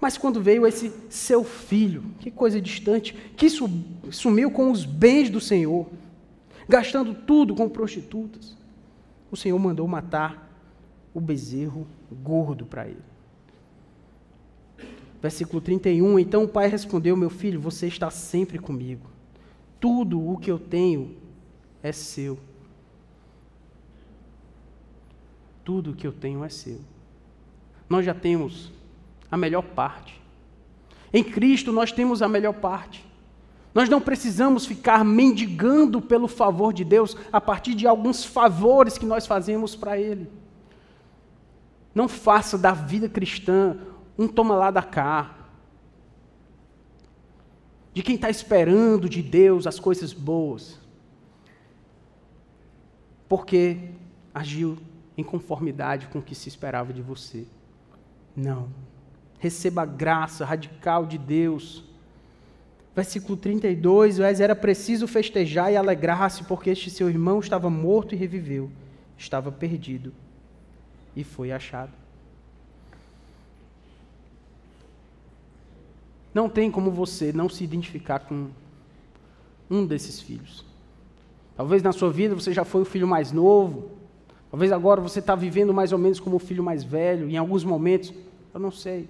Mas 0.00 0.18
quando 0.18 0.42
veio 0.42 0.66
esse 0.66 0.92
seu 1.08 1.44
filho, 1.44 2.04
que 2.20 2.30
coisa 2.30 2.60
distante, 2.60 3.14
que 3.36 3.48
sumiu 4.10 4.50
com 4.50 4.70
os 4.70 4.84
bens 4.84 5.30
do 5.30 5.40
Senhor, 5.40 5.86
gastando 6.68 7.14
tudo 7.14 7.54
com 7.54 7.68
prostitutas, 7.68 8.56
o 9.30 9.36
Senhor 9.36 9.58
mandou 9.58 9.86
matar 9.86 10.50
o 11.12 11.20
bezerro 11.20 11.86
gordo 12.10 12.66
para 12.66 12.88
ele. 12.88 13.13
Versículo 15.24 15.62
31. 15.62 16.18
Então 16.18 16.44
o 16.44 16.48
pai 16.48 16.68
respondeu: 16.68 17.16
Meu 17.16 17.30
filho, 17.30 17.58
você 17.58 17.86
está 17.86 18.10
sempre 18.10 18.58
comigo. 18.58 19.08
Tudo 19.80 20.20
o 20.20 20.36
que 20.36 20.50
eu 20.50 20.58
tenho 20.58 21.16
é 21.82 21.92
seu. 21.92 22.38
Tudo 25.64 25.92
o 25.92 25.94
que 25.94 26.06
eu 26.06 26.12
tenho 26.12 26.44
é 26.44 26.50
seu. 26.50 26.78
Nós 27.88 28.04
já 28.04 28.12
temos 28.12 28.70
a 29.30 29.36
melhor 29.38 29.62
parte. 29.62 30.20
Em 31.10 31.24
Cristo 31.24 31.72
nós 31.72 31.90
temos 31.90 32.20
a 32.20 32.28
melhor 32.28 32.52
parte. 32.52 33.02
Nós 33.72 33.88
não 33.88 34.02
precisamos 34.02 34.66
ficar 34.66 35.06
mendigando 35.06 36.02
pelo 36.02 36.28
favor 36.28 36.70
de 36.70 36.84
Deus 36.84 37.16
a 37.32 37.40
partir 37.40 37.74
de 37.74 37.86
alguns 37.86 38.26
favores 38.26 38.98
que 38.98 39.06
nós 39.06 39.26
fazemos 39.26 39.74
para 39.74 39.98
Ele. 39.98 40.28
Não 41.94 42.08
faça 42.08 42.58
da 42.58 42.72
vida 42.72 43.08
cristã 43.08 43.78
um 44.18 44.28
toma 44.28 44.54
lá 44.54 44.70
da 44.70 44.82
cá. 44.82 45.36
De 47.92 48.02
quem 48.02 48.16
está 48.16 48.28
esperando 48.28 49.08
de 49.08 49.22
Deus 49.22 49.66
as 49.66 49.78
coisas 49.78 50.12
boas. 50.12 50.80
Porque 53.28 53.90
agiu 54.32 54.76
em 55.16 55.22
conformidade 55.22 56.08
com 56.08 56.18
o 56.18 56.22
que 56.22 56.34
se 56.34 56.48
esperava 56.48 56.92
de 56.92 57.02
você. 57.02 57.46
Não. 58.36 58.68
Receba 59.38 59.82
a 59.82 59.86
graça 59.86 60.44
radical 60.44 61.06
de 61.06 61.18
Deus. 61.18 61.84
Versículo 62.94 63.36
32, 63.36 64.18
mas 64.20 64.40
era 64.40 64.54
preciso 64.54 65.06
festejar 65.08 65.72
e 65.72 65.76
alegrar-se, 65.76 66.44
porque 66.44 66.70
este 66.70 66.90
seu 66.90 67.08
irmão 67.08 67.40
estava 67.40 67.68
morto 67.68 68.14
e 68.14 68.18
reviveu, 68.18 68.70
estava 69.18 69.50
perdido 69.50 70.12
e 71.16 71.24
foi 71.24 71.50
achado. 71.50 72.03
Não 76.34 76.48
tem 76.48 76.70
como 76.70 76.90
você 76.90 77.32
não 77.32 77.48
se 77.48 77.62
identificar 77.62 78.18
com 78.18 78.48
um 79.70 79.86
desses 79.86 80.20
filhos. 80.20 80.64
Talvez 81.56 81.82
na 81.82 81.92
sua 81.92 82.10
vida 82.10 82.34
você 82.34 82.52
já 82.52 82.64
foi 82.64 82.82
o 82.82 82.84
filho 82.84 83.06
mais 83.06 83.30
novo. 83.30 83.90
Talvez 84.50 84.72
agora 84.72 85.00
você 85.00 85.20
está 85.20 85.36
vivendo 85.36 85.72
mais 85.72 85.92
ou 85.92 85.98
menos 85.98 86.18
como 86.18 86.36
o 86.36 86.40
filho 86.40 86.62
mais 86.62 86.82
velho. 86.82 87.30
Em 87.30 87.36
alguns 87.36 87.62
momentos, 87.62 88.12
eu 88.52 88.58
não 88.58 88.72
sei. 88.72 89.08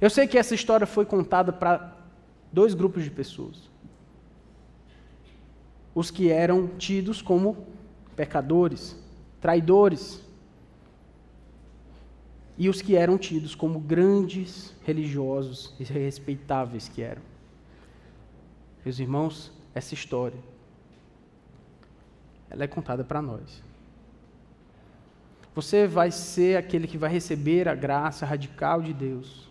Eu 0.00 0.08
sei 0.08 0.26
que 0.26 0.38
essa 0.38 0.54
história 0.54 0.86
foi 0.86 1.04
contada 1.04 1.52
para 1.52 1.94
dois 2.50 2.72
grupos 2.72 3.04
de 3.04 3.10
pessoas. 3.10 3.70
Os 5.94 6.10
que 6.10 6.30
eram 6.30 6.66
tidos 6.78 7.20
como 7.20 7.66
pecadores, 8.16 8.96
traidores, 9.40 10.23
e 12.56 12.68
os 12.68 12.80
que 12.80 12.94
eram 12.94 13.18
tidos 13.18 13.54
como 13.54 13.80
grandes 13.80 14.74
religiosos 14.84 15.74
e 15.78 15.84
respeitáveis 15.84 16.88
que 16.88 17.02
eram. 17.02 17.22
Meus 18.84 18.98
irmãos, 18.98 19.52
essa 19.74 19.94
história, 19.94 20.38
ela 22.48 22.64
é 22.64 22.66
contada 22.66 23.02
para 23.02 23.20
nós. 23.20 23.62
Você 25.54 25.86
vai 25.86 26.10
ser 26.10 26.56
aquele 26.56 26.86
que 26.86 26.98
vai 26.98 27.10
receber 27.10 27.68
a 27.68 27.74
graça 27.74 28.26
radical 28.26 28.82
de 28.82 28.92
Deus, 28.92 29.48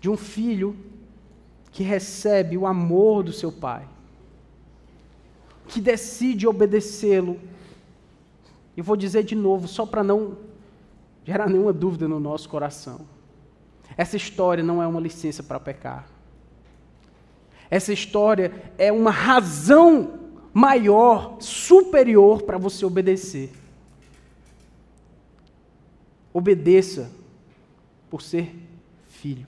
de 0.00 0.08
um 0.08 0.16
filho 0.16 0.76
que 1.70 1.82
recebe 1.82 2.56
o 2.56 2.66
amor 2.66 3.22
do 3.22 3.32
seu 3.32 3.52
pai, 3.52 3.86
que 5.66 5.80
decide 5.80 6.46
obedecê-lo. 6.46 7.38
E 8.76 8.80
vou 8.80 8.96
dizer 8.96 9.22
de 9.24 9.34
novo, 9.34 9.66
só 9.66 9.84
para 9.84 10.02
não 10.02 10.47
gerar 11.28 11.46
nenhuma 11.46 11.74
dúvida 11.74 12.08
no 12.08 12.18
nosso 12.18 12.48
coração. 12.48 13.02
Essa 13.98 14.16
história 14.16 14.64
não 14.64 14.82
é 14.82 14.86
uma 14.86 14.98
licença 14.98 15.42
para 15.42 15.60
pecar. 15.60 16.08
Essa 17.68 17.92
história 17.92 18.50
é 18.78 18.90
uma 18.90 19.10
razão 19.10 20.20
maior, 20.54 21.36
superior 21.38 22.40
para 22.40 22.56
você 22.56 22.82
obedecer. 22.82 23.52
Obedeça 26.32 27.12
por 28.08 28.22
ser 28.22 28.56
filho. 29.06 29.46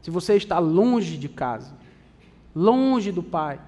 Se 0.00 0.10
você 0.10 0.34
está 0.34 0.58
longe 0.58 1.18
de 1.18 1.28
casa, 1.28 1.74
longe 2.54 3.12
do 3.12 3.22
pai, 3.22 3.60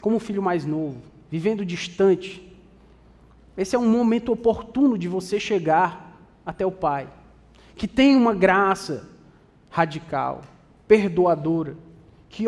como 0.00 0.16
um 0.16 0.20
filho 0.20 0.42
mais 0.42 0.64
novo, 0.64 1.02
vivendo 1.30 1.62
distante, 1.62 2.49
esse 3.60 3.76
é 3.76 3.78
um 3.78 3.86
momento 3.86 4.32
oportuno 4.32 4.96
de 4.96 5.06
você 5.06 5.38
chegar 5.38 6.18
até 6.46 6.64
o 6.64 6.72
Pai, 6.72 7.12
que 7.76 7.86
tem 7.86 8.16
uma 8.16 8.32
graça 8.32 9.06
radical, 9.68 10.40
perdoadora, 10.88 11.76
que, 12.30 12.44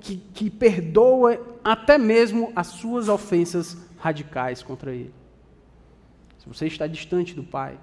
que, 0.00 0.16
que 0.16 0.48
perdoa 0.48 1.38
até 1.62 1.98
mesmo 1.98 2.50
as 2.56 2.68
suas 2.68 3.10
ofensas 3.10 3.76
radicais 3.98 4.62
contra 4.62 4.94
Ele. 4.94 5.12
Se 6.38 6.48
você 6.48 6.66
está 6.66 6.86
distante 6.86 7.34
do 7.34 7.44
Pai, 7.44 7.78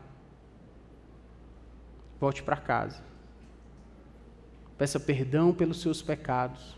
volte 2.19 2.41
para 2.41 2.57
casa. 2.57 3.03
Peça 4.75 4.99
perdão 4.99 5.53
pelos 5.53 5.81
seus 5.81 6.01
pecados. 6.01 6.75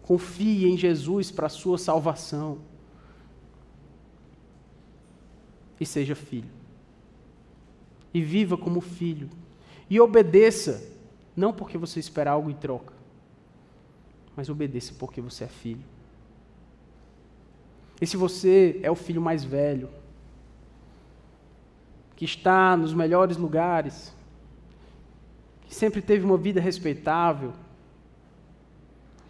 Confie 0.00 0.68
em 0.68 0.76
Jesus 0.76 1.32
para 1.32 1.46
a 1.46 1.50
sua 1.50 1.76
salvação 1.76 2.58
e 5.80 5.86
seja 5.86 6.14
filho. 6.14 6.50
E 8.12 8.22
viva 8.22 8.56
como 8.56 8.80
filho. 8.80 9.28
E 9.88 10.00
obedeça, 10.00 10.86
não 11.36 11.52
porque 11.52 11.78
você 11.78 12.00
espera 12.00 12.30
algo 12.30 12.50
em 12.50 12.54
troca, 12.54 12.92
mas 14.36 14.48
obedeça 14.48 14.94
porque 14.98 15.20
você 15.20 15.44
é 15.44 15.48
filho. 15.48 15.84
E 18.00 18.06
se 18.06 18.16
você 18.16 18.78
é 18.82 18.90
o 18.90 18.94
filho 18.94 19.20
mais 19.20 19.42
velho, 19.44 19.88
que 22.14 22.24
está 22.24 22.76
nos 22.76 22.92
melhores 22.92 23.36
lugares, 23.36 24.14
que 25.62 25.74
sempre 25.74 26.00
teve 26.02 26.24
uma 26.24 26.36
vida 26.36 26.60
respeitável, 26.60 27.52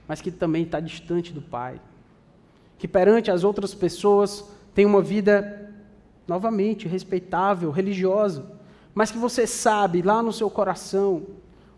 mas 0.06 0.20
que 0.20 0.30
também 0.30 0.62
está 0.62 0.80
distante 0.80 1.32
do 1.32 1.42
Pai, 1.42 1.80
que 2.78 2.88
perante 2.88 3.30
as 3.30 3.44
outras 3.44 3.74
pessoas 3.74 4.44
tem 4.74 4.86
uma 4.86 5.02
vida 5.02 5.68
novamente, 6.28 6.86
respeitável, 6.86 7.70
religiosa, 7.70 8.44
mas 8.94 9.10
que 9.10 9.16
você 9.16 9.46
sabe 9.46 10.02
lá 10.02 10.22
no 10.22 10.32
seu 10.32 10.50
coração 10.50 11.26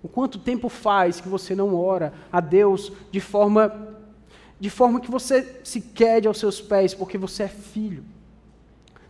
o 0.02 0.08
quanto 0.08 0.38
tempo 0.38 0.68
faz 0.68 1.20
que 1.20 1.28
você 1.28 1.54
não 1.54 1.74
ora 1.74 2.12
a 2.32 2.40
Deus 2.40 2.92
de 3.12 3.20
forma 3.20 3.88
de 4.58 4.68
forma 4.68 5.00
que 5.00 5.10
você 5.10 5.60
se 5.64 5.80
quede 5.80 6.28
aos 6.28 6.38
seus 6.38 6.60
pés 6.60 6.92
porque 6.92 7.16
você 7.16 7.44
é 7.44 7.48
filho. 7.48 8.04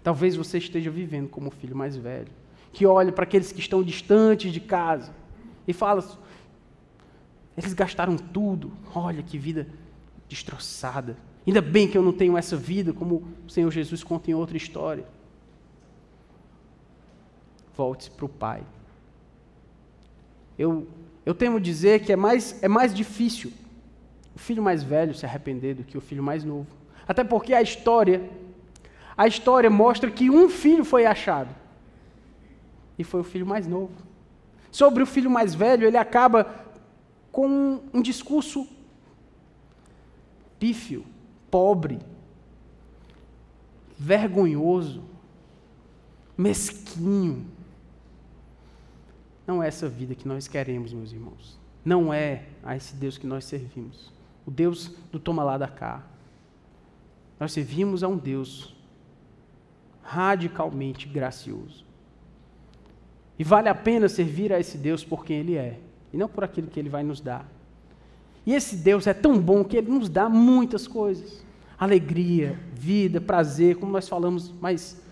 Talvez 0.00 0.36
você 0.36 0.58
esteja 0.58 0.92
vivendo 0.92 1.28
como 1.28 1.48
o 1.48 1.50
filho 1.50 1.74
mais 1.74 1.96
velho, 1.96 2.28
que 2.72 2.86
olha 2.86 3.10
para 3.10 3.24
aqueles 3.24 3.50
que 3.50 3.58
estão 3.58 3.82
distantes 3.82 4.52
de 4.52 4.60
casa 4.60 5.12
e 5.66 5.72
fala: 5.72 6.04
eles 7.56 7.72
gastaram 7.72 8.16
tudo, 8.16 8.70
olha 8.94 9.24
que 9.24 9.38
vida 9.38 9.66
destroçada. 10.28 11.16
Ainda 11.44 11.60
bem 11.60 11.88
que 11.88 11.98
eu 11.98 12.02
não 12.02 12.12
tenho 12.12 12.36
essa 12.36 12.56
vida, 12.56 12.92
como 12.92 13.26
o 13.44 13.50
Senhor 13.50 13.70
Jesus 13.72 14.04
conta 14.04 14.30
em 14.30 14.34
outra 14.34 14.56
história 14.56 15.04
volte 17.80 18.10
para 18.10 18.26
o 18.26 18.28
Pai. 18.28 18.62
Eu, 20.58 20.86
eu 21.24 21.34
temo 21.34 21.58
dizer 21.58 22.00
que 22.04 22.12
é 22.12 22.16
mais, 22.16 22.62
é 22.62 22.68
mais 22.68 22.92
difícil 22.92 23.50
o 24.36 24.38
filho 24.38 24.62
mais 24.62 24.82
velho 24.82 25.14
se 25.14 25.24
arrepender 25.24 25.76
do 25.76 25.82
que 25.82 25.96
o 25.96 26.00
filho 26.00 26.22
mais 26.22 26.44
novo. 26.44 26.66
Até 27.08 27.24
porque 27.24 27.54
a 27.54 27.62
história, 27.62 28.28
a 29.16 29.26
história 29.26 29.70
mostra 29.70 30.10
que 30.10 30.28
um 30.28 30.50
filho 30.50 30.84
foi 30.84 31.06
achado. 31.06 31.48
E 32.98 33.02
foi 33.02 33.20
o 33.20 33.24
filho 33.24 33.46
mais 33.46 33.66
novo. 33.66 33.94
Sobre 34.70 35.02
o 35.02 35.06
filho 35.06 35.30
mais 35.30 35.54
velho, 35.54 35.86
ele 35.86 35.96
acaba 35.96 36.66
com 37.32 37.48
um, 37.48 37.80
um 37.94 38.02
discurso 38.02 38.68
pífio, 40.58 41.02
pobre, 41.50 41.98
vergonhoso, 43.98 45.02
mesquinho. 46.36 47.46
Não 49.50 49.60
é 49.60 49.66
essa 49.66 49.88
vida 49.88 50.14
que 50.14 50.28
nós 50.28 50.46
queremos, 50.46 50.92
meus 50.92 51.10
irmãos. 51.10 51.58
Não 51.84 52.14
é 52.14 52.44
a 52.62 52.76
esse 52.76 52.94
Deus 52.94 53.18
que 53.18 53.26
nós 53.26 53.44
servimos. 53.44 54.12
O 54.46 54.50
Deus 54.50 54.94
do 55.10 55.18
toma 55.18 55.42
lá 55.42 55.58
da 55.58 55.66
cá. 55.66 56.04
Nós 57.40 57.50
servimos 57.50 58.04
a 58.04 58.08
um 58.08 58.16
Deus 58.16 58.76
radicalmente 60.04 61.08
gracioso. 61.08 61.84
E 63.36 63.42
vale 63.42 63.68
a 63.68 63.74
pena 63.74 64.08
servir 64.08 64.52
a 64.52 64.60
esse 64.60 64.78
Deus 64.78 65.02
por 65.02 65.24
quem 65.24 65.38
Ele 65.38 65.56
é, 65.56 65.80
e 66.12 66.16
não 66.16 66.28
por 66.28 66.44
aquilo 66.44 66.68
que 66.68 66.78
Ele 66.78 66.88
vai 66.88 67.02
nos 67.02 67.20
dar. 67.20 67.44
E 68.46 68.54
esse 68.54 68.76
Deus 68.76 69.08
é 69.08 69.12
tão 69.12 69.36
bom 69.36 69.64
que 69.64 69.76
Ele 69.76 69.90
nos 69.90 70.08
dá 70.08 70.28
muitas 70.28 70.86
coisas: 70.86 71.44
alegria, 71.76 72.56
vida, 72.72 73.20
prazer, 73.20 73.78
como 73.78 73.90
nós 73.90 74.08
falamos 74.08 74.52
mais 74.60 75.02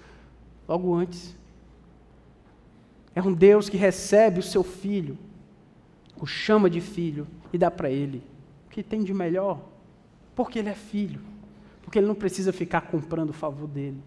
logo 0.68 0.94
antes. 0.94 1.36
É 3.14 3.22
um 3.22 3.32
Deus 3.32 3.68
que 3.68 3.76
recebe 3.76 4.40
o 4.40 4.42
seu 4.42 4.62
filho, 4.62 5.18
o 6.16 6.26
chama 6.26 6.68
de 6.68 6.80
filho 6.80 7.26
e 7.52 7.58
dá 7.58 7.70
para 7.70 7.90
ele 7.90 8.22
o 8.66 8.70
que 8.70 8.82
tem 8.82 9.02
de 9.02 9.14
melhor, 9.14 9.60
porque 10.34 10.58
ele 10.58 10.68
é 10.68 10.74
filho, 10.74 11.20
porque 11.82 11.98
ele 11.98 12.06
não 12.06 12.14
precisa 12.14 12.52
ficar 12.52 12.82
comprando 12.82 13.30
o 13.30 13.32
favor 13.32 13.66
dele. 13.66 14.02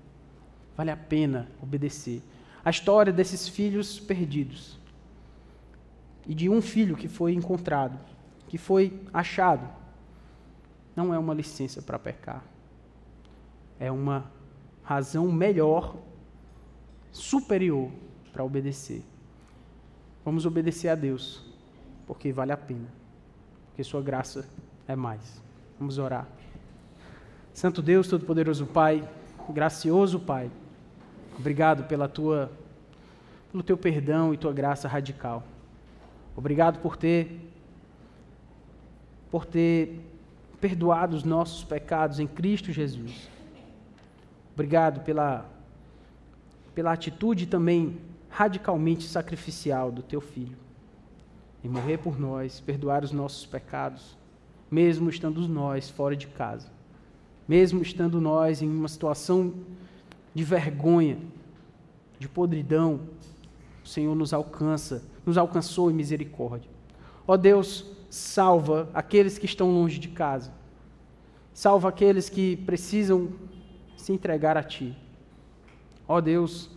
Vale 0.78 0.92
a 0.92 0.98
pena 0.98 1.50
obedecer. 1.62 2.22
A 2.64 2.70
história 2.70 3.12
desses 3.12 3.48
filhos 3.48 4.00
perdidos 4.00 4.80
e 6.28 6.34
de 6.34 6.48
um 6.48 6.62
filho 6.62 6.96
que 6.96 7.08
foi 7.08 7.34
encontrado, 7.34 8.00
que 8.48 8.58
foi 8.58 9.02
achado, 9.14 9.68
não 10.96 11.14
é 11.14 11.18
uma 11.18 11.34
licença 11.34 11.82
para 11.82 11.98
pecar. 11.98 12.44
É 13.80 13.92
uma 13.92 14.32
razão 14.84 15.32
melhor, 15.32 15.96
superior 17.12 17.90
para 18.32 18.44
obedecer. 18.44 19.04
Vamos 20.24 20.46
obedecer 20.46 20.90
a 20.90 20.96
Deus, 20.96 21.44
porque 22.06 22.32
vale 22.32 22.52
a 22.52 22.58
pena, 22.58 22.88
porque 23.68 23.84
Sua 23.84 24.02
graça 24.02 24.48
é 24.88 24.96
mais. 24.96 25.42
Vamos 25.80 25.98
orar. 25.98 26.28
Santo 27.54 27.82
Deus, 27.82 28.08
Todo-Poderoso 28.08 28.66
Pai, 28.66 29.08
gracioso 29.50 30.20
Pai, 30.20 30.50
obrigado 31.38 31.84
pela 31.86 32.08
tua, 32.08 32.52
pelo 33.52 33.64
teu 33.64 33.78
perdão 33.78 34.34
e 34.34 34.38
tua 34.38 34.54
graça 34.54 34.88
radical. 34.88 35.44
Obrigado 36.36 36.80
por 36.80 36.96
ter, 36.96 37.52
por 39.30 39.46
ter 39.46 40.00
perdoado 40.62 41.16
os 41.16 41.24
nossos 41.24 41.64
pecados 41.64 42.20
em 42.20 42.28
Cristo 42.28 42.72
Jesus. 42.72 43.28
Obrigado 44.54 45.02
pela, 45.02 45.50
pela 46.74 46.94
atitude 46.94 47.48
também 47.48 48.00
radicalmente 48.32 49.04
sacrificial 49.08 49.92
do 49.92 50.02
teu 50.02 50.22
filho, 50.22 50.58
em 51.64 51.70
morrer 51.70 51.98
por 51.98 52.20
nós, 52.20 52.60
perdoar 52.60 53.04
os 53.04 53.12
nossos 53.12 53.46
pecados, 53.46 54.18
mesmo 54.70 55.10
estando 55.10 55.48
nós 55.48 55.90
fora 55.90 56.16
de 56.16 56.28
casa, 56.28 56.72
mesmo 57.48 57.82
estando 57.82 58.22
nós 58.22 58.62
em 58.62 58.70
uma 58.70 58.88
situação 58.88 59.54
de 60.34 60.44
vergonha, 60.44 61.20
de 62.18 62.30
podridão, 62.30 63.02
o 63.84 63.88
Senhor 63.88 64.16
nos 64.16 64.34
alcança, 64.34 65.04
nos 65.26 65.38
alcançou 65.38 65.92
em 65.92 65.94
misericórdia. 65.94 66.70
Ó 67.28 67.36
Deus, 67.36 67.86
salva 68.10 68.90
aqueles 68.94 69.38
que 69.38 69.46
estão 69.46 69.72
longe 69.72 70.00
de 70.00 70.08
casa. 70.08 70.54
Salva 71.54 71.90
aqueles 71.90 72.30
que 72.30 72.56
precisam 72.58 73.30
se 73.98 74.14
entregar 74.14 74.56
a 74.56 74.64
Ti. 74.64 74.96
Ó 76.08 76.22
Deus, 76.22 76.70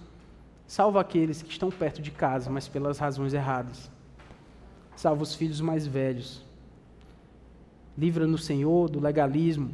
Salva 0.66 1.00
aqueles 1.00 1.42
que 1.42 1.50
estão 1.50 1.70
perto 1.70 2.00
de 2.00 2.10
casa, 2.10 2.50
mas 2.50 2.68
pelas 2.68 2.98
razões 2.98 3.34
erradas. 3.34 3.90
Salva 4.96 5.22
os 5.22 5.34
filhos 5.34 5.60
mais 5.60 5.86
velhos. 5.86 6.42
Livra-nos, 7.96 8.44
Senhor, 8.44 8.88
do 8.88 9.00
legalismo. 9.00 9.72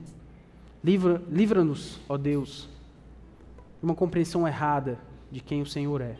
Livra-nos, 0.82 1.28
livra 1.30 1.60
ó 2.08 2.16
Deus, 2.16 2.68
de 3.78 3.84
uma 3.84 3.94
compreensão 3.94 4.46
errada 4.46 4.98
de 5.30 5.40
quem 5.40 5.62
o 5.62 5.66
Senhor 5.66 6.00
é. 6.00 6.16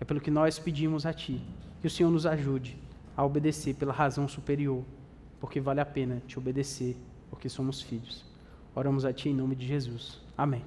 É 0.00 0.04
pelo 0.04 0.20
que 0.20 0.30
nós 0.30 0.58
pedimos 0.58 1.06
a 1.06 1.12
Ti. 1.12 1.40
Que 1.80 1.86
o 1.86 1.90
Senhor 1.90 2.10
nos 2.10 2.26
ajude 2.26 2.76
a 3.16 3.24
obedecer 3.24 3.74
pela 3.74 3.92
razão 3.92 4.26
superior, 4.26 4.82
porque 5.40 5.60
vale 5.60 5.80
a 5.80 5.86
pena 5.86 6.22
te 6.26 6.38
obedecer, 6.38 6.96
porque 7.30 7.48
somos 7.48 7.80
filhos. 7.80 8.24
Oramos 8.74 9.04
a 9.04 9.12
Ti 9.12 9.28
em 9.28 9.34
nome 9.34 9.54
de 9.54 9.66
Jesus. 9.66 10.20
Amém. 10.36 10.64